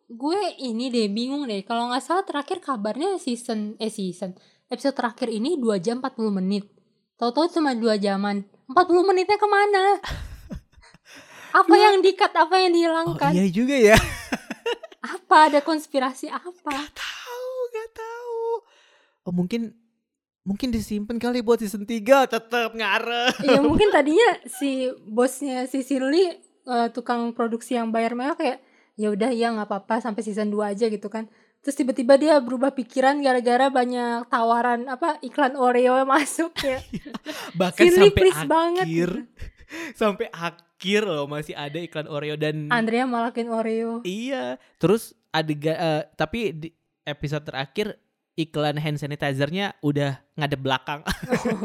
gue 0.07 0.39
ini 0.61 0.89
deh 0.89 1.07
bingung 1.09 1.45
deh 1.45 1.61
kalau 1.61 1.89
nggak 1.89 2.01
salah 2.01 2.23
terakhir 2.23 2.59
kabarnya 2.59 3.17
season 3.17 3.73
eh 3.79 3.89
season 3.89 4.33
episode 4.67 4.93
terakhir 4.93 5.29
ini 5.29 5.55
2 5.57 5.79
jam 5.79 5.99
40 5.99 6.35
menit. 6.35 6.65
Tahu-tahu 7.15 7.47
cuma 7.51 7.73
2 7.73 7.95
jaman. 7.97 8.43
40 8.67 9.03
menitnya 9.03 9.35
ke 9.35 9.47
mana? 9.47 9.99
apa 11.55 11.73
yang 11.73 12.01
dikat, 12.01 12.33
apa 12.33 12.55
yang 12.59 12.69
Oh 12.69 12.75
dihilangkan? 12.75 13.31
iya 13.33 13.45
juga 13.47 13.77
ya. 13.77 13.95
Apa 15.01 15.47
ada 15.47 15.59
konspirasi 15.61 16.27
apa? 16.27 16.51
gak 16.67 16.91
tahu. 16.93 17.24
Oh 19.25 19.33
mungkin 19.33 19.73
mungkin 20.45 20.69
disimpan 20.69 21.17
kali 21.17 21.41
buat 21.41 21.57
season 21.59 21.89
3 21.89 22.29
tetap 22.29 22.71
ngarep. 22.77 23.33
Iya 23.49 23.61
mungkin 23.65 23.89
tadinya 23.89 24.37
si 24.45 24.93
bosnya 25.09 25.65
si 25.65 25.81
Shirley 25.81 26.37
eh, 26.65 26.89
tukang 26.93 27.33
produksi 27.33 27.75
yang 27.81 27.89
bayar 27.89 28.13
mewah 28.13 28.37
kayak 28.37 28.61
ya 28.95 29.11
udah 29.11 29.33
ya 29.33 29.51
nggak 29.57 29.67
apa-apa 29.67 30.05
sampai 30.05 30.21
season 30.21 30.53
2 30.53 30.77
aja 30.77 30.87
gitu 30.93 31.09
kan. 31.09 31.27
Terus 31.65 31.81
tiba-tiba 31.81 32.21
dia 32.21 32.37
berubah 32.45 32.77
pikiran 32.77 33.25
gara-gara 33.25 33.73
banyak 33.73 34.29
tawaran 34.29 34.85
apa 34.85 35.17
iklan 35.25 35.57
Oreo 35.57 35.97
yang 35.97 36.13
masuk 36.13 36.53
ya. 36.69 36.85
Bahkan 37.57 37.81
Shirley 37.81 38.13
sampai 38.13 38.29
akhir. 38.29 38.47
banget. 38.47 38.87
sampai 40.01 40.27
akhir 40.29 41.03
loh 41.09 41.25
masih 41.25 41.57
ada 41.57 41.81
iklan 41.81 42.05
Oreo 42.05 42.37
dan 42.37 42.69
Andrea 42.69 43.09
malakin 43.09 43.49
Oreo. 43.49 44.05
iya. 44.05 44.61
Terus 44.77 45.17
adegan 45.33 45.73
eh, 45.73 46.03
tapi 46.21 46.53
di 46.53 46.69
episode 47.09 47.49
terakhir 47.49 47.97
iklan 48.35 48.75
hand 48.83 48.99
sanitizer-nya 48.99 49.79
udah 49.79 50.19
ngadep 50.35 50.59
belakang. 50.59 51.07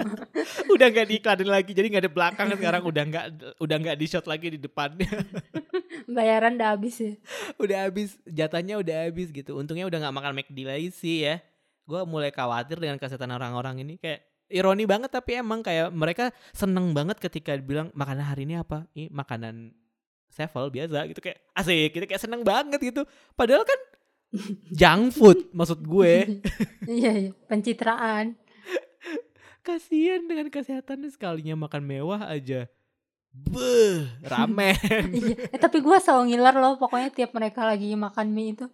udah 0.74 0.88
nggak 0.94 1.08
diiklanin 1.10 1.50
lagi 1.50 1.72
jadi 1.74 1.90
ngadep 1.90 2.14
belakang. 2.14 2.54
Sekarang 2.54 2.86
udah 2.86 3.04
nggak 3.10 3.26
udah 3.58 3.76
nggak 3.82 3.98
di 3.98 4.06
shot 4.06 4.26
lagi 4.30 4.54
di 4.54 4.60
depannya. 4.62 5.10
Bayaran 6.16 6.62
udah 6.62 6.70
habis 6.78 6.96
ya. 7.02 7.14
udah 7.58 7.78
habis 7.90 8.10
jatahnya 8.30 8.78
udah 8.78 9.10
habis 9.10 9.34
gitu. 9.34 9.58
Untungnya 9.58 9.90
udah 9.90 9.98
nggak 9.98 10.16
makan 10.16 10.34
McD 10.38 10.58
lagi 10.66 10.90
sih 10.94 11.26
ya. 11.26 11.42
Gue 11.90 12.06
mulai 12.06 12.30
khawatir 12.30 12.78
dengan 12.78 13.02
kesehatan 13.02 13.34
orang-orang 13.34 13.82
ini. 13.82 13.98
Kayak 13.98 14.30
ironi 14.50 14.86
banget 14.86 15.10
tapi 15.10 15.42
emang 15.42 15.66
kayak 15.66 15.90
mereka 15.90 16.30
seneng 16.54 16.94
banget 16.94 17.18
ketika 17.18 17.58
bilang 17.58 17.90
makanan 17.98 18.30
hari 18.30 18.46
ini 18.46 18.62
apa? 18.62 18.86
Ini 18.94 19.10
makanan 19.10 19.74
sevel 20.30 20.70
biasa 20.70 21.10
gitu. 21.10 21.18
Kayak 21.18 21.42
asik 21.58 21.98
gitu. 21.98 22.06
Kayak 22.06 22.22
seneng 22.22 22.46
banget 22.46 22.78
gitu. 22.78 23.10
Padahal 23.34 23.66
kan 23.66 23.89
junk 24.70 25.14
food 25.14 25.50
maksud 25.52 25.82
gue 25.82 26.42
iya 27.00 27.12
iya 27.14 27.32
pencitraan. 27.50 28.38
kasihan 29.60 30.26
dengan 30.26 30.50
kesehatannya 30.50 31.10
sekalinya 31.14 31.54
makan 31.54 31.84
mewah 31.86 32.26
aja 32.26 32.66
beh 33.30 34.26
ramen 34.26 34.74
iya. 35.22 35.36
Eh, 35.54 35.60
tapi 35.62 35.82
gue 35.86 35.98
selalu 36.02 36.34
ngiler 36.34 36.56
loh 36.58 36.82
pokoknya 36.82 37.14
tiap 37.14 37.32
mereka 37.38 37.66
lagi 37.66 37.94
makan 37.94 38.34
mie 38.34 38.58
itu. 38.58 38.66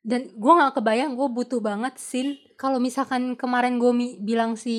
Dan 0.00 0.32
gue 0.32 0.52
nggak 0.56 0.80
kebayang 0.80 1.12
gue 1.12 1.28
butuh 1.28 1.60
banget 1.60 2.00
scene 2.00 2.40
kalau 2.56 2.80
misalkan 2.80 3.36
kemarin 3.36 3.76
gue 3.76 3.92
mi- 3.92 4.16
bilang 4.16 4.56
si 4.56 4.76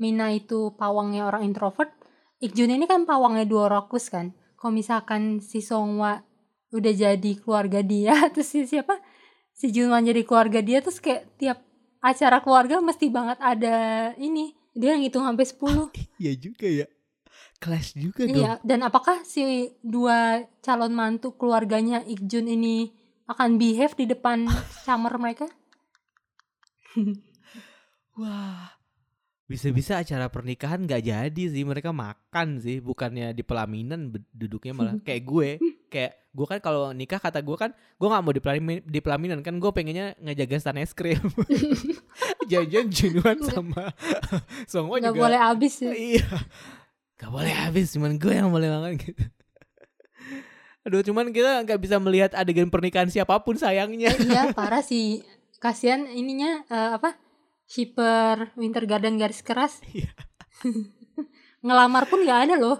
Mina 0.00 0.32
itu 0.32 0.72
pawangnya 0.80 1.28
orang 1.28 1.44
introvert, 1.44 1.92
Ikjun 2.40 2.72
ini 2.72 2.88
kan 2.88 3.04
pawangnya 3.04 3.44
dua 3.44 3.68
rokus 3.68 4.08
kan. 4.08 4.32
Kalau 4.56 4.72
misalkan 4.72 5.44
si 5.44 5.60
Songwa 5.60 6.24
udah 6.72 6.92
jadi 6.96 7.32
keluarga 7.36 7.84
dia, 7.84 8.16
terus 8.32 8.48
si 8.48 8.64
siapa 8.64 8.96
si 9.56 9.72
Junwan 9.72 10.04
jadi 10.04 10.20
keluarga 10.22 10.60
dia, 10.60 10.84
terus 10.84 11.00
kayak 11.00 11.24
tiap 11.40 11.58
acara 12.04 12.44
keluarga 12.44 12.78
mesti 12.84 13.08
banget 13.08 13.40
ada 13.40 13.76
ini. 14.20 14.52
Dia 14.76 14.92
ngitung 15.00 15.24
sampai 15.24 15.48
10 15.48 15.88
iya 16.22 16.32
juga 16.36 16.68
ya. 16.68 16.86
Clash 17.56 17.96
juga 17.96 18.28
dong. 18.28 18.36
Iya, 18.36 18.60
dan 18.60 18.84
apakah 18.84 19.24
si 19.24 19.72
dua 19.80 20.44
calon 20.60 20.92
mantu 20.92 21.32
keluarganya 21.40 22.04
Ikjun 22.04 22.52
ini 22.52 22.92
akan 23.24 23.56
behave 23.56 23.96
di 23.96 24.04
depan 24.04 24.44
kamar 24.86 25.16
mereka? 25.16 25.48
Wah, 28.20 28.76
bisa-bisa 29.48 30.00
acara 30.00 30.28
pernikahan 30.28 30.84
nggak 30.84 31.02
jadi 31.08 31.42
sih. 31.48 31.64
Mereka 31.64 31.96
makan 31.96 32.60
sih 32.60 32.84
bukannya 32.84 33.32
di 33.32 33.40
pelaminan 33.40 34.12
duduknya 34.36 34.76
malah 34.76 34.96
kayak 35.06 35.24
gue 35.24 35.48
kayak 35.96 36.12
gue 36.36 36.44
kan 36.44 36.60
kalau 36.60 36.92
nikah 36.92 37.16
kata 37.16 37.40
gue 37.40 37.56
kan 37.56 37.72
gue 37.72 38.08
nggak 38.12 38.20
mau 38.20 38.32
di 38.36 38.42
pelaminan, 38.44 38.84
di 38.84 39.00
pelaminan 39.00 39.38
kan 39.40 39.56
gue 39.56 39.70
pengennya 39.72 40.12
ngejaga 40.20 40.60
stand 40.60 40.84
es 40.84 40.92
krim. 40.92 41.24
Janjian 42.52 42.92
Junuan 42.92 43.40
sama 43.40 43.88
nggak 44.68 45.16
juga. 45.16 45.16
boleh 45.16 45.40
habis 45.40 45.80
ya 45.80 45.96
iya. 45.96 46.28
Nggak 47.16 47.30
boleh 47.32 47.52
habis 47.56 47.86
cuman 47.96 48.20
gue 48.20 48.32
yang 48.36 48.52
boleh 48.52 48.68
makan 48.68 49.00
gitu. 49.00 49.24
Aduh 50.84 51.00
cuman 51.00 51.32
kita 51.32 51.64
nggak 51.64 51.80
bisa 51.80 51.96
melihat 51.96 52.36
adegan 52.36 52.68
pernikahan 52.68 53.08
siapa 53.08 53.40
pun 53.40 53.56
sayangnya. 53.56 54.12
Iya 54.20 54.52
parah 54.58 54.84
sih. 54.84 55.24
Kasihan 55.56 56.04
ininya 56.12 56.68
eh, 56.68 56.90
apa 57.00 57.16
shipper 57.64 58.52
Winter 58.60 58.84
Garden 58.84 59.16
garis 59.16 59.40
keras. 59.40 59.80
Iya. 59.88 60.12
ngelamar 61.64 62.06
pun 62.06 62.22
nggak 62.22 62.40
ada 62.46 62.54
loh 62.60 62.78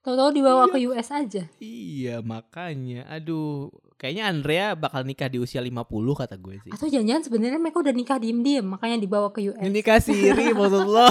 tahu-tahu 0.00 0.30
dibawa 0.32 0.68
ke 0.68 0.78
US 0.90 1.08
aja. 1.12 1.48
Iya 1.60 2.24
makanya. 2.24 3.08
Aduh 3.08 3.68
Kayaknya 4.00 4.24
Andrea 4.32 4.66
bakal 4.72 5.04
nikah 5.04 5.28
di 5.28 5.36
usia 5.36 5.60
50 5.60 5.76
kata 6.16 6.40
gue 6.40 6.56
sih. 6.64 6.72
Atau 6.72 6.88
jangan-jangan 6.88 7.20
sebenarnya 7.28 7.60
mereka 7.60 7.84
udah 7.84 7.92
nikah 7.92 8.16
diem-diem 8.16 8.64
makanya 8.64 8.96
dibawa 8.96 9.28
ke 9.28 9.44
US 9.52 9.60
Nikah 9.60 10.00
siri 10.00 10.52
maksud 10.56 10.88
lo. 10.88 11.04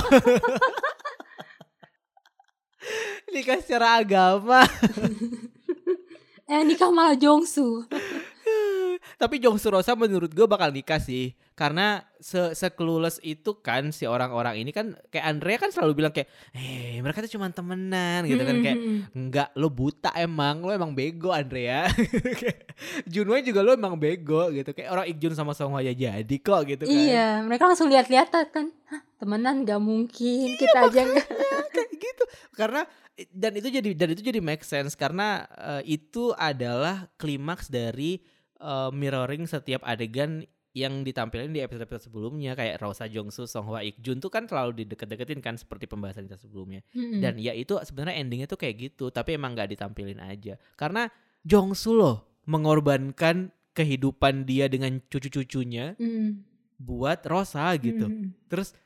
Nikah 3.30 3.62
secara 3.62 4.02
agama. 4.02 4.66
Eh 6.50 6.66
nikah 6.66 6.90
malah 6.90 7.14
Jongsu 7.14 7.86
Tapi 9.20 9.36
Jongsu 9.44 9.68
Rosa 9.68 10.00
menurut 10.00 10.32
gue 10.32 10.48
bakal 10.48 10.72
nikah 10.72 10.96
sih 10.96 11.36
Karena 11.52 12.08
se 12.24 12.56
seclueless 12.56 13.20
itu 13.20 13.60
kan 13.60 13.92
si 13.92 14.08
orang-orang 14.08 14.64
ini 14.64 14.72
kan 14.72 14.96
Kayak 15.12 15.26
Andrea 15.28 15.58
kan 15.60 15.76
selalu 15.76 15.92
bilang 16.00 16.16
kayak 16.16 16.32
Eh 16.56 17.04
mereka 17.04 17.20
tuh 17.28 17.36
cuma 17.36 17.52
temenan 17.52 18.24
gitu 18.24 18.40
kan 18.40 18.64
Kayak 18.64 18.80
Enggak, 19.12 19.52
lo 19.60 19.68
buta 19.68 20.16
emang, 20.16 20.64
lo 20.64 20.72
emang 20.72 20.96
bego 20.96 21.36
Andrea. 21.36 21.92
Junwei 23.12 23.44
juga 23.44 23.60
lo 23.60 23.76
emang 23.76 24.00
bego 24.00 24.48
gitu. 24.56 24.72
Kayak 24.72 24.90
orang 24.96 25.06
Ikjun 25.12 25.36
sama 25.36 25.52
Song 25.52 25.76
Hwa 25.76 25.84
ya 25.84 25.92
jadi 25.92 26.36
kok 26.40 26.64
gitu 26.64 26.88
kan. 26.88 26.96
iya 26.96 27.44
mereka 27.44 27.68
langsung 27.68 27.92
lihat-lihat 27.92 28.32
kan 28.56 28.72
Hah, 28.88 29.02
temenan 29.20 29.68
nggak 29.68 29.82
mungkin 29.84 30.48
kita 30.56 30.88
aja 30.88 31.02
kayak 31.76 31.92
gitu. 32.00 32.24
Karena 32.56 32.88
dan 33.36 33.52
itu 33.60 33.68
jadi 33.68 33.90
dan 33.94 34.16
itu 34.16 34.24
jadi 34.24 34.40
make 34.40 34.64
sense 34.64 34.96
karena 34.96 35.44
eh, 35.60 36.00
itu 36.00 36.32
adalah 36.40 37.12
klimaks 37.20 37.68
dari 37.68 38.24
eh, 38.60 38.92
mirroring 38.94 39.48
setiap 39.48 39.82
adegan 39.88 40.44
yang 40.78 41.02
ditampilkan 41.02 41.50
di 41.50 41.66
episode-episode 41.66 42.14
sebelumnya 42.14 42.54
kayak 42.54 42.78
Rosa 42.78 43.10
Jongsu, 43.10 43.50
Song 43.50 43.66
Hwa 43.74 43.82
Ikjun 43.82 44.22
tuh 44.22 44.30
kan 44.30 44.46
selalu 44.46 44.86
dideket-deketin 44.86 45.42
kan 45.42 45.58
seperti 45.58 45.90
pembahasan 45.90 46.30
kita 46.30 46.38
sebelumnya. 46.38 46.86
Mm-mm. 46.94 47.26
Dan 47.26 47.42
ya 47.42 47.58
itu 47.58 47.74
sebenarnya 47.82 48.22
endingnya 48.22 48.46
tuh 48.46 48.62
kayak 48.62 48.78
gitu, 48.78 49.10
tapi 49.10 49.34
emang 49.34 49.58
nggak 49.58 49.74
ditampilin 49.74 50.22
aja. 50.22 50.62
Karena 50.78 51.10
Jongsu 51.42 51.98
loh 51.98 52.38
mengorbankan 52.46 53.50
kehidupan 53.74 54.46
dia 54.46 54.70
dengan 54.70 55.02
cucu-cucunya 55.10 55.98
Mm. 55.98 56.46
buat 56.78 57.26
Rosa 57.26 57.74
gitu. 57.82 58.06
Mm. 58.06 58.38
Terus 58.46 58.78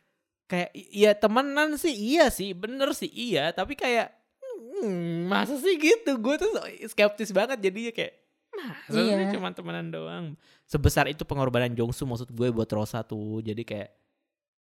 kayak 0.47 0.71
iya 0.71 1.11
temenan 1.19 1.75
sih 1.75 1.91
iya 1.91 2.31
sih, 2.31 2.55
bener 2.55 2.95
sih 2.95 3.11
iya, 3.11 3.51
tapi 3.51 3.75
kayak 3.75 4.07
hmm, 4.39 5.27
masa 5.27 5.59
sih 5.59 5.75
gitu? 5.75 6.15
Gue 6.15 6.39
tuh 6.39 6.47
skeptis 6.87 7.35
banget 7.35 7.59
jadinya 7.59 7.91
kayak 7.91 8.22
masa 8.55 8.93
sih 8.93 9.03
Iya. 9.03 9.31
cuma 9.31 9.49
temenan 9.49 9.89
doang. 9.89 10.25
Sebesar 10.63 11.05
itu 11.07 11.23
pengorbanan 11.23 11.73
Jongsu 11.73 12.03
maksud 12.03 12.29
gue 12.29 12.49
buat 12.49 12.69
Rosa 12.69 13.01
tuh. 13.01 13.39
Jadi 13.39 13.61
kayak 13.61 13.89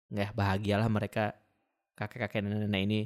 nggak 0.07 0.31
bahagialah 0.31 0.87
mereka 0.87 1.33
kakek-kakek 1.93 2.43
nenek-nenek 2.43 2.81
ini 2.83 2.99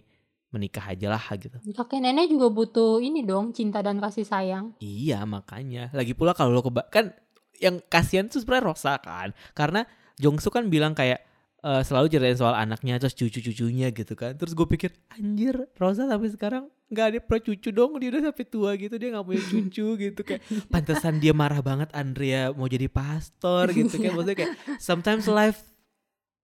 menikah 0.50 0.82
aja 0.84 1.14
lah 1.14 1.22
gitu. 1.38 1.62
kakek 1.72 2.02
nenek 2.02 2.26
juga 2.26 2.50
butuh 2.50 2.98
ini 2.98 3.22
dong 3.22 3.54
cinta 3.54 3.86
dan 3.86 4.02
kasih 4.02 4.26
sayang 4.26 4.74
Iya 4.82 5.22
makanya. 5.24 5.94
Lagi 5.94 6.18
pula 6.18 6.34
kalau 6.34 6.58
lo 6.58 6.66
keba 6.66 6.90
kan 6.90 7.14
yang 7.62 7.78
kasihan 7.86 8.26
tuh 8.26 8.42
sebenarnya 8.42 8.66
Rosa 8.66 8.94
kan. 8.98 9.30
Karena 9.54 9.86
Jongsu 10.18 10.50
kan 10.50 10.68
bilang 10.68 10.98
kayak 10.98 11.22
eh, 11.64 11.82
selalu 11.84 12.08
ceritain 12.12 12.38
soal 12.38 12.56
anaknya 12.56 13.00
terus 13.00 13.16
cucu-cucunya 13.16 13.92
gitu 13.92 14.14
kan. 14.16 14.36
Terus 14.36 14.54
gue 14.56 14.68
pikir 14.68 14.92
anjir 15.16 15.68
Rosa 15.76 16.06
sampai 16.06 16.30
sekarang 16.32 16.64
nggak 16.90 17.06
ada 17.06 17.18
pernah 17.22 17.44
cucu 17.46 17.70
dong 17.70 18.02
dia 18.02 18.10
udah 18.10 18.24
sampai 18.34 18.46
tua 18.50 18.72
gitu 18.74 18.96
dia 18.98 19.10
nggak 19.14 19.26
punya 19.26 19.44
cucu 19.46 19.88
gitu. 20.10 20.22
Kayak 20.26 20.42
pantesan 20.72 21.22
dia 21.22 21.34
marah 21.36 21.62
banget 21.62 21.90
Andrea 21.94 22.52
mau 22.56 22.68
jadi 22.68 22.88
pastor 22.90 23.72
gitu 23.76 23.96
kan. 24.00 24.12
Maksudnya 24.16 24.38
kayak 24.38 24.54
sometimes 24.82 25.26
life 25.30 25.62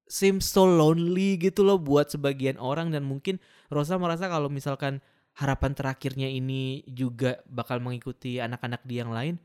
seems 0.06 0.46
so 0.46 0.70
lonely 0.70 1.42
gitu 1.42 1.66
loh 1.66 1.82
buat 1.82 2.12
sebagian 2.12 2.62
orang. 2.62 2.94
Dan 2.94 3.08
mungkin 3.08 3.42
Rosa 3.74 3.98
merasa 3.98 4.30
kalau 4.30 4.52
misalkan 4.52 5.02
harapan 5.36 5.76
terakhirnya 5.76 6.32
ini 6.32 6.88
juga 6.88 7.44
bakal 7.50 7.84
mengikuti 7.84 8.40
anak-anak 8.40 8.88
dia 8.88 9.04
yang 9.04 9.12
lain 9.12 9.36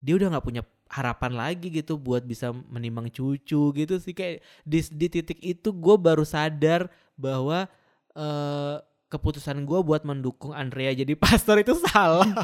dia 0.00 0.16
udah 0.16 0.28
nggak 0.32 0.44
punya 0.44 0.62
harapan 0.90 1.38
lagi 1.38 1.70
gitu 1.70 1.94
buat 1.94 2.26
bisa 2.26 2.50
menimang 2.50 3.06
cucu 3.08 3.70
gitu 3.72 3.94
sih. 4.02 4.10
Kayak 4.12 4.42
di, 4.66 4.82
di 4.90 5.06
titik 5.06 5.38
itu 5.38 5.70
gue 5.70 5.96
baru 5.96 6.26
sadar 6.26 6.90
bahwa 7.14 7.70
eh 8.12 8.76
keputusan 9.10 9.66
gue 9.66 9.80
buat 9.82 10.06
mendukung 10.06 10.54
Andrea 10.54 10.90
jadi 10.90 11.14
pastor 11.22 11.62
itu 11.62 11.78
salah. 11.86 12.26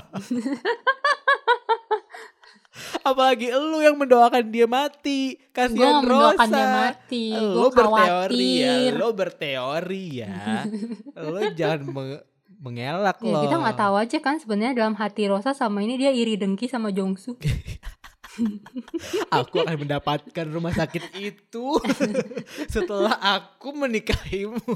Apalagi 3.01 3.49
lu 3.55 3.81
yang 3.81 3.97
mendoakan 3.97 4.53
dia 4.53 4.69
mati. 4.69 5.39
Gue 5.39 5.49
kasihan 5.55 6.05
mendoakan 6.05 6.37
Rosa. 6.37 6.53
dia 6.53 6.67
mati 6.69 7.27
gue 7.33 7.69
berteori 7.73 8.51
ya 8.61 8.75
lo 8.93 9.09
berteori 9.17 10.05
ya. 10.21 10.37
Lo 11.25 11.41
jangan 11.57 11.81
meng- 11.89 12.25
mengelak 12.57 13.21
ya 13.21 13.33
lo 13.37 13.41
kita 13.47 13.57
nggak 13.61 13.79
tahu 13.79 13.95
aja 14.01 14.19
kan 14.21 14.37
sebenarnya 14.41 14.73
dalam 14.75 14.97
hati 14.97 15.29
Rosa 15.29 15.53
sama 15.53 15.85
ini 15.85 16.01
dia 16.01 16.09
iri 16.11 16.41
dengki 16.41 16.67
sama 16.67 16.89
Jongsu 16.89 17.37
aku 19.37 19.65
akan 19.65 19.77
mendapatkan 19.87 20.47
rumah 20.49 20.73
sakit 20.73 21.17
itu 21.17 21.81
setelah 22.75 23.17
aku 23.21 23.73
menikahimu. 23.73 24.61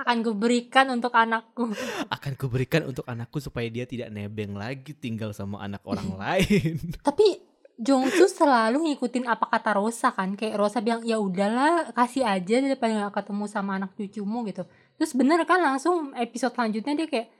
Akan 0.00 0.20
kuberikan 0.20 0.92
untuk 0.92 1.12
anakku. 1.16 1.72
Akan 2.12 2.36
kuberikan 2.36 2.88
untuk 2.88 3.04
anakku 3.08 3.40
supaya 3.40 3.68
dia 3.68 3.84
tidak 3.88 4.12
nebeng 4.12 4.56
lagi 4.56 4.92
tinggal 4.96 5.32
sama 5.32 5.60
anak 5.64 5.84
orang 5.84 6.16
lain. 6.16 6.76
Tapi 7.00 7.50
Jongsu 7.80 8.28
selalu 8.28 8.92
ngikutin 8.92 9.24
apa 9.24 9.48
kata 9.48 9.80
Rosa 9.80 10.12
kan? 10.12 10.36
Kayak 10.36 10.60
Rosa 10.60 10.84
bilang 10.84 11.00
ya 11.00 11.16
udahlah 11.16 11.88
kasih 11.96 12.28
aja 12.28 12.60
daripada 12.60 13.08
gak 13.08 13.24
ketemu 13.24 13.44
sama 13.48 13.80
anak 13.80 13.96
cucumu 13.96 14.44
gitu. 14.44 14.68
Terus 15.00 15.16
bener 15.16 15.40
kan 15.48 15.64
langsung 15.64 16.12
episode 16.12 16.52
selanjutnya 16.52 16.92
dia 16.92 17.08
kayak 17.08 17.39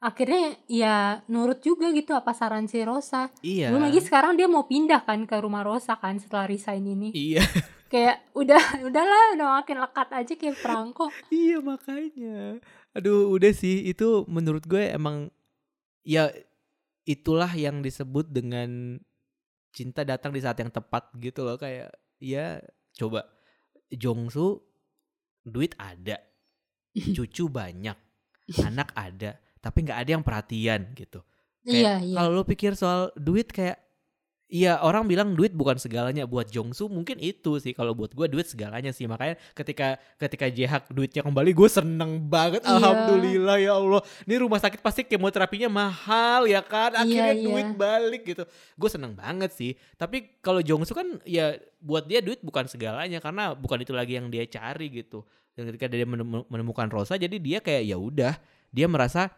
akhirnya 0.00 0.56
ya 0.64 1.20
nurut 1.28 1.60
juga 1.60 1.92
gitu 1.92 2.16
apa 2.16 2.32
saran 2.32 2.64
si 2.64 2.80
Rosa. 2.80 3.28
Iya. 3.44 3.68
Belum 3.68 3.84
lagi 3.84 4.00
sekarang 4.00 4.32
dia 4.34 4.48
mau 4.48 4.64
pindah 4.64 5.04
kan 5.04 5.28
ke 5.28 5.36
rumah 5.36 5.60
Rosa 5.60 6.00
kan 6.00 6.16
setelah 6.16 6.48
resign 6.48 6.88
ini. 6.88 7.12
Iya. 7.12 7.44
Kayak 7.92 8.32
udah 8.32 8.86
udahlah 8.86 9.24
udah 9.34 9.48
makin 9.60 9.82
lekat 9.82 10.08
aja 10.14 10.34
kayak 10.38 10.62
perangko 10.62 11.10
iya 11.26 11.58
makanya. 11.58 12.62
Aduh 12.94 13.34
udah 13.34 13.50
sih 13.50 13.82
itu 13.82 14.22
menurut 14.30 14.62
gue 14.62 14.94
emang 14.94 15.26
ya 16.06 16.30
itulah 17.02 17.50
yang 17.50 17.82
disebut 17.82 18.30
dengan 18.30 18.94
cinta 19.74 20.06
datang 20.06 20.30
di 20.30 20.38
saat 20.38 20.62
yang 20.62 20.70
tepat 20.70 21.10
gitu 21.18 21.42
loh. 21.42 21.58
Kayak 21.58 21.90
ya 22.22 22.62
coba 22.94 23.26
Jongsu 23.90 24.62
duit 25.42 25.74
ada 25.74 26.22
cucu 27.18 27.50
banyak 27.50 27.98
anak 28.62 28.94
ada 28.94 29.34
tapi 29.60 29.84
nggak 29.84 29.98
ada 30.00 30.10
yang 30.10 30.24
perhatian 30.24 30.80
gitu. 30.92 31.20
Iya 31.60 32.00
iya. 32.00 32.16
kalau 32.16 32.40
lo 32.40 32.42
pikir 32.42 32.72
soal 32.72 33.12
duit 33.14 33.52
kayak 33.52 33.76
Iya 34.50 34.82
orang 34.82 35.06
bilang 35.06 35.38
duit 35.38 35.54
bukan 35.54 35.78
segalanya 35.78 36.26
buat 36.26 36.50
Jongsu 36.50 36.90
mungkin 36.90 37.22
itu 37.22 37.62
sih 37.62 37.70
kalau 37.70 37.94
buat 37.94 38.10
gue 38.10 38.26
duit 38.26 38.50
segalanya 38.50 38.90
sih. 38.90 39.06
Makanya 39.06 39.38
ketika 39.54 39.94
ketika 40.18 40.50
Jehak 40.50 40.90
duitnya 40.90 41.22
kembali 41.22 41.54
gue 41.54 41.68
seneng 41.70 42.26
banget. 42.26 42.66
Iya. 42.66 42.82
alhamdulillah 42.82 43.56
ya 43.62 43.78
Allah. 43.78 44.02
Ini 44.26 44.42
rumah 44.42 44.58
sakit 44.58 44.82
pasti 44.82 45.06
kemoterapinya 45.06 45.70
mahal 45.70 46.50
ya 46.50 46.66
kan? 46.66 46.98
Akhirnya 46.98 47.30
Iya, 47.30 47.46
duit 47.46 47.62
iya. 47.62 47.78
balik 47.78 48.22
gitu. 48.26 48.42
Gue 48.74 48.90
seneng 48.90 49.14
banget 49.14 49.54
sih. 49.54 49.78
Tapi 49.94 50.42
kalau 50.42 50.58
Jongsu 50.58 50.98
kan 50.98 51.22
ya 51.22 51.54
buat 51.78 52.10
dia 52.10 52.18
duit 52.18 52.42
bukan 52.42 52.66
segalanya 52.66 53.22
karena 53.22 53.54
bukan 53.54 53.86
itu 53.86 53.94
lagi 53.94 54.18
yang 54.18 54.34
dia 54.34 54.42
cari 54.50 54.90
gitu. 54.90 55.22
Dan 55.54 55.70
ketika 55.70 55.86
dia 55.86 56.02
menem- 56.02 56.42
menemukan 56.50 56.90
Rosa 56.90 57.14
jadi 57.14 57.38
dia 57.38 57.62
kayak 57.62 57.86
ya 57.86 57.94
udah 57.94 58.34
dia 58.74 58.90
merasa 58.90 59.30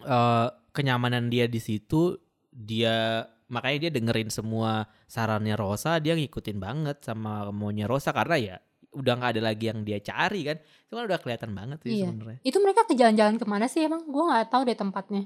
eh, 0.00 0.46
kenyamanan 0.70 1.26
dia 1.28 1.46
di 1.46 1.58
situ 1.58 2.14
dia 2.48 3.22
makanya 3.48 3.88
dia 3.88 3.92
dengerin 3.96 4.28
semua 4.28 4.84
sarannya 5.06 5.56
Rosa 5.56 5.96
dia 5.98 6.12
ngikutin 6.12 6.58
banget 6.58 7.00
sama 7.00 7.48
maunya 7.48 7.88
Rosa 7.88 8.12
karena 8.12 8.36
ya 8.36 8.56
udah 8.88 9.12
nggak 9.14 9.30
ada 9.36 9.42
lagi 9.52 9.64
yang 9.68 9.84
dia 9.84 10.00
cari 10.00 10.48
kan. 10.48 10.56
Itu 10.58 10.96
kan 10.96 11.04
udah 11.04 11.18
kelihatan 11.20 11.52
banget 11.52 11.78
sih 11.84 12.00
Iya. 12.00 12.08
sebenarnya. 12.08 12.38
Itu 12.40 12.56
mereka 12.58 12.88
ke 12.88 12.96
jalan-jalan 12.96 13.36
ke 13.36 13.44
mana 13.44 13.66
sih 13.68 13.84
emang? 13.84 14.02
Gue 14.08 14.24
nggak 14.24 14.48
tahu 14.48 14.62
deh 14.64 14.74
tempatnya. 14.74 15.22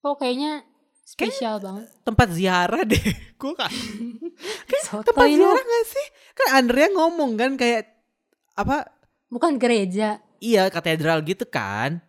Kok 0.00 0.16
kayaknya 0.16 0.64
spesial 1.04 1.60
banget. 1.60 1.86
tempat 2.02 2.28
ziarah 2.32 2.82
deh. 2.88 3.04
Gue 3.40 3.52
kan 3.60 3.70
tempat 5.04 5.26
ziarah 5.28 5.60
gak 5.60 5.86
sih? 5.86 6.06
Kan 6.32 6.48
Andrea 6.56 6.88
ngomong 6.88 7.36
kan 7.36 7.50
kayak 7.60 7.84
apa? 8.56 8.88
Bukan 9.28 9.60
gereja. 9.60 10.18
Iya 10.40 10.72
katedral 10.72 11.20
gitu 11.22 11.44
kan. 11.46 12.00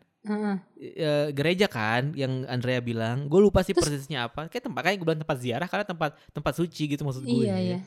E, 0.79 1.35
gereja 1.35 1.67
kan 1.67 2.15
yang 2.15 2.47
Andrea 2.47 2.79
bilang. 2.79 3.27
Gue 3.27 3.43
lupa 3.43 3.59
sih 3.59 3.75
Terus- 3.75 3.91
persisnya 3.91 4.31
apa. 4.31 4.47
Kayak 4.47 4.71
tempat 4.71 4.81
kayak 4.87 4.97
gue 4.99 5.05
bilang 5.11 5.21
tempat 5.21 5.37
ziarah 5.43 5.67
karena 5.67 5.83
tempat 5.83 6.15
tempat 6.31 6.53
suci 6.55 6.83
gitu 6.95 7.03
maksud 7.03 7.27
gue. 7.27 7.43
Iya, 7.43 7.55
iya. 7.59 7.79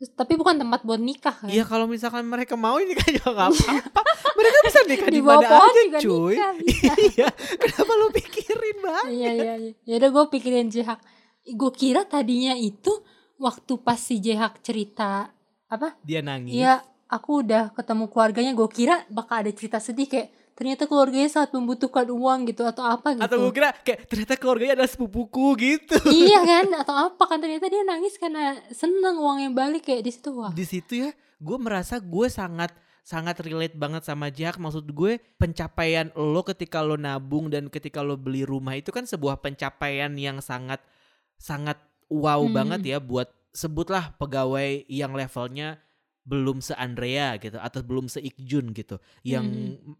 Terus, 0.00 0.16
tapi 0.16 0.32
bukan 0.38 0.56
tempat 0.56 0.80
buat 0.80 0.96
nikah 0.96 1.34
kan? 1.44 1.50
Iya 1.52 1.68
kalau 1.68 1.84
misalkan 1.84 2.24
mereka 2.24 2.56
mau 2.56 2.80
ini 2.80 2.96
kan 2.96 3.10
juga 3.10 3.36
nggak 3.36 3.48
apa-apa. 3.52 4.00
mereka 4.38 4.58
bisa 4.64 4.80
nikah 4.88 5.08
di, 5.12 5.20
mana 5.20 5.44
aja 5.44 5.80
juga 5.84 5.98
cuy. 6.00 6.34
nikah, 6.40 6.52
iya. 7.12 7.28
Kenapa 7.60 7.92
lu 8.00 8.06
pikirin 8.08 8.76
bang? 8.80 9.06
Iya, 9.12 9.30
iya, 9.36 9.54
iya. 9.60 9.72
Ya 9.84 9.94
udah 10.00 10.10
gue 10.14 10.24
pikirin 10.32 10.72
Jehak. 10.72 11.04
Gue 11.52 11.72
kira 11.76 12.08
tadinya 12.08 12.56
itu 12.56 12.88
waktu 13.36 13.72
pas 13.84 14.00
si 14.00 14.22
Jehak 14.24 14.64
cerita 14.64 15.36
apa? 15.68 16.00
Dia 16.00 16.24
nangis. 16.24 16.56
Iya, 16.56 16.80
aku 17.04 17.44
udah 17.44 17.76
ketemu 17.76 18.08
keluarganya. 18.08 18.52
Gue 18.56 18.72
kira 18.72 19.04
bakal 19.12 19.44
ada 19.44 19.52
cerita 19.52 19.76
sedih 19.84 20.08
kayak 20.08 20.32
ternyata 20.60 20.84
keluarganya 20.84 21.32
sangat 21.32 21.56
membutuhkan 21.56 22.04
uang 22.04 22.52
gitu 22.52 22.68
atau 22.68 22.84
apa 22.84 23.16
gitu. 23.16 23.24
Atau 23.24 23.40
gue 23.40 23.52
kira 23.56 23.72
kayak 23.72 24.04
ternyata 24.04 24.36
keluarganya 24.36 24.76
adalah 24.76 24.92
sepupuku 24.92 25.46
gitu. 25.56 25.96
iya 26.12 26.44
kan 26.52 26.68
atau 26.76 27.08
apa 27.08 27.24
kan 27.24 27.40
ternyata 27.40 27.64
dia 27.64 27.80
nangis 27.80 28.20
karena 28.20 28.60
seneng 28.68 29.16
uangnya 29.16 29.48
balik 29.50 29.88
kayak 29.88 30.04
di 30.04 30.12
situ 30.12 30.36
wah 30.36 30.52
Di 30.52 30.68
situ 30.68 30.92
ya, 31.00 31.10
gue 31.40 31.56
merasa 31.56 31.96
gue 31.96 32.28
sangat 32.28 32.76
sangat 33.00 33.40
relate 33.40 33.72
banget 33.74 34.04
sama 34.04 34.28
Jack. 34.28 34.60
Maksud 34.60 34.84
gue 34.92 35.16
pencapaian 35.40 36.12
lo 36.12 36.44
ketika 36.44 36.84
lo 36.84 37.00
nabung 37.00 37.48
dan 37.48 37.72
ketika 37.72 38.04
lo 38.04 38.20
beli 38.20 38.44
rumah 38.44 38.76
itu 38.76 38.92
kan 38.92 39.08
sebuah 39.08 39.40
pencapaian 39.40 40.12
yang 40.14 40.44
sangat 40.44 40.84
sangat 41.40 41.80
wow 42.12 42.44
Hmm. 42.44 42.52
banget 42.52 42.80
ya 42.84 42.98
buat 43.00 43.32
sebutlah 43.50 44.12
pegawai 44.14 44.84
yang 44.86 45.16
levelnya 45.16 45.80
belum 46.30 46.62
se 46.62 46.70
Andrea 46.72 47.34
gitu 47.36 47.58
atau 47.58 47.82
belum 47.82 48.06
se 48.06 48.22
Ikjun 48.22 48.70
gitu 48.70 49.02
yang 49.20 49.42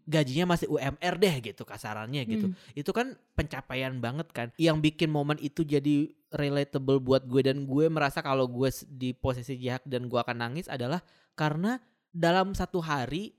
gajinya 0.07 0.55
masih 0.55 0.71
UMR 0.71 1.19
deh 1.19 1.35
gitu 1.43 1.61
kasarannya 1.61 2.23
gitu 2.23 2.47
Hmm. 2.47 2.55
itu 2.71 2.87
kan 2.89 3.11
pencapaian 3.35 3.99
banget 3.99 4.31
kan 4.31 4.47
yang 4.55 4.79
bikin 4.79 5.11
momen 5.11 5.35
itu 5.37 5.61
jadi 5.61 6.07
relatable 6.31 6.97
buat 6.97 7.27
gue 7.27 7.43
dan 7.43 7.67
gue 7.67 7.85
merasa 7.85 8.23
kalau 8.23 8.47
gue 8.47 8.71
di 8.87 9.11
posisi 9.11 9.59
Jack 9.59 9.83
dan 9.83 10.07
gue 10.07 10.15
akan 10.15 10.37
nangis 10.39 10.65
adalah 10.65 11.03
karena 11.33 11.75
dalam 12.07 12.55
satu 12.55 12.79
hari 12.79 13.35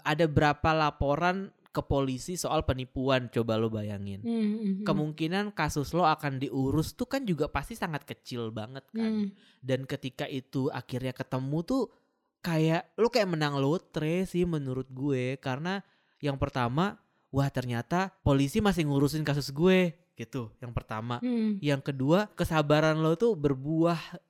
ada 0.00 0.24
berapa 0.24 0.72
laporan 0.72 1.48
ke 1.66 1.78
polisi 1.80 2.34
soal 2.34 2.64
penipuan 2.64 3.28
coba 3.28 3.54
lo 3.54 3.68
bayangin 3.68 4.18
Hmm, 4.20 4.34
hmm, 4.34 4.58
hmm. 4.58 4.76
kemungkinan 4.82 5.44
kasus 5.52 5.92
lo 5.92 6.02
akan 6.02 6.38
diurus 6.38 6.94
tuh 6.94 7.06
kan 7.06 7.22
juga 7.22 7.46
pasti 7.46 7.74
sangat 7.74 8.02
kecil 8.02 8.50
banget 8.50 8.82
kan 8.90 9.06
Hmm. 9.06 9.28
dan 9.60 9.84
ketika 9.84 10.26
itu 10.26 10.66
akhirnya 10.66 11.12
ketemu 11.12 11.58
tuh 11.62 11.82
kayak 12.40 12.92
lu 12.96 13.08
kayak 13.12 13.28
menang 13.28 13.56
lotre 13.60 14.24
sih 14.28 14.44
menurut 14.44 14.88
gue. 14.90 15.38
Karena 15.38 15.80
yang 16.20 16.36
pertama 16.36 17.00
wah 17.30 17.48
ternyata 17.48 18.10
polisi 18.26 18.58
masih 18.58 18.90
ngurusin 18.90 19.22
kasus 19.22 19.54
gue 19.54 19.94
gitu 20.18 20.52
yang 20.60 20.74
pertama. 20.76 21.22
Hmm, 21.24 21.56
yang 21.64 21.80
kedua 21.80 22.28
kesabaran 22.36 23.00
lo 23.00 23.16
tuh 23.16 23.32
berbuah 23.38 24.20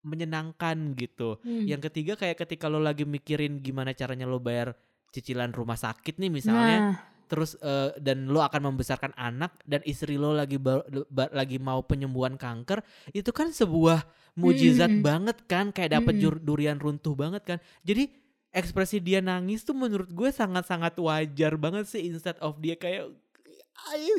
menyenangkan 0.00 0.96
gitu. 0.96 1.36
Hmm. 1.44 1.68
yang 1.68 1.80
ketiga 1.80 2.16
kayak 2.16 2.40
ketika 2.40 2.72
lo 2.72 2.80
lagi 2.80 3.04
mikirin 3.04 3.60
gimana 3.60 3.92
caranya 3.92 4.24
lo 4.24 4.40
bayar 4.40 4.72
cicilan 5.10 5.50
rumah 5.50 5.76
sakit 5.76 6.16
nih 6.22 6.30
misalnya 6.30 6.78
nah, 6.78 6.94
terus 7.30 7.54
eh, 7.62 7.94
dan 8.02 8.26
lo 8.26 8.42
akan 8.42 8.74
membesarkan 8.74 9.14
anak 9.14 9.54
dan 9.62 9.78
istri 9.86 10.18
lo 10.18 10.34
lagi 10.34 10.58
ba- 10.58 10.82
ba- 11.06 11.30
lagi 11.30 11.62
mau 11.62 11.78
penyembuhan 11.80 12.34
kanker 12.34 12.82
itu 13.14 13.30
kan 13.30 13.54
sebuah 13.54 14.02
mujizat 14.34 14.90
Mm-mm. 14.90 15.06
banget 15.06 15.38
kan 15.46 15.70
kayak 15.70 15.94
dapet 15.94 16.18
Mm-mm. 16.18 16.22
jur- 16.26 16.42
durian 16.42 16.76
runtuh 16.76 17.14
banget 17.14 17.42
kan 17.46 17.58
jadi 17.86 18.10
ekspresi 18.50 18.98
dia 18.98 19.22
nangis 19.22 19.62
tuh 19.62 19.78
menurut 19.78 20.10
gue 20.10 20.30
sangat-sangat 20.34 20.98
wajar 20.98 21.54
banget 21.54 21.86
sih 21.86 22.10
instead 22.10 22.34
of 22.42 22.58
dia 22.58 22.74
kayak 22.74 23.14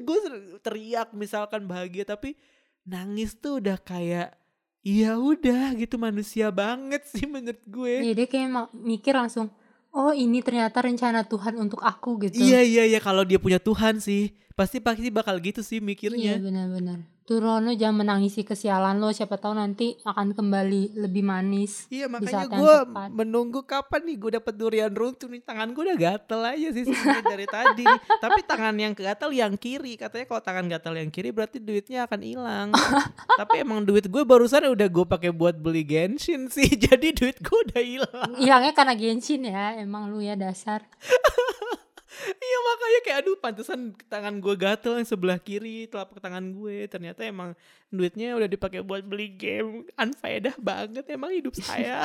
gue 0.02 0.18
teriak 0.64 1.12
misalkan 1.14 1.68
bahagia 1.68 2.08
tapi 2.08 2.34
nangis 2.82 3.36
tuh 3.38 3.62
udah 3.62 3.78
kayak 3.78 4.34
iya 4.82 5.14
udah 5.14 5.78
gitu 5.78 6.00
manusia 6.02 6.50
banget 6.50 7.06
sih 7.06 7.30
menurut 7.34 7.62
gue 7.68 7.94
Iya, 8.08 8.14
dia 8.18 8.28
kayak 8.28 8.72
mikir 8.74 9.14
langsung 9.14 9.54
oh 9.92 10.12
ini 10.12 10.40
ternyata 10.40 10.82
rencana 10.82 11.24
Tuhan 11.24 11.56
untuk 11.58 11.80
aku 11.80 12.18
gitu. 12.24 12.40
Iya 12.40 12.62
iya 12.64 12.84
iya. 12.88 13.00
Kalau 13.00 13.24
dia 13.24 13.38
punya 13.38 13.60
Tuhan 13.60 14.00
sih 14.00 14.32
pasti 14.52 14.78
pasti 14.84 15.08
bakal 15.10 15.40
gitu 15.40 15.64
sih 15.64 15.80
Iya 15.80 15.86
mikirnya. 15.86 16.34
benar-benar 16.38 17.00
tuh 17.32 17.40
Rono 17.40 17.72
jangan 17.72 18.04
menangisi 18.04 18.44
kesialan 18.44 19.00
lo 19.00 19.16
siapa 19.16 19.40
tahu 19.40 19.56
nanti 19.56 19.96
akan 20.04 20.36
kembali 20.36 21.00
lebih 21.00 21.24
manis 21.24 21.88
Iya 21.88 22.12
makanya 22.12 22.52
gue 22.52 22.76
menunggu 23.16 23.64
kapan 23.64 24.04
nih 24.04 24.18
gue 24.20 24.32
dapet 24.42 24.54
durian 24.60 24.92
runtuh 24.92 25.32
nih 25.32 25.40
tangan 25.40 25.72
gue 25.72 25.84
udah 25.88 25.98
gatel 26.00 26.42
aja 26.44 26.68
sih 26.74 26.84
dari 27.24 27.48
tadi. 27.48 27.86
nih. 27.92 28.00
Tapi 28.24 28.40
tangan 28.46 28.76
yang 28.78 28.94
gatel 28.96 29.32
yang 29.34 29.54
kiri 29.58 29.98
katanya 30.00 30.26
kalau 30.30 30.42
tangan 30.42 30.66
gatel 30.70 30.94
yang 30.98 31.10
kiri 31.10 31.30
berarti 31.34 31.58
duitnya 31.60 32.08
akan 32.08 32.22
hilang. 32.22 32.68
Tapi 33.40 33.64
emang 33.64 33.84
duit 33.84 34.08
gue 34.08 34.24
barusan 34.24 34.70
udah 34.72 34.88
gue 34.88 35.06
pakai 35.06 35.32
buat 35.34 35.58
beli 35.58 35.84
Genshin 35.84 36.48
sih 36.48 36.70
jadi 36.86 37.12
duit 37.12 37.38
gue 37.42 37.58
udah 37.72 37.82
hilang. 37.82 38.32
hilangnya 38.38 38.74
karena 38.74 38.94
Genshin 38.96 39.48
ya 39.48 39.76
emang 39.78 40.10
lu 40.14 40.22
ya 40.24 40.38
dasar 40.38 40.86
Iya 42.22 42.58
makanya 42.68 43.00
kayak 43.08 43.18
aduh 43.24 43.38
pantesan 43.40 43.80
tangan 44.12 44.44
gue 44.44 44.56
gatel 44.60 45.00
yang 45.00 45.08
sebelah 45.08 45.40
kiri 45.40 45.88
telapak 45.88 46.20
tangan 46.20 46.44
gue. 46.52 46.86
Ternyata 46.92 47.24
emang 47.24 47.56
duitnya 47.88 48.36
udah 48.36 48.50
dipakai 48.52 48.84
buat 48.84 49.04
beli 49.08 49.32
game 49.32 49.88
unfaedah 49.96 50.56
banget 50.60 51.08
emang 51.08 51.32
hidup 51.32 51.56
saya. 51.56 52.04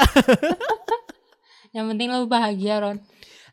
yang 1.77 1.91
penting 1.91 2.15
lo 2.15 2.31
bahagia 2.31 2.79
Ron. 2.79 2.99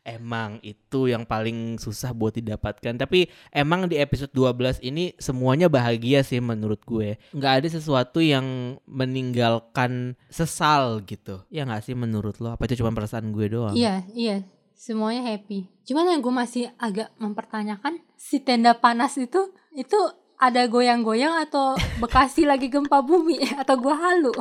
Emang 0.04 0.60
itu 0.60 1.08
yang 1.08 1.24
paling 1.24 1.80
susah 1.80 2.12
buat 2.12 2.36
didapatkan. 2.36 2.92
Tapi 3.00 3.26
emang 3.48 3.88
di 3.88 3.96
episode 3.96 4.30
12 4.36 4.84
ini 4.84 5.16
semuanya 5.16 5.72
bahagia 5.72 6.20
sih 6.20 6.44
menurut 6.44 6.84
gue. 6.84 7.16
Nggak 7.32 7.52
ada 7.64 7.68
sesuatu 7.72 8.20
yang 8.20 8.76
meninggalkan 8.84 10.12
sesal 10.28 11.00
gitu. 11.08 11.40
Ya 11.48 11.64
nggak 11.64 11.88
sih 11.88 11.96
menurut 11.96 12.36
lo? 12.38 12.52
Apa 12.52 12.68
itu 12.68 12.84
cuma 12.84 12.92
perasaan 12.92 13.32
gue 13.32 13.48
doang? 13.48 13.72
Iya 13.72 14.04
iya 14.12 14.44
semuanya 14.84 15.24
happy. 15.24 15.64
Cuman 15.88 16.12
yang 16.12 16.20
gue 16.20 16.34
masih 16.34 16.68
agak 16.76 17.08
mempertanyakan 17.16 18.04
si 18.20 18.36
tenda 18.44 18.76
panas 18.76 19.16
itu 19.16 19.48
itu 19.72 19.96
ada 20.36 20.68
goyang-goyang 20.68 21.40
atau 21.48 21.72
Bekasi 22.04 22.44
lagi 22.50 22.68
gempa 22.68 23.00
bumi? 23.00 23.40
Atau 23.64 23.80
gua 23.80 23.96
halu? 23.96 24.34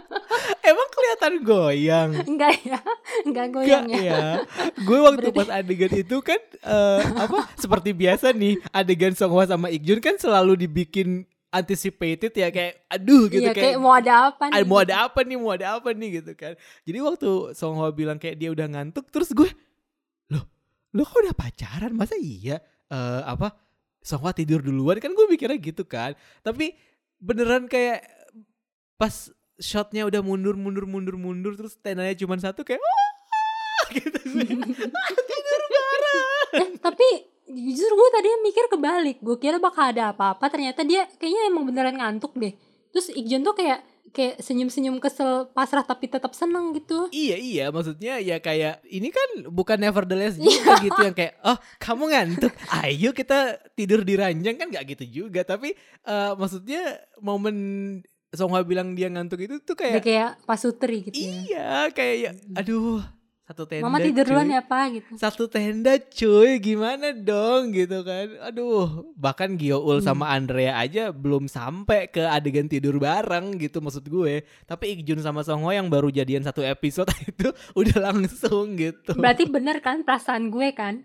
Emang 0.70 0.88
kelihatan 0.88 1.34
goyang? 1.44 2.10
Enggak 2.24 2.64
ya 2.64 2.80
enggak 2.80 2.84
Enggak 3.28 3.46
goyang 3.52 3.86
ya. 3.92 4.00
ya. 4.00 4.24
Gue 4.88 5.04
waktu 5.04 5.28
Berarti- 5.28 5.36
pas 5.36 5.48
adegan 5.52 5.92
itu 5.92 6.16
kan 6.24 6.40
eh, 6.64 7.00
apa 7.20 7.44
seperti 7.60 7.92
biasa 7.92 8.32
nih 8.32 8.56
adegan 8.72 9.12
Songhwa 9.12 9.44
sama 9.44 9.68
Ikjun 9.68 10.00
kan 10.00 10.16
selalu 10.16 10.64
dibikin 10.64 11.28
anticipated 11.54 12.34
ya 12.34 12.50
kayak 12.50 12.82
aduh 12.90 13.30
gitu 13.30 13.46
iya 13.46 13.54
kayak, 13.54 13.76
kayak 13.76 13.78
mau 13.78 13.94
ada 13.94 14.32
apa 14.32 14.50
nih? 14.50 14.54
"Ah, 14.58 14.64
mau 14.66 14.78
ada 14.82 14.94
apa 15.06 15.18
nih 15.22 15.36
mau 15.38 15.52
ada 15.54 15.66
apa 15.78 15.88
nih 15.92 16.08
gitu 16.24 16.32
kan. 16.34 16.56
Jadi 16.82 16.98
waktu 16.98 17.28
Songhwa 17.52 17.92
bilang 17.92 18.18
kayak 18.18 18.40
dia 18.40 18.48
udah 18.50 18.66
ngantuk 18.66 19.06
terus 19.12 19.30
gue 19.30 19.50
lo 20.94 21.02
kok 21.02 21.20
udah 21.26 21.34
pacaran 21.34 21.92
masa 21.92 22.14
iya 22.16 22.62
Eh 22.94 23.22
apa 23.24 23.56
Songhwa 24.04 24.36
tidur 24.36 24.60
duluan 24.60 25.00
kan 25.00 25.16
gue 25.16 25.26
mikirnya 25.32 25.56
gitu 25.56 25.88
kan. 25.88 26.12
Tapi 26.44 26.76
beneran 27.16 27.64
kayak 27.64 28.04
pas 29.00 29.32
shotnya 29.56 30.04
udah 30.04 30.20
mundur 30.20 30.60
mundur 30.60 30.84
mundur 30.84 31.16
mundur 31.16 31.56
terus 31.56 31.80
tendanya 31.80 32.12
cuma 32.12 32.36
satu 32.36 32.60
kayak 32.68 32.84
"Wah!" 32.84 33.88
gitu 33.96 34.18
sih. 34.28 34.44
tidur 35.32 35.62
bareng. 35.72 36.20
Eh, 36.52 36.68
tapi 36.84 37.08
jujur 37.48 37.90
gue 37.96 38.08
tadi 38.12 38.28
mikir 38.44 38.64
kebalik 38.68 39.18
gue 39.24 39.36
kira 39.40 39.56
bakal 39.56 39.88
ada 39.88 40.12
apa-apa 40.12 40.52
ternyata 40.52 40.84
dia 40.84 41.08
kayaknya 41.16 41.48
emang 41.48 41.64
beneran 41.68 41.96
ngantuk 41.96 42.36
deh 42.36 42.52
terus 42.92 43.12
Ikjun 43.12 43.44
tuh 43.44 43.52
kayak 43.52 43.84
kayak 44.14 44.38
senyum-senyum 44.38 45.02
kesel 45.02 45.50
pasrah 45.50 45.82
tapi 45.82 46.06
tetap 46.06 46.30
seneng 46.32 46.70
gitu. 46.78 47.10
Iya 47.10 47.36
iya 47.36 47.64
maksudnya 47.74 48.22
ya 48.22 48.38
kayak 48.38 48.86
ini 48.86 49.10
kan 49.10 49.50
bukan 49.50 49.82
nevertheless 49.82 50.38
juga 50.38 50.78
gitu 50.86 51.00
yang 51.02 51.16
kayak 51.18 51.34
oh 51.42 51.58
kamu 51.82 52.14
ngantuk 52.14 52.54
ayo 52.86 53.10
kita 53.10 53.58
tidur 53.74 54.06
di 54.06 54.14
ranjang 54.14 54.54
kan 54.54 54.70
nggak 54.70 54.94
gitu 54.94 55.26
juga. 55.26 55.42
Tapi 55.42 55.74
eh, 56.06 56.32
maksudnya 56.38 57.02
momen 57.18 57.56
Songhwa 58.34 58.66
bilang 58.66 58.98
dia 58.98 59.06
ngantuk 59.06 59.46
itu 59.46 59.62
tuh 59.62 59.78
dia 59.78 59.98
kayak 59.98 60.02
kayak 60.02 60.30
pasutri 60.42 61.06
gitu 61.06 61.18
ya. 61.18 61.30
Iya 61.30 61.70
kayak 61.94 62.16
ya, 62.18 62.30
aduh 62.58 63.02
satu 63.44 63.68
tenda 63.68 63.84
mama 63.84 64.00
tidur 64.00 64.24
duluan 64.24 64.48
ya 64.48 64.64
pak 64.64 64.84
gitu. 64.96 65.10
Satu 65.20 65.44
tenda 65.52 66.00
cuy. 66.00 66.56
Gimana 66.58 67.12
dong 67.12 67.76
gitu 67.76 68.00
kan? 68.00 68.40
Aduh 68.40 69.12
bahkan 69.14 69.60
Gioul 69.60 70.00
Hmm. 70.00 70.06
sama 70.08 70.32
Andrea 70.32 70.80
aja 70.80 71.12
belum 71.12 71.44
sampai 71.44 72.08
ke 72.08 72.24
adegan 72.24 72.72
tidur 72.72 72.96
bareng 72.96 73.60
gitu 73.60 73.84
maksud 73.84 74.08
gue. 74.08 74.48
Tapi 74.64 74.96
Ikjun 74.96 75.20
sama 75.20 75.44
Songhwa 75.44 75.76
yang 75.76 75.92
baru 75.92 76.08
jadian 76.08 76.40
satu 76.40 76.64
episode 76.64 77.12
itu 77.28 77.52
udah 77.76 78.08
langsung 78.08 78.80
gitu. 78.80 79.12
Berarti 79.12 79.44
bener 79.44 79.84
kan 79.84 80.08
perasaan 80.08 80.48
gue 80.48 80.72
kan? 80.72 81.04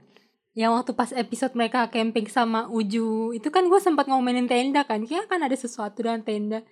Yang 0.55 0.71
waktu 0.79 0.91
pas 0.95 1.11
episode 1.11 1.53
mereka 1.59 1.91
camping 1.91 2.31
sama 2.31 2.71
Uju 2.71 3.35
itu 3.35 3.51
kan 3.51 3.67
gue 3.67 3.83
sempat 3.83 4.07
ngomenin 4.07 4.47
tenda 4.47 4.87
kan? 4.87 5.03
Kayak 5.03 5.27
kan 5.27 5.43
ada 5.43 5.59
sesuatu 5.59 6.07
dengan 6.07 6.23
tenda. 6.23 6.63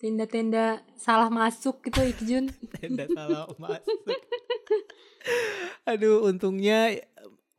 Tenda-tenda 0.00 0.80
salah 0.96 1.28
masuk 1.28 1.84
gitu 1.84 2.00
Ikjun 2.00 2.48
tenda 2.80 3.04
salah 3.10 3.50
masuk 3.58 4.16
aduh 5.90 6.28
untungnya 6.28 6.92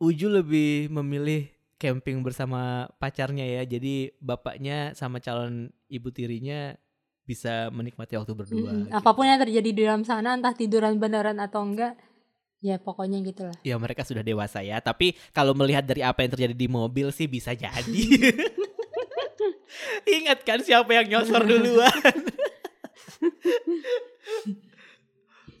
Uju 0.02 0.34
lebih 0.34 0.90
memilih 0.90 1.46
camping 1.78 2.26
bersama 2.26 2.90
pacarnya 2.98 3.46
ya. 3.46 3.62
Jadi 3.62 4.10
bapaknya 4.18 4.98
sama 4.98 5.22
calon 5.22 5.70
ibu 5.86 6.10
tirinya 6.10 6.74
bisa 7.22 7.70
menikmati 7.70 8.18
waktu 8.18 8.34
berdua. 8.34 8.66
Mm-mm. 8.66 8.90
gitu. 8.90 8.98
Apa 8.98 9.14
pun 9.14 9.30
yang 9.30 9.38
terjadi 9.38 9.70
di 9.70 9.86
dalam 9.86 10.02
sana, 10.02 10.34
entah 10.34 10.58
tiduran 10.58 10.98
beneran 10.98 11.38
atau 11.38 11.62
enggak, 11.62 11.94
ya 12.58 12.82
pokoknya 12.82 13.22
gitulah. 13.22 13.54
Ya 13.62 13.78
mereka 13.78 14.02
sudah 14.02 14.26
dewasa 14.26 14.58
ya. 14.66 14.82
Tapi 14.82 15.14
kalau 15.30 15.54
melihat 15.54 15.86
dari 15.86 16.02
apa 16.02 16.26
yang 16.26 16.34
terjadi 16.34 16.58
di 16.58 16.66
mobil 16.66 17.14
sih 17.14 17.30
bisa 17.30 17.54
jadi. 17.54 18.02
Ingat 20.18 20.42
kan 20.42 20.66
siapa 20.66 20.98
yang 20.98 21.14
nyosor 21.14 21.46
duluan. 21.46 21.94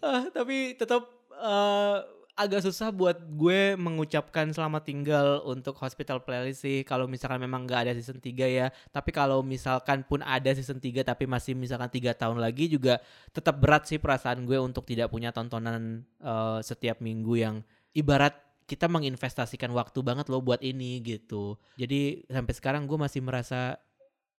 ah, 0.02 0.26
tapi 0.34 0.74
tetap 0.74 1.21
eh, 1.42 1.98
agak 2.32 2.64
susah 2.64 2.88
buat 2.88 3.20
gue 3.36 3.76
mengucapkan 3.76 4.48
selamat 4.48 4.82
tinggal 4.88 5.26
untuk 5.44 5.76
Hospital 5.76 6.24
Playlist 6.24 6.64
sih 6.64 6.80
kalau 6.80 7.04
misalkan 7.04 7.36
memang 7.36 7.68
nggak 7.68 7.80
ada 7.88 7.92
season 7.92 8.18
3 8.18 8.48
ya. 8.48 8.66
Tapi 8.88 9.10
kalau 9.12 9.44
misalkan 9.44 10.00
pun 10.08 10.24
ada 10.24 10.48
season 10.56 10.80
3 10.80 11.04
tapi 11.04 11.28
masih 11.28 11.52
misalkan 11.52 11.92
tiga 11.92 12.16
tahun 12.16 12.40
lagi 12.40 12.72
juga 12.72 13.04
tetap 13.36 13.60
berat 13.60 13.84
sih 13.84 14.00
perasaan 14.00 14.48
gue 14.48 14.56
untuk 14.56 14.88
tidak 14.88 15.12
punya 15.12 15.28
tontonan 15.34 16.08
eh, 16.24 16.58
setiap 16.64 17.04
minggu 17.04 17.34
yang 17.36 17.56
ibarat 17.92 18.32
kita 18.64 18.88
menginvestasikan 18.88 19.68
waktu 19.76 20.00
banget 20.00 20.32
loh 20.32 20.40
buat 20.40 20.64
ini 20.64 21.04
gitu. 21.04 21.60
Jadi 21.76 22.24
sampai 22.32 22.54
sekarang 22.56 22.88
gue 22.88 22.96
masih 22.96 23.20
merasa 23.20 23.76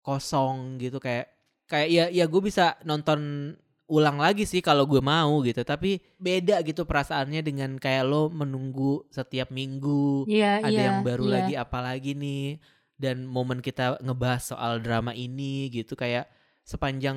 kosong 0.02 0.82
gitu 0.82 0.98
kayak 0.98 1.30
kayak 1.70 1.88
ya 1.88 2.04
ya 2.10 2.24
gue 2.28 2.42
bisa 2.44 2.76
nonton 2.84 3.52
ulang 3.94 4.18
lagi 4.18 4.42
sih 4.42 4.58
kalau 4.58 4.90
gue 4.90 4.98
mau 4.98 5.38
gitu 5.46 5.62
tapi 5.62 6.02
beda 6.18 6.58
gitu 6.66 6.82
perasaannya 6.82 7.46
dengan 7.46 7.78
kayak 7.78 8.02
lo 8.10 8.26
menunggu 8.26 9.06
setiap 9.14 9.54
minggu 9.54 10.26
Iya, 10.26 10.66
ada 10.66 10.74
iya. 10.74 10.82
yang 10.90 11.06
baru 11.06 11.30
iya. 11.30 11.34
lagi 11.38 11.54
apa 11.54 11.78
lagi 11.78 12.18
nih 12.18 12.58
dan 12.98 13.22
momen 13.22 13.62
kita 13.62 14.02
ngebahas 14.02 14.42
soal 14.50 14.82
drama 14.82 15.14
ini 15.14 15.70
gitu 15.70 15.94
kayak 15.94 16.26
sepanjang 16.66 17.14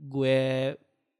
gue 0.00 0.72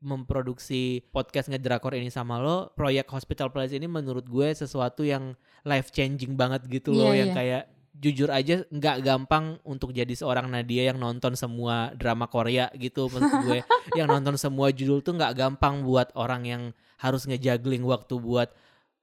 memproduksi 0.04 1.00
podcast 1.12 1.48
ngedrakor 1.48 1.96
ini 1.96 2.12
sama 2.12 2.36
lo 2.40 2.72
proyek 2.76 3.08
Hospital 3.08 3.48
Playlist 3.48 3.76
ini 3.76 3.88
menurut 3.88 4.28
gue 4.28 4.52
sesuatu 4.52 5.00
yang 5.00 5.32
life 5.64 5.88
changing 5.92 6.36
banget 6.36 6.64
gitu 6.68 6.92
loh 6.92 7.12
Iya, 7.12 7.24
yang 7.24 7.30
iya. 7.32 7.36
kayak 7.36 7.62
jujur 7.94 8.26
aja 8.28 8.66
nggak 8.74 9.06
gampang 9.06 9.56
untuk 9.62 9.94
jadi 9.94 10.10
seorang 10.10 10.50
Nadia 10.50 10.90
yang 10.90 10.98
nonton 10.98 11.38
semua 11.38 11.94
drama 11.94 12.26
Korea 12.26 12.66
gitu 12.74 13.06
maksud 13.06 13.46
gue. 13.46 13.62
Yang 13.98 14.08
nonton 14.10 14.34
semua 14.34 14.74
judul 14.74 14.98
tuh 14.98 15.14
nggak 15.14 15.34
gampang 15.38 15.86
buat 15.86 16.10
orang 16.18 16.42
yang 16.42 16.62
harus 16.98 17.22
ngejuggling 17.30 17.86
waktu 17.86 18.18
buat 18.18 18.50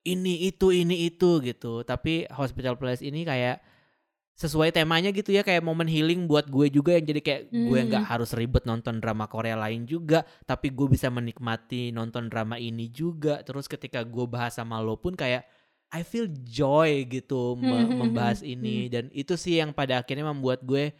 ini 0.04 0.50
itu 0.52 0.76
ini 0.76 1.08
itu 1.08 1.39
gitu. 1.39 1.88
Tapi 1.88 2.28
Hospital 2.36 2.76
Playlist 2.76 3.06
ini 3.06 3.24
kayak 3.24 3.64
sesuai 4.36 4.74
temanya 4.74 5.14
gitu 5.14 5.30
ya 5.30 5.46
kayak 5.46 5.62
momen 5.62 5.86
healing 5.86 6.26
buat 6.26 6.50
gue 6.50 6.68
juga 6.74 6.98
yang 6.98 7.06
jadi 7.06 7.22
kayak 7.22 7.42
gue 7.54 7.78
Hmm. 7.78 7.88
nggak 7.94 8.06
harus 8.10 8.34
ribet 8.34 8.66
nonton 8.66 8.98
drama 8.98 9.30
Korea 9.30 9.54
lain 9.54 9.86
juga 9.86 10.26
tapi 10.50 10.74
gue 10.74 10.88
bisa 10.89 11.14
menikmati 11.14 11.94
nonton 11.94 12.28
drama 12.28 12.58
ini 12.58 12.92
juga. 12.92 13.39
Terus 13.46 13.70
ketika 13.72 14.04
gue 14.04 14.26
bahas 14.28 14.58
sama 14.58 14.82
lo 14.82 14.98
pun 14.98 15.16
kayak 15.16 15.46
I 15.92 16.02
feel 16.02 16.26
joy 16.42 17.04
gitu 17.06 17.54
me- 17.54 17.68
Hmm, 17.68 17.76
hmm, 17.76 17.86
hmm, 17.86 18.00
membahas 18.02 18.39
ini. 18.42 18.88
dan 18.88 19.12
itu 19.12 19.36
sih 19.36 19.60
yang 19.60 19.72
pada 19.72 20.00
akhirnya 20.00 20.24
membuat 20.26 20.60
gue 20.62 20.96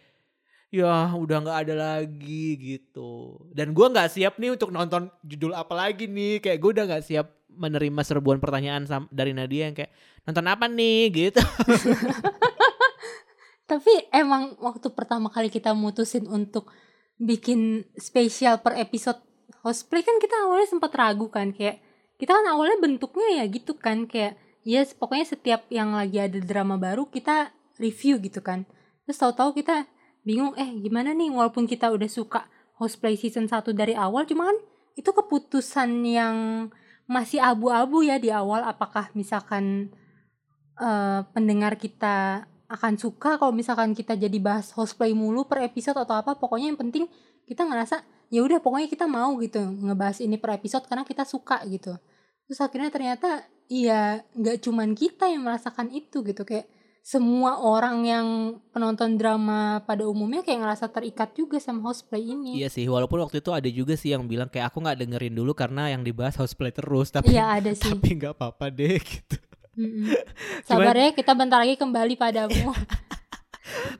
ya 0.70 0.88
udah 1.10 1.38
nggak 1.42 1.60
ada 1.62 1.76
lagi 1.76 2.46
gitu. 2.58 3.12
Dan 3.50 3.72
gue 3.72 3.86
nggak 3.86 4.08
siap 4.10 4.36
nih 4.36 4.52
untuk 4.52 4.70
nonton 4.70 5.08
judul 5.22 5.52
apa 5.52 5.72
lagi 5.74 6.06
nih. 6.06 6.40
Kayak 6.40 6.60
gue 6.60 6.72
udah 6.72 6.86
nggak 6.88 7.04
siap 7.04 7.28
menerima 7.48 8.02
serbuan 8.02 8.38
pertanyaan 8.38 8.84
sam- 8.84 9.08
dari 9.10 9.32
Nadia 9.32 9.68
yang 9.68 9.76
kayak 9.76 9.92
nonton 10.24 10.46
apa 10.46 10.68
nih? 10.68 11.12
gitu. 11.12 11.40
Tapi 13.68 13.94
emang 14.12 14.60
waktu 14.60 14.92
pertama 14.92 15.28
kali 15.28 15.48
kita 15.48 15.72
mutusin 15.72 16.28
untuk 16.28 16.68
bikin 17.16 17.88
spesial 17.96 18.60
per 18.60 18.76
episode 18.76 19.20
cosplay 19.62 20.02
kan 20.02 20.18
kita 20.18 20.36
awalnya 20.44 20.68
sempat 20.68 20.92
ragu 20.92 21.28
kan. 21.28 21.52
Kayak 21.52 21.80
kita 22.16 22.32
kan 22.32 22.46
awalnya 22.48 22.78
bentuknya 22.78 23.40
ya 23.40 23.46
gitu 23.48 23.76
kan. 23.76 24.04
Kayak 24.06 24.36
ya 24.62 24.86
pokoknya 24.86 25.26
setiap 25.38 25.66
yang 25.74 25.98
lagi 25.98 26.22
ada 26.22 26.38
drama 26.42 26.78
baru 26.78 27.10
kita 27.10 27.54
review 27.82 28.22
gitu 28.22 28.42
kan. 28.42 28.66
Terus 29.06 29.18
tahu-tahu 29.18 29.58
kita 29.58 29.90
bingung 30.22 30.54
eh 30.58 30.70
gimana 30.82 31.14
nih? 31.18 31.34
Walaupun 31.34 31.66
kita 31.66 31.90
udah 31.90 32.10
suka 32.10 32.46
cosplay 32.82 33.14
season 33.14 33.46
1 33.46 33.62
dari 33.78 33.94
awal 33.94 34.26
cuma 34.26 34.50
kan 34.50 34.58
itu 34.98 35.10
keputusan 35.14 36.02
yang 36.02 36.36
masih 37.06 37.38
abu-abu 37.38 38.02
ya 38.02 38.18
di 38.18 38.34
awal 38.34 38.66
apakah 38.66 39.14
misalkan 39.14 39.94
eh, 40.82 41.22
pendengar 41.30 41.78
kita 41.78 42.50
akan 42.72 42.96
suka 42.96 43.36
kalau 43.36 43.52
misalkan 43.52 43.92
kita 43.92 44.16
jadi 44.16 44.40
bahas 44.40 44.72
cosplay 44.72 45.12
mulu 45.12 45.46
per 45.46 45.62
episode 45.62 46.00
atau 46.00 46.16
apa 46.18 46.40
pokoknya 46.40 46.72
yang 46.72 46.80
penting 46.80 47.06
kita 47.46 47.68
ngerasa 47.68 48.02
ya 48.32 48.42
udah 48.42 48.64
pokoknya 48.64 48.88
kita 48.88 49.06
mau 49.12 49.36
gitu 49.44 49.60
ngebahas 49.60 50.24
ini 50.24 50.40
per 50.40 50.56
episode 50.56 50.88
karena 50.88 51.04
kita 51.04 51.28
suka 51.28 51.60
gitu. 51.68 51.94
Terus 52.48 52.60
akhirnya 52.64 52.90
ternyata 52.90 53.44
iya 53.72 54.20
nggak 54.36 54.68
cuman 54.68 54.92
kita 54.92 55.32
yang 55.32 55.48
merasakan 55.48 55.88
itu 55.96 56.20
gitu 56.28 56.44
kayak 56.44 56.68
semua 57.02 57.58
orang 57.58 58.06
yang 58.06 58.28
penonton 58.70 59.18
drama 59.18 59.82
pada 59.90 60.06
umumnya 60.06 60.46
kayak 60.46 60.62
ngerasa 60.62 60.86
terikat 60.94 61.34
juga 61.34 61.58
sama 61.58 61.90
cosplay 61.90 62.30
ini 62.30 62.62
Iya 62.62 62.70
sih, 62.70 62.86
walaupun 62.86 63.26
waktu 63.26 63.42
itu 63.42 63.50
ada 63.50 63.66
juga 63.74 63.98
sih 63.98 64.14
yang 64.14 64.30
bilang 64.30 64.54
kayak 64.54 64.70
aku 64.70 64.86
nggak 64.86 65.02
dengerin 65.02 65.34
dulu 65.34 65.58
karena 65.58 65.90
yang 65.90 66.06
dibahas 66.06 66.38
cosplay 66.38 66.70
terus, 66.70 67.10
tapi 67.10 67.34
iya 67.34 67.58
ada 67.58 67.74
sih 67.80 67.90
tapi 67.90 68.22
nggak 68.22 68.38
apa-apa 68.38 68.70
deh 68.70 69.02
gitu. 69.18 69.38
Mm-mm. 69.72 70.14
sabar 70.68 70.94
ya 70.94 71.16
kita 71.16 71.32
bentar 71.32 71.64
lagi 71.64 71.80
kembali 71.80 72.20
padamu 72.20 72.76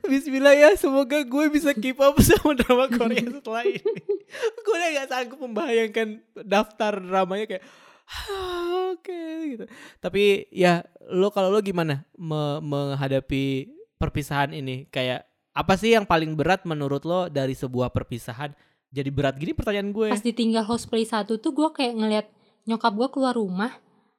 Bismillah 0.04 0.52
ya, 0.52 0.70
semoga 0.76 1.22
gue 1.24 1.44
bisa 1.48 1.72
keep 1.72 1.96
up 1.96 2.18
sama 2.20 2.52
drama 2.58 2.90
Korea 2.92 3.24
setelah 3.24 3.64
ini. 3.64 4.02
gue 4.36 4.74
udah 4.74 4.88
gak 5.00 5.08
sanggup 5.08 5.38
membayangkan 5.38 6.08
daftar 6.44 6.98
dramanya 6.98 7.46
kayak 7.56 7.64
"Ah, 8.06 8.90
oke 8.96 9.22
gitu. 9.52 9.64
Tapi 9.98 10.46
ya 10.50 10.82
lo 11.08 11.30
kalau 11.30 11.48
lo 11.50 11.60
gimana 11.60 12.04
me- 12.14 12.60
menghadapi 12.62 13.68
perpisahan 13.96 14.52
ini? 14.52 14.86
Kayak 14.88 15.26
apa 15.52 15.76
sih 15.76 15.92
yang 15.92 16.08
paling 16.08 16.32
berat 16.34 16.64
menurut 16.64 17.04
lo 17.04 17.28
dari 17.28 17.52
sebuah 17.52 17.92
perpisahan? 17.92 18.52
Jadi 18.92 19.08
berat 19.08 19.40
gini 19.40 19.56
pertanyaan 19.56 19.88
gue. 19.88 20.08
pas 20.12 20.20
ditinggal 20.20 20.68
cosplay 20.68 21.08
satu 21.08 21.40
tuh 21.40 21.56
gue 21.56 21.68
kayak 21.72 21.94
ngeliat 21.96 22.26
nyokap 22.68 22.92
gue 22.92 23.08
keluar 23.08 23.34
rumah 23.34 23.72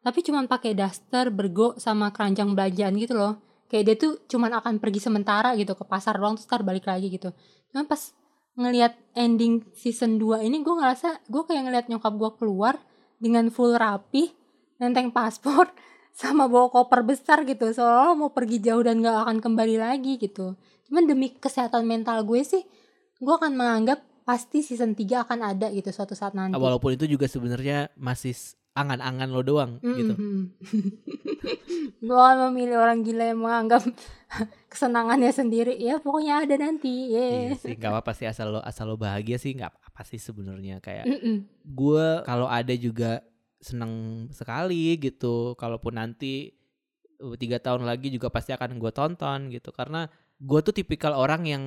tapi 0.03 0.19
cuman 0.19 0.49
pakai 0.51 0.75
daster 0.75 1.31
bergo 1.31 1.77
sama 1.79 2.11
keranjang 2.11 2.51
belanjaan 2.51 2.97
gitu 2.97 3.15
loh 3.15 3.39
kayak 3.69 3.83
dia 3.87 3.95
tuh 3.95 4.19
cuman 4.27 4.51
akan 4.59 4.81
pergi 4.83 4.99
sementara 4.99 5.55
gitu 5.55 5.77
ke 5.77 5.85
pasar 5.87 6.19
doang 6.19 6.35
terus 6.35 6.49
ntar 6.49 6.65
balik 6.65 6.83
lagi 6.83 7.07
gitu 7.07 7.31
cuman 7.71 7.85
pas 7.87 8.11
ngelihat 8.53 8.93
ending 9.15 9.63
season 9.71 10.19
2 10.19 10.43
ini 10.43 10.59
gue 10.59 10.75
ngerasa 10.75 11.23
gue 11.29 11.43
kayak 11.47 11.63
ngeliat 11.69 11.85
nyokap 11.87 12.13
gue 12.17 12.31
keluar 12.35 12.75
dengan 13.17 13.49
full 13.49 13.75
rapi 13.75 14.31
nenteng 14.81 15.13
paspor 15.13 15.69
sama 16.19 16.45
bawa 16.45 16.69
koper 16.69 17.01
besar 17.05 17.43
gitu. 17.43 17.69
Seolah 17.69 18.13
mau 18.13 18.31
pergi 18.31 18.61
jauh 18.61 18.81
dan 18.81 19.01
gak 19.01 19.27
akan 19.27 19.37
kembali 19.41 19.81
lagi 19.81 20.21
gitu. 20.21 20.53
Cuman 20.89 21.09
demi 21.09 21.33
kesehatan 21.33 21.85
mental 21.85 22.21
gue 22.25 22.41
sih 22.45 22.63
gue 23.23 23.33
akan 23.33 23.55
menganggap 23.55 24.03
pasti 24.23 24.63
season 24.63 24.95
3 24.95 25.27
akan 25.27 25.39
ada 25.55 25.67
gitu 25.71 25.91
suatu 25.91 26.15
saat 26.15 26.35
nanti. 26.35 26.55
Walaupun 26.55 26.95
itu 26.95 27.05
juga 27.07 27.27
sebenarnya 27.27 27.91
masih 27.99 28.35
angan-angan 28.73 29.29
lo 29.29 29.41
doang 29.45 29.77
gitu. 29.81 30.13
gue 32.09 32.27
memilih 32.49 32.81
orang 32.81 33.05
gila 33.05 33.31
yang 33.31 33.39
menganggap 33.41 33.85
kesenangannya 34.71 35.29
sendiri. 35.29 35.77
Ya 35.77 36.01
pokoknya 36.01 36.43
ada 36.45 36.55
nanti. 36.57 37.13
Iya. 37.13 37.53
Ya 37.53 37.55
sih, 37.55 37.77
nggak 37.77 37.91
apa-apa 37.93 38.11
sih 38.17 38.25
asal 38.25 38.57
lo 38.57 38.59
asal 38.65 38.89
lo 38.89 38.97
bahagia 38.97 39.37
sih 39.37 39.53
nggak 39.53 39.69
apa-apa 39.69 40.01
sih 40.09 40.17
sebenarnya. 40.17 40.81
Kayak 40.81 41.05
gue 41.61 42.07
kalau 42.25 42.49
ada 42.49 42.73
juga 42.73 43.21
seneng 43.63 44.27
sekali 44.33 44.99
gitu 44.99 45.55
kalaupun 45.55 45.95
nanti 45.95 46.51
uh, 47.23 47.39
tiga 47.39 47.63
tahun 47.63 47.87
lagi 47.87 48.11
juga 48.11 48.27
pasti 48.33 48.57
akan 48.57 48.81
gue 48.81 48.91
tonton 48.91 49.53
gitu. 49.53 49.69
Karena 49.69 50.09
gue 50.41 50.59
tuh 50.65 50.73
tipikal 50.75 51.15
orang 51.15 51.45
yang 51.47 51.63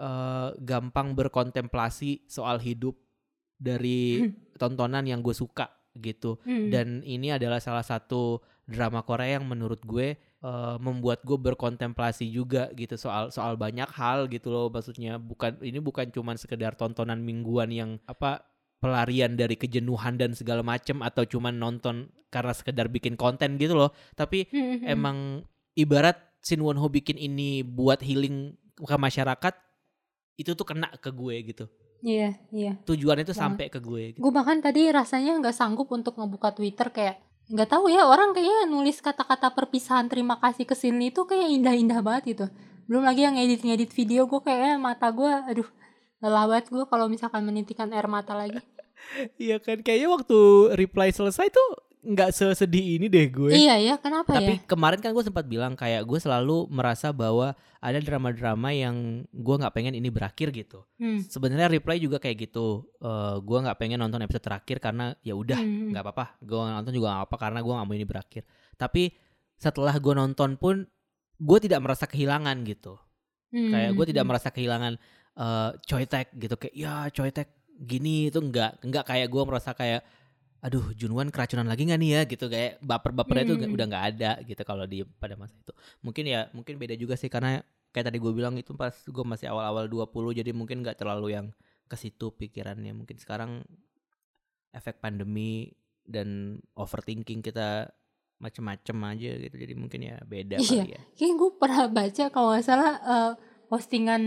eh, 0.00 0.48
gampang 0.58 1.14
berkontemplasi 1.14 2.26
soal 2.26 2.58
hidup 2.58 2.96
dari 3.54 4.26
tontonan 4.60 5.04
yang 5.04 5.20
gue 5.20 5.36
suka 5.36 5.70
gitu. 5.98 6.38
Mm. 6.44 6.68
dan 6.70 6.86
ini 7.02 7.32
adalah 7.32 7.58
salah 7.58 7.84
satu 7.84 8.40
drama 8.66 9.06
Korea 9.06 9.38
yang 9.38 9.46
menurut 9.46 9.78
gue 9.86 10.18
eh, 10.18 10.76
membuat 10.82 11.22
gue 11.22 11.38
berkontemplasi 11.38 12.26
juga 12.28 12.68
gitu 12.74 12.98
soal 12.98 13.30
soal 13.30 13.54
banyak 13.54 13.86
hal 13.94 14.26
gitu 14.26 14.50
loh. 14.50 14.66
Maksudnya 14.68 15.16
bukan 15.22 15.62
ini 15.62 15.78
bukan 15.78 16.10
cuman 16.10 16.34
sekedar 16.34 16.74
tontonan 16.74 17.22
mingguan 17.22 17.70
yang 17.70 17.90
apa? 18.04 18.42
pelarian 18.76 19.32
dari 19.40 19.56
kejenuhan 19.56 20.20
dan 20.20 20.36
segala 20.36 20.60
macem 20.60 21.00
atau 21.00 21.24
cuman 21.24 21.56
nonton 21.56 22.12
karena 22.28 22.52
sekedar 22.52 22.92
bikin 22.92 23.16
konten 23.16 23.56
gitu 23.56 23.72
loh. 23.72 23.88
Tapi 24.12 24.52
Mm-mm. 24.52 24.84
emang 24.84 25.48
ibarat 25.72 26.20
Shin 26.44 26.60
Won 26.60 26.76
Ho 26.76 26.92
bikin 26.92 27.16
ini 27.16 27.64
buat 27.64 28.04
healing 28.04 28.52
ke 28.76 28.96
masyarakat 29.00 29.54
itu 30.36 30.52
tuh 30.52 30.66
kena 30.68 30.92
ke 31.00 31.08
gue 31.08 31.36
gitu 31.48 31.64
iya 32.02 32.36
iya 32.52 32.72
tujuannya 32.84 33.24
tuh 33.24 33.36
Banget. 33.36 33.44
sampai 33.44 33.66
ke 33.72 33.78
gue 33.80 34.02
gitu. 34.12 34.18
gue 34.20 34.32
bahkan 34.32 34.58
tadi 34.60 34.88
rasanya 34.90 35.38
nggak 35.40 35.56
sanggup 35.56 35.88
untuk 35.92 36.16
ngebuka 36.16 36.52
twitter 36.56 36.88
kayak 36.92 37.22
nggak 37.46 37.68
tahu 37.70 37.86
ya 37.86 38.02
orang 38.04 38.34
kayaknya 38.34 38.66
nulis 38.66 38.98
kata-kata 38.98 39.54
perpisahan 39.54 40.10
terima 40.10 40.36
kasih 40.42 40.66
ke 40.66 40.74
Sinli 40.74 41.14
itu 41.14 41.22
kayak 41.24 41.46
indah-indah 41.46 42.02
banget 42.02 42.22
gitu 42.34 42.46
belum 42.90 43.06
lagi 43.06 43.22
yang 43.22 43.38
edit-ngedit 43.38 43.90
video 43.94 44.26
gue 44.26 44.40
kayaknya 44.42 44.78
mata 44.82 45.10
gue 45.14 45.30
aduh 45.30 45.68
lelah 46.18 46.44
banget 46.50 46.74
gue 46.74 46.84
kalau 46.90 47.06
misalkan 47.06 47.46
menitikan 47.46 47.90
air 47.94 48.10
mata 48.10 48.34
lagi 48.34 48.58
Iya 49.38 49.62
kan 49.62 49.84
kayaknya 49.86 50.08
waktu 50.10 50.38
reply 50.74 51.14
selesai 51.14 51.52
tuh 51.52 51.70
nggak 52.06 52.30
sesedih 52.30 53.02
ini 53.02 53.10
deh 53.10 53.26
gue. 53.26 53.50
iya 53.50 53.74
ya 53.82 53.94
kenapa 53.98 54.38
Tapi 54.38 54.62
ya 54.62 54.68
kemarin 54.70 55.02
kan 55.02 55.10
gue 55.10 55.24
sempat 55.26 55.42
bilang 55.42 55.74
kayak 55.74 56.06
gue 56.06 56.18
selalu 56.22 56.70
merasa 56.70 57.10
bahwa 57.10 57.58
ada 57.82 57.98
drama-drama 57.98 58.70
yang 58.70 59.26
gue 59.34 59.54
nggak 59.58 59.74
pengen 59.74 59.98
ini 59.98 60.06
berakhir 60.06 60.54
gitu. 60.54 60.86
hmm. 61.02 61.26
Sebenarnya 61.26 61.66
reply 61.66 61.98
juga 61.98 62.22
kayak 62.22 62.46
gitu. 62.46 62.86
Eh 63.02 63.36
gue 63.42 63.58
nggak 63.58 63.74
pengen 63.74 63.98
nonton 63.98 64.22
episode 64.22 64.46
terakhir 64.46 64.78
karena 64.78 65.18
ya 65.26 65.34
udah 65.34 65.58
Hmm. 65.58 65.90
nggak 65.90 66.02
apa-apa. 66.06 66.26
Gue 66.46 66.58
nonton 66.62 66.92
juga 66.94 67.06
nggak 67.10 67.24
apa 67.26 67.36
karena 67.42 67.58
gue 67.58 67.72
nggak 67.74 67.86
mau 67.90 67.96
ini 67.98 68.06
berakhir. 68.06 68.42
Tapi 68.78 69.02
setelah 69.58 69.94
gue 69.98 70.14
nonton 70.14 70.54
pun 70.54 70.86
gue 71.36 71.58
tidak 71.58 71.82
merasa 71.82 72.06
kehilangan 72.06 72.56
gitu. 72.62 72.94
Hmm, 73.50 73.70
Kayak 73.74 73.90
gue 73.94 74.04
hmm, 74.06 74.10
tidak 74.14 74.22
hmm. 74.22 74.30
merasa 74.30 74.48
kehilangan 74.54 74.92
eh 75.36 75.70
Choi 75.84 76.06
Taek 76.06 76.28
gitu 76.38 76.54
kayak 76.56 76.74
ya 76.74 76.94
Choi 77.10 77.34
Taek 77.34 77.50
gini 77.76 78.32
itu 78.32 78.40
enggak 78.40 78.80
enggak 78.80 79.04
kayak 79.04 79.28
gue 79.28 79.42
merasa 79.44 79.76
kayak 79.76 80.00
aduh 80.58 80.90
Junwan 80.92 81.28
keracunan 81.28 81.64
lagi 81.64 81.84
nggak 81.84 81.96
nih 81.96 82.10
ya 82.10 82.20
gitu 82.24 82.46
kayak 82.46 82.80
baper-bapernya 82.80 83.44
itu 83.44 83.54
Hmm. 83.58 83.72
udah 83.72 83.86
nggak 83.86 84.04
ada 84.10 84.30
gitu 84.42 84.62
kalau 84.62 84.84
di 84.84 85.04
pada 85.04 85.34
masa 85.34 85.54
itu 85.54 85.70
mungkin 86.00 86.24
ya 86.24 86.48
mungkin 86.50 86.74
beda 86.74 86.94
juga 86.94 87.14
sih 87.14 87.28
karena 87.28 87.60
kayak 87.90 88.06
tadi 88.06 88.18
gue 88.18 88.30
bilang 88.30 88.54
itu 88.54 88.72
pas 88.72 88.92
gue 88.92 89.24
masih 89.24 89.46
awal-awal 89.46 89.86
20 89.86 90.10
jadi 90.34 90.50
mungkin 90.50 90.80
nggak 90.80 90.96
terlalu 90.96 91.32
yang 91.32 91.46
ke 91.84 91.94
situ 91.94 92.30
pikirannya 92.30 92.92
mungkin 92.92 93.16
sekarang 93.16 93.62
efek 94.70 94.98
pandemi 94.98 95.72
dan 96.02 96.58
overthinking 96.72 97.40
kita 97.40 97.90
macem-macem 98.36 98.96
aja 99.02 99.30
gitu 99.40 99.56
jadi 99.56 99.74
mungkin 99.74 100.00
ya 100.02 100.16
beda 100.22 100.56
Iya. 100.56 100.68
kali 100.78 100.92
ya 100.92 101.02
Kayaknya 101.14 101.34
gue 101.34 101.50
pernah 101.56 101.82
baca 101.88 102.24
kalau 102.28 102.48
nggak 102.50 102.64
salah 102.64 102.92
eh, 102.98 103.32
postingan 103.66 104.22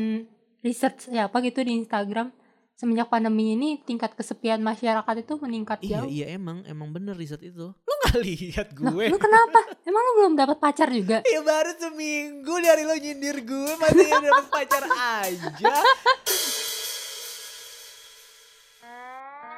research 0.60 1.08
siapa 1.08 1.38
gitu 1.40 1.62
di 1.62 1.78
Instagram 1.78 2.34
semenjak 2.80 3.12
pandemi 3.12 3.60
ini 3.60 3.84
tingkat 3.84 4.16
kesepian 4.16 4.64
masyarakat 4.64 5.16
itu 5.20 5.36
meningkat 5.44 5.84
iya 5.84 6.00
jauh. 6.00 6.08
iya 6.08 6.26
emang 6.40 6.64
emang 6.64 6.96
bener 6.96 7.12
riset 7.12 7.44
itu 7.44 7.76
lu 7.76 7.94
nggak 8.08 8.18
lihat 8.32 8.68
Loh, 8.80 8.96
gue 8.96 9.12
lu 9.12 9.20
kenapa? 9.20 9.60
Emang 9.84 10.00
lu 10.00 10.12
belum 10.24 10.34
dapat 10.40 10.58
pacar 10.64 10.88
juga? 10.88 11.20
Ya 11.36 11.44
baru 11.44 11.76
seminggu 11.76 12.56
dari 12.64 12.88
lo 12.88 12.96
nyindir 12.96 13.44
gue 13.44 13.72
Masih 13.76 14.08
dapet 14.08 14.48
pacar 14.56 14.84
aja 14.88 15.76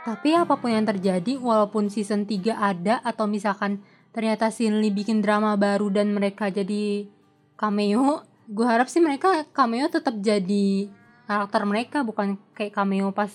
Tapi 0.01 0.33
apa 0.33 0.57
pun 0.57 0.73
yang 0.73 0.89
terjadi, 0.89 1.37
walaupun 1.37 1.93
season 1.93 2.25
3 2.25 2.57
ada 2.57 3.05
atau 3.05 3.29
misalkan 3.29 3.85
ternyata 4.09 4.49
Sinli 4.49 4.89
bikin 4.89 5.21
drama 5.21 5.53
baru 5.53 5.93
dan 5.93 6.09
mereka 6.09 6.49
jadi 6.49 7.05
cameo, 7.53 8.25
gue 8.49 8.65
harap 8.65 8.89
sih 8.89 8.97
mereka 8.97 9.45
cameo 9.53 9.85
tetap 9.93 10.17
jadi 10.17 10.89
karakter 11.25 11.61
mereka 11.65 11.97
bukan 12.01 12.37
kayak 12.53 12.73
cameo 12.73 13.13
pas 13.13 13.31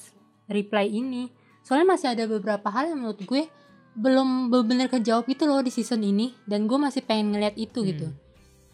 reply 0.51 0.87
ini. 0.87 1.31
Soalnya 1.67 1.99
masih 1.99 2.09
ada 2.15 2.25
beberapa 2.31 2.71
hal 2.71 2.95
yang 2.95 3.03
menurut 3.03 3.21
gue 3.23 3.51
belum 3.97 4.53
benar-benar 4.53 4.89
kejawab 4.93 5.25
gitu 5.25 5.49
loh 5.49 5.65
di 5.65 5.73
season 5.73 6.05
ini 6.05 6.37
dan 6.45 6.69
gue 6.69 6.79
masih 6.79 7.03
pengen 7.03 7.35
ngeliat 7.35 7.57
itu 7.59 7.83
gitu. 7.83 8.07
Hmm. 8.13 8.19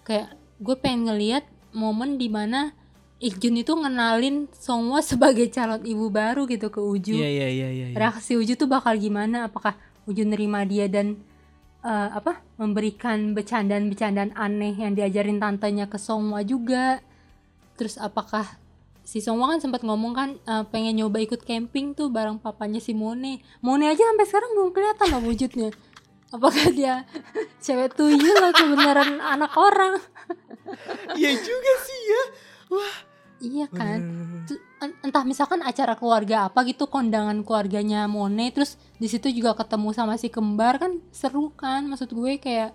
Kayak 0.03 0.29
gue 0.63 0.77
pengen 0.79 1.11
ngeliat 1.11 1.45
momen 1.73 2.21
di 2.21 2.29
mana 2.29 2.77
Ikjun 3.23 3.55
itu 3.55 3.71
ngenalin 3.79 4.51
Songwa 4.51 4.99
sebagai 5.15 5.47
calon 5.55 5.83
ibu 5.87 6.11
baru 6.11 6.45
gitu 6.51 6.69
ke 6.75 6.83
Uju 6.83 7.15
Iya 7.15 7.31
iya 7.31 7.49
iya 7.49 7.69
iya 7.71 7.87
iya. 7.95 7.97
reaksi 7.97 8.35
Uju 8.35 8.59
tuh 8.59 8.67
bakal 8.67 8.99
gimana 8.99 9.47
apakah 9.47 9.79
Uju 10.11 10.27
nerima 10.27 10.67
dia 10.67 10.91
dan 10.91 11.23
eh, 11.87 12.09
apa 12.11 12.43
memberikan 12.59 13.31
bercandaan-bercandaan 13.39 14.35
aneh 14.35 14.75
yang 14.75 14.99
diajarin 14.99 15.39
tantenya 15.39 15.87
ke 15.87 16.03
Songwa 16.03 16.43
juga 16.43 16.99
terus 17.79 17.95
apakah 17.97 18.62
si 19.03 19.19
Songwa 19.19 19.51
kan 19.51 19.61
sempat 19.61 19.83
ngomong 19.83 20.13
kan 20.15 20.29
eh, 20.39 20.65
pengen 20.71 20.99
nyoba 21.03 21.19
ikut 21.23 21.43
camping 21.43 21.95
tuh 21.95 22.09
bareng 22.09 22.39
papanya 22.39 22.79
si 22.79 22.95
Mone. 22.95 23.43
Mone 23.61 23.85
aja 23.91 24.03
sampai 24.03 24.27
sekarang 24.27 24.51
belum 24.55 24.71
kelihatan 24.71 25.07
loh 25.11 25.23
wujudnya. 25.27 25.69
Apakah 26.33 26.73
dia 26.73 27.05
cewek 27.65 27.93
tuyul 27.93 28.41
atau 28.41 28.65
beneran 28.73 29.21
anak 29.21 29.53
orang? 29.55 30.01
Iya 31.13 31.37
juga 31.37 31.73
sih 31.85 32.01
ya. 32.09 32.23
Wah. 32.73 32.97
Iya 33.43 33.67
kan? 33.69 33.99
Entah 35.03 35.27
misalkan 35.27 35.61
acara 35.61 35.99
keluarga 35.99 36.47
apa 36.49 36.63
gitu 36.63 36.87
kondangan 36.87 37.43
keluarganya 37.43 38.07
Mone 38.07 38.55
terus 38.55 38.79
di 38.97 39.11
situ 39.11 39.29
juga 39.35 39.59
ketemu 39.59 39.91
sama 39.93 40.15
si 40.17 40.31
kembar 40.31 40.79
kan 40.81 41.03
seru 41.11 41.51
kan? 41.53 41.85
Maksud 41.91 42.15
gue 42.15 42.39
kayak 42.41 42.73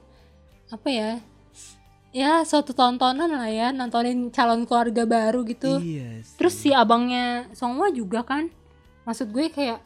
apa 0.68 0.88
ya 0.92 1.10
ya 2.18 2.42
suatu 2.42 2.74
tontonan 2.74 3.30
lah 3.30 3.46
ya 3.46 3.70
nontonin 3.70 4.34
calon 4.34 4.66
keluarga 4.66 5.06
baru 5.06 5.46
gitu 5.46 5.78
Iya 5.78 6.26
sih. 6.26 6.34
terus 6.34 6.56
si 6.58 6.70
abangnya 6.74 7.46
Songwa 7.54 7.94
juga 7.94 8.26
kan 8.26 8.50
maksud 9.06 9.30
gue 9.30 9.54
kayak 9.54 9.78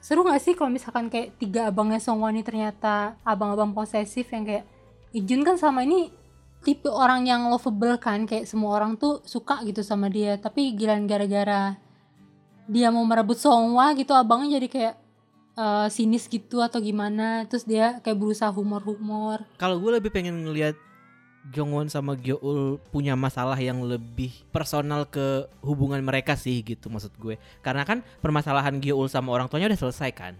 seru 0.00 0.24
gak 0.24 0.40
sih 0.40 0.56
kalau 0.56 0.72
misalkan 0.72 1.06
kayak 1.06 1.36
tiga 1.36 1.68
abangnya 1.68 2.00
Songwa 2.00 2.32
ini 2.32 2.40
ternyata 2.40 3.20
abang-abang 3.22 3.70
posesif 3.70 4.32
yang 4.32 4.42
kayak 4.42 4.64
Ijun 5.12 5.44
kan 5.44 5.60
sama 5.60 5.84
ini 5.84 6.08
tipe 6.64 6.88
orang 6.88 7.28
yang 7.28 7.52
lovable 7.52 8.00
kan 8.00 8.24
kayak 8.24 8.48
semua 8.48 8.80
orang 8.80 8.96
tuh 8.96 9.20
suka 9.22 9.60
gitu 9.62 9.84
sama 9.84 10.08
dia 10.08 10.40
tapi 10.40 10.72
gilan 10.72 11.04
gara-gara 11.04 11.76
dia 12.64 12.88
mau 12.88 13.04
merebut 13.04 13.36
Songwa 13.36 13.92
gitu 13.92 14.16
abangnya 14.16 14.56
jadi 14.56 14.68
kayak 14.70 14.94
eh, 15.54 15.86
sinis 15.92 16.24
gitu 16.26 16.64
atau 16.64 16.80
gimana 16.80 17.44
terus 17.44 17.62
dia 17.62 18.00
kayak 18.00 18.16
berusaha 18.16 18.48
humor-humor 18.48 19.44
Kalau 19.54 19.76
gue 19.76 20.00
lebih 20.00 20.08
pengen 20.08 20.48
ngelihat 20.48 20.78
Jongwon 21.50 21.90
sama 21.90 22.14
Gyeol 22.14 22.78
punya 22.94 23.18
masalah 23.18 23.58
yang 23.58 23.82
lebih 23.82 24.30
personal 24.54 25.10
ke 25.10 25.50
hubungan 25.58 25.98
mereka 25.98 26.38
sih 26.38 26.62
gitu 26.62 26.86
maksud 26.86 27.10
gue. 27.18 27.34
Karena 27.58 27.82
kan 27.82 28.06
permasalahan 28.22 28.78
Gyeol 28.78 29.10
sama 29.10 29.34
orang 29.34 29.50
tuanya 29.50 29.66
udah 29.66 29.80
selesai 29.82 30.10
kan. 30.14 30.34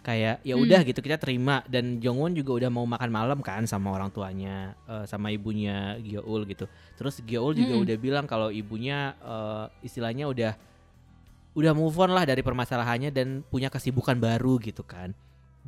Kayak 0.00 0.40
ya 0.42 0.56
Hmm. 0.56 0.64
udah 0.64 0.80
gitu 0.82 0.98
kita 0.98 1.20
terima 1.20 1.60
dan 1.68 2.00
Jongwon 2.02 2.34
juga 2.34 2.56
udah 2.56 2.70
mau 2.72 2.82
makan 2.82 3.10
malam 3.12 3.38
kan 3.44 3.62
sama 3.68 3.92
orang 3.94 4.10
tuanya 4.10 4.74
eh, 4.90 5.04
sama 5.06 5.30
ibunya 5.30 5.94
Gyeol 6.02 6.48
gitu. 6.50 6.66
Terus 6.98 7.22
Gyeol 7.22 7.54
juga 7.54 7.78
Mm-mm. 7.78 7.84
udah 7.86 7.96
bilang 8.00 8.26
kalau 8.26 8.50
ibunya 8.50 9.14
eh, 9.22 9.86
istilahnya 9.86 10.26
udah 10.26 10.52
udah 11.50 11.72
move 11.74 11.94
on 11.98 12.10
lah 12.10 12.26
dari 12.26 12.42
permasalahannya 12.42 13.10
dan 13.14 13.42
punya 13.46 13.70
kesibukan 13.70 14.18
baru 14.18 14.58
gitu 14.58 14.82
kan. 14.82 15.14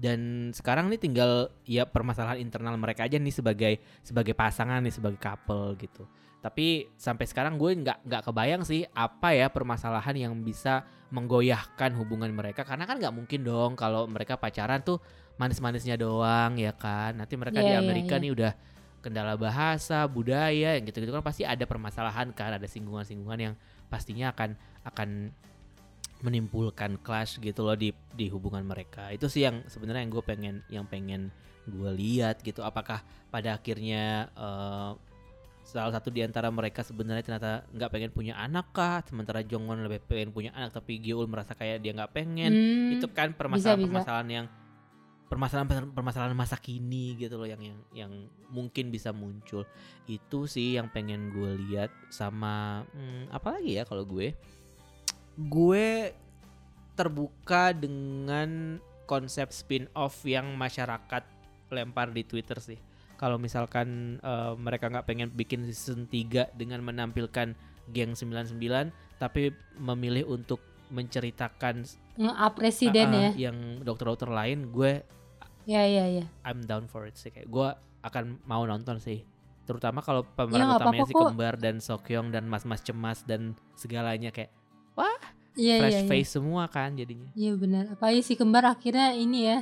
Dan 0.03 0.51
sekarang 0.51 0.91
nih 0.91 0.99
tinggal 0.99 1.55
ya 1.63 1.87
permasalahan 1.87 2.43
internal 2.43 2.75
mereka 2.75 3.07
aja 3.07 3.23
nih 3.23 3.31
sebagai 3.31 3.79
sebagai 4.03 4.35
pasangan 4.35 4.83
nih 4.83 4.91
sebagai 4.91 5.23
couple 5.23 5.79
gitu. 5.79 6.11
Tapi 6.43 6.91
sampai 6.99 7.31
sekarang 7.31 7.55
gue 7.55 7.71
nggak 7.71 8.11
nggak 8.11 8.23
kebayang 8.27 8.67
sih 8.67 8.83
apa 8.99 9.31
ya 9.31 9.47
permasalahan 9.47 10.19
yang 10.19 10.35
bisa 10.43 10.83
menggoyahkan 11.15 11.95
hubungan 11.95 12.35
mereka 12.35 12.67
karena 12.67 12.83
kan 12.83 12.99
nggak 12.99 13.15
mungkin 13.15 13.47
dong 13.47 13.79
kalau 13.79 14.11
mereka 14.11 14.35
pacaran 14.35 14.83
tuh 14.83 14.99
manis-manisnya 15.39 15.95
doang 15.95 16.59
ya 16.59 16.75
kan. 16.75 17.15
Nanti 17.15 17.39
mereka 17.39 17.63
di 17.63 17.71
Iya, 17.71 17.79
iya, 17.79 17.87
Amerika 17.87 18.19
iya. 18.19 18.23
nih 18.27 18.31
udah 18.35 18.53
kendala 19.03 19.35
bahasa, 19.39 20.07
budaya, 20.11 20.79
yang 20.79 20.83
gitu-gitu 20.87 21.11
kan 21.15 21.23
pasti 21.27 21.43
ada 21.43 21.63
permasalahan 21.67 22.31
kan, 22.35 22.55
ada 22.55 22.67
singgungan-singgungan 22.67 23.39
yang 23.39 23.55
pastinya 23.87 24.31
akan 24.35 24.55
akan 24.83 25.31
menimbulkan 26.23 27.03
clash 27.03 27.43
gitu 27.43 27.67
loh 27.67 27.75
di 27.75 27.91
di 28.15 28.31
hubungan 28.31 28.63
mereka. 28.63 29.11
Itu 29.11 29.27
sih 29.27 29.43
yang 29.43 29.67
sebenarnya 29.67 30.07
yang 30.07 30.13
gue 30.15 30.25
pengen 30.25 30.55
yang 30.71 30.85
pengen 30.87 31.35
gue 31.67 31.91
lihat 31.93 32.41
gitu. 32.47 32.63
Apakah 32.63 33.03
pada 33.29 33.59
akhirnya 33.59 34.31
eh, 34.33 34.91
salah 35.63 35.93
satu 35.95 36.11
di 36.11 36.23
antara 36.23 36.51
mereka 36.51 36.83
sebenarnya 36.83 37.23
ternyata 37.27 37.67
nggak 37.75 37.91
pengen 37.91 38.11
punya 38.15 38.35
anak 38.39 38.71
kah? 38.71 39.03
Sementara 39.03 39.43
Jongwon 39.43 39.83
lebih 39.83 40.03
pengen 40.07 40.31
punya 40.31 40.55
anak 40.55 40.75
tapi 40.75 41.03
Gyeol 41.03 41.27
merasa 41.27 41.59
kayak 41.59 41.83
dia 41.83 41.91
nggak 41.91 42.15
pengen. 42.15 42.51
Hmm, 42.55 42.95
Itu 42.99 43.11
kan 43.11 43.35
permasalahan-permasalahan 43.35 44.31
yang 44.31 44.47
permasalahan 45.33 45.89
permasalahan 45.97 46.37
masa 46.37 46.61
kini 46.61 47.17
gitu 47.17 47.41
loh 47.41 47.49
yang 47.49 47.63
yang 47.65 47.79
yang 47.91 48.13
mungkin 48.47 48.95
bisa 48.95 49.11
muncul. 49.11 49.67
Itu 50.07 50.47
sih 50.47 50.79
yang 50.79 50.87
pengen 50.95 51.35
gue 51.35 51.57
lihat 51.67 51.91
sama 52.15 52.87
hmm, 52.95 53.33
apa 53.33 53.59
lagi 53.59 53.81
ya 53.81 53.89
kalau 53.89 54.07
gue 54.07 54.37
gue 55.37 56.13
terbuka 56.93 57.73
dengan 57.73 58.77
konsep 59.09 59.51
spin-off 59.51 60.23
yang 60.29 60.55
masyarakat 60.55 61.25
lempar 61.73 62.13
di 62.13 62.23
Twitter 62.25 62.61
sih. 62.61 62.79
Kalau 63.17 63.39
misalkan 63.39 64.19
eh, 64.21 64.53
mereka 64.59 64.91
nggak 64.93 65.07
pengen 65.07 65.29
bikin 65.33 65.65
season 65.69 66.11
3 66.11 66.53
dengan 66.59 66.85
menampilkan 66.85 67.55
geng 67.91 68.15
99 68.15 68.59
tapi 69.19 69.51
memilih 69.79 70.27
untuk 70.27 70.59
menceritakan 70.93 71.89
nge-up 72.21 72.53
presiden 72.53 73.09
uh, 73.17 73.21
ya 73.29 73.49
yang 73.49 73.81
dokter-dokter 73.81 74.29
lain, 74.29 74.69
gue 74.69 75.01
ya 75.65 75.87
ya 75.89 76.05
ya 76.05 76.27
I'm 76.45 76.61
down 76.69 76.85
for 76.85 77.09
it 77.09 77.17
sih 77.17 77.33
kayak 77.33 77.49
gue 77.49 77.69
akan 78.05 78.43
mau 78.45 78.67
nonton 78.69 79.01
sih. 79.01 79.25
Terutama 79.65 80.03
kalau 80.05 80.27
Ya, 80.27 80.31
pemeran 80.37 80.67
nggak 80.69 80.81
utamanya 80.83 81.03
apa-apa 81.07 81.09
si 81.09 81.15
kok. 81.15 81.23
Kembar 81.33 81.55
dan 81.57 81.77
Sokyong 81.79 82.29
dan 82.35 82.45
Mas-mas 82.51 82.83
cemas 82.85 83.25
dan 83.25 83.55
segalanya 83.79 84.29
kayak 84.35 84.51
iya 85.55 85.77
fresh 85.79 85.93
iya 85.93 86.01
iya 86.01 86.09
face 86.09 86.31
semua 86.33 86.65
kan 86.67 86.93
jadinya. 86.93 87.29
Iya 87.33 87.53
benar. 87.55 87.85
Apalagi 87.93 88.21
si 88.21 88.35
kembar 88.35 88.65
akhirnya 88.65 89.13
ini 89.13 89.47
ya 89.47 89.59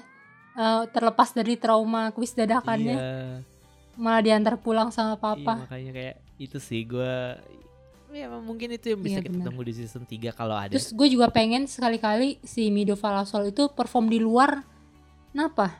eh, 0.52 0.82
terlepas 0.88 1.30
dari 1.30 1.54
trauma 1.54 2.10
kuis 2.10 2.32
dadakannya 2.32 2.94
Iya. 2.94 3.14
malah 3.94 4.20
diantar 4.20 4.54
pulang 4.56 4.88
sama 4.88 5.14
Iya 5.14 5.20
papa 5.20 5.54
makanya 5.60 5.92
kayak 5.92 6.16
itu 6.36 6.56
sih 6.56 6.82
gue 6.82 7.14
ya 8.10 8.26
mungkin 8.32 8.72
itu 8.72 8.90
yang 8.90 9.00
bisa 9.00 9.18
Iya, 9.18 9.24
kita 9.24 9.34
benar. 9.36 9.46
tunggu 9.46 9.62
di 9.62 9.72
season 9.72 10.02
3 10.02 10.32
kalau 10.32 10.56
ada. 10.56 10.72
terus 10.72 10.90
gue 10.90 11.06
juga 11.06 11.28
pengen 11.28 11.62
sekali-kali 11.64 12.42
si 12.42 12.66
Mido 12.68 12.94
Falasol 12.94 13.50
itu 13.50 13.68
perform 13.68 14.08
di 14.08 14.18
luar 14.18 14.66
kenapa 15.30 15.78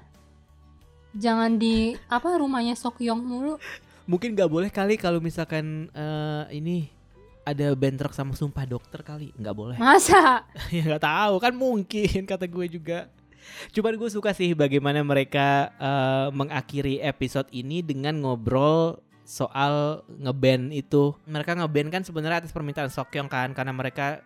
jangan 1.13 1.59
di 1.59 1.97
apa 2.07 2.37
rumahnya 2.37 2.75
Sokyong 2.75 3.21
mulu 3.21 3.55
Mungkin 4.07 4.35
nggak 4.35 4.47
boleh 4.49 4.71
kali 4.71 4.95
kalau 4.95 5.19
misalkan 5.19 5.87
eh, 5.91 6.45
ini 6.53 6.91
ada 7.51 7.67
bentrok 7.73 8.11
sama 8.11 8.33
sumpah 8.33 8.65
dokter 8.65 9.01
kali 9.01 9.35
nggak 9.35 9.53
boleh. 9.53 9.77
masa 9.77 10.47
ya 10.75 10.83
nggak 10.85 11.03
tahu 11.03 11.35
kan 11.37 11.53
mungkin 11.53 12.25
kata 12.25 12.45
gue 12.45 12.67
juga. 12.69 13.11
Cuman 13.71 13.95
gue 13.95 14.09
suka 14.09 14.31
sih 14.31 14.53
bagaimana 14.53 15.01
mereka 15.01 15.49
eh, 15.73 16.29
mengakhiri 16.31 17.01
episode 17.01 17.51
ini 17.51 17.81
dengan 17.81 18.15
ngobrol 18.17 19.01
soal 19.23 20.03
ngeband 20.09 20.71
itu. 20.71 21.15
Mereka 21.25 21.55
ngeband 21.55 21.89
kan 21.89 22.03
sebenarnya 22.03 22.41
atas 22.41 22.51
permintaan 22.51 22.89
Sokyong 22.89 23.27
kan 23.27 23.51
karena 23.51 23.71
mereka 23.71 24.21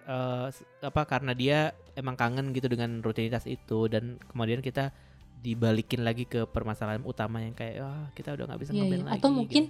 s- 0.49 0.65
apa 0.81 1.05
karena 1.05 1.33
dia 1.33 1.59
emang 1.93 2.15
kangen 2.15 2.51
gitu 2.51 2.67
dengan 2.67 3.01
rutinitas 3.01 3.45
itu 3.45 3.87
dan 3.87 4.17
kemudian 4.27 4.59
kita 4.59 4.91
dibalikin 5.39 6.01
lagi 6.01 6.25
ke 6.25 6.45
permasalahan 6.47 7.05
utama 7.05 7.39
yang 7.39 7.53
kayak 7.53 7.77
wah 7.79 8.09
kita 8.11 8.33
udah 8.33 8.45
nggak 8.47 8.61
bisa 8.61 8.73
Iya, 8.73 8.81
ngeband 8.81 8.97
iya. 8.97 9.07
lagi. 9.07 9.19
atau 9.21 9.29
mungkin 9.31 9.65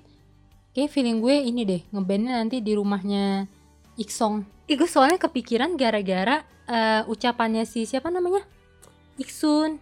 kayak 0.75 0.91
feeling 0.91 1.23
gue 1.23 1.39
ini 1.39 1.63
deh 1.63 1.83
ngebandnya 1.95 2.43
nanti 2.43 2.59
di 2.59 2.75
rumahnya 2.75 3.47
Iksong. 3.95 4.43
Ih, 4.67 4.75
gue 4.75 4.91
soalnya 4.91 5.23
kepikiran 5.23 5.79
gara-gara 5.79 6.43
eh, 6.67 7.03
ucapannya 7.07 7.63
si 7.63 7.87
siapa 7.87 8.11
namanya? 8.11 8.43
Iksun. 9.23 9.79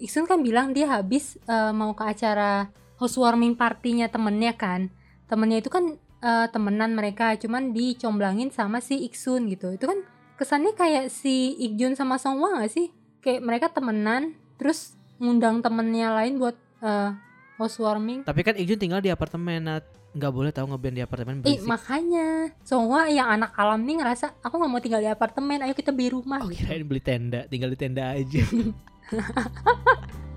Iksun 0.00 0.24
kan 0.24 0.40
bilang 0.40 0.72
dia 0.72 0.88
habis 0.88 1.36
eh, 1.44 1.72
mau 1.76 1.92
ke 1.92 2.04
acara 2.08 2.72
housewarming 2.96 3.58
partinya 3.58 4.08
temennya 4.08 4.56
kan. 4.56 4.88
Temennya 5.28 5.60
itu 5.60 5.68
kan 5.68 6.00
eh, 6.24 6.46
temenan 6.48 6.96
mereka 6.96 7.36
cuman 7.36 7.76
dicomblangin 7.76 8.48
sama 8.48 8.80
si 8.80 9.04
Iksun 9.04 9.52
gitu. 9.52 9.76
Itu 9.76 9.84
kan 9.90 10.00
kesannya 10.40 10.72
kayak 10.72 11.12
si 11.12 11.52
Ikjun 11.60 11.92
sama 11.92 12.16
Songhwa 12.16 12.56
gak 12.56 12.72
sih? 12.72 12.88
Kayak 13.20 13.44
mereka 13.44 13.66
temenan 13.68 14.32
terus 14.56 14.96
ngundang 15.20 15.60
temennya 15.60 16.14
lain 16.16 16.40
buat 16.40 16.56
eh, 16.80 17.12
housewarming. 17.60 18.24
Tapi 18.24 18.40
kan 18.40 18.56
Ikjun 18.56 18.80
tinggal 18.80 19.04
di 19.04 19.12
apartemen, 19.12 19.60
nah 19.60 19.78
nggak 20.12 20.28
boleh 20.28 20.52
tahu 20.52 20.68
ngeband 20.68 20.94
di 20.94 21.02
apartemen 21.02 21.34
Eh 21.40 21.56
berisik. 21.56 21.64
makanya 21.64 22.52
Songhwa 22.60 23.08
yang 23.08 23.32
anak 23.32 23.56
alam 23.56 23.80
nih 23.80 23.96
ngerasa 23.96 24.44
aku 24.44 24.60
nggak 24.60 24.70
mau 24.70 24.80
tinggal 24.80 25.00
di 25.00 25.08
apartemen 25.08 25.64
ayo 25.64 25.72
kita 25.72 25.88
beli 25.88 26.12
rumah 26.12 26.44
Oh 26.44 26.52
kirain 26.52 26.84
beli 26.84 27.00
tenda, 27.00 27.48
tinggal 27.48 27.72
di 27.72 27.78
tenda 27.80 28.12
aja. 28.12 28.42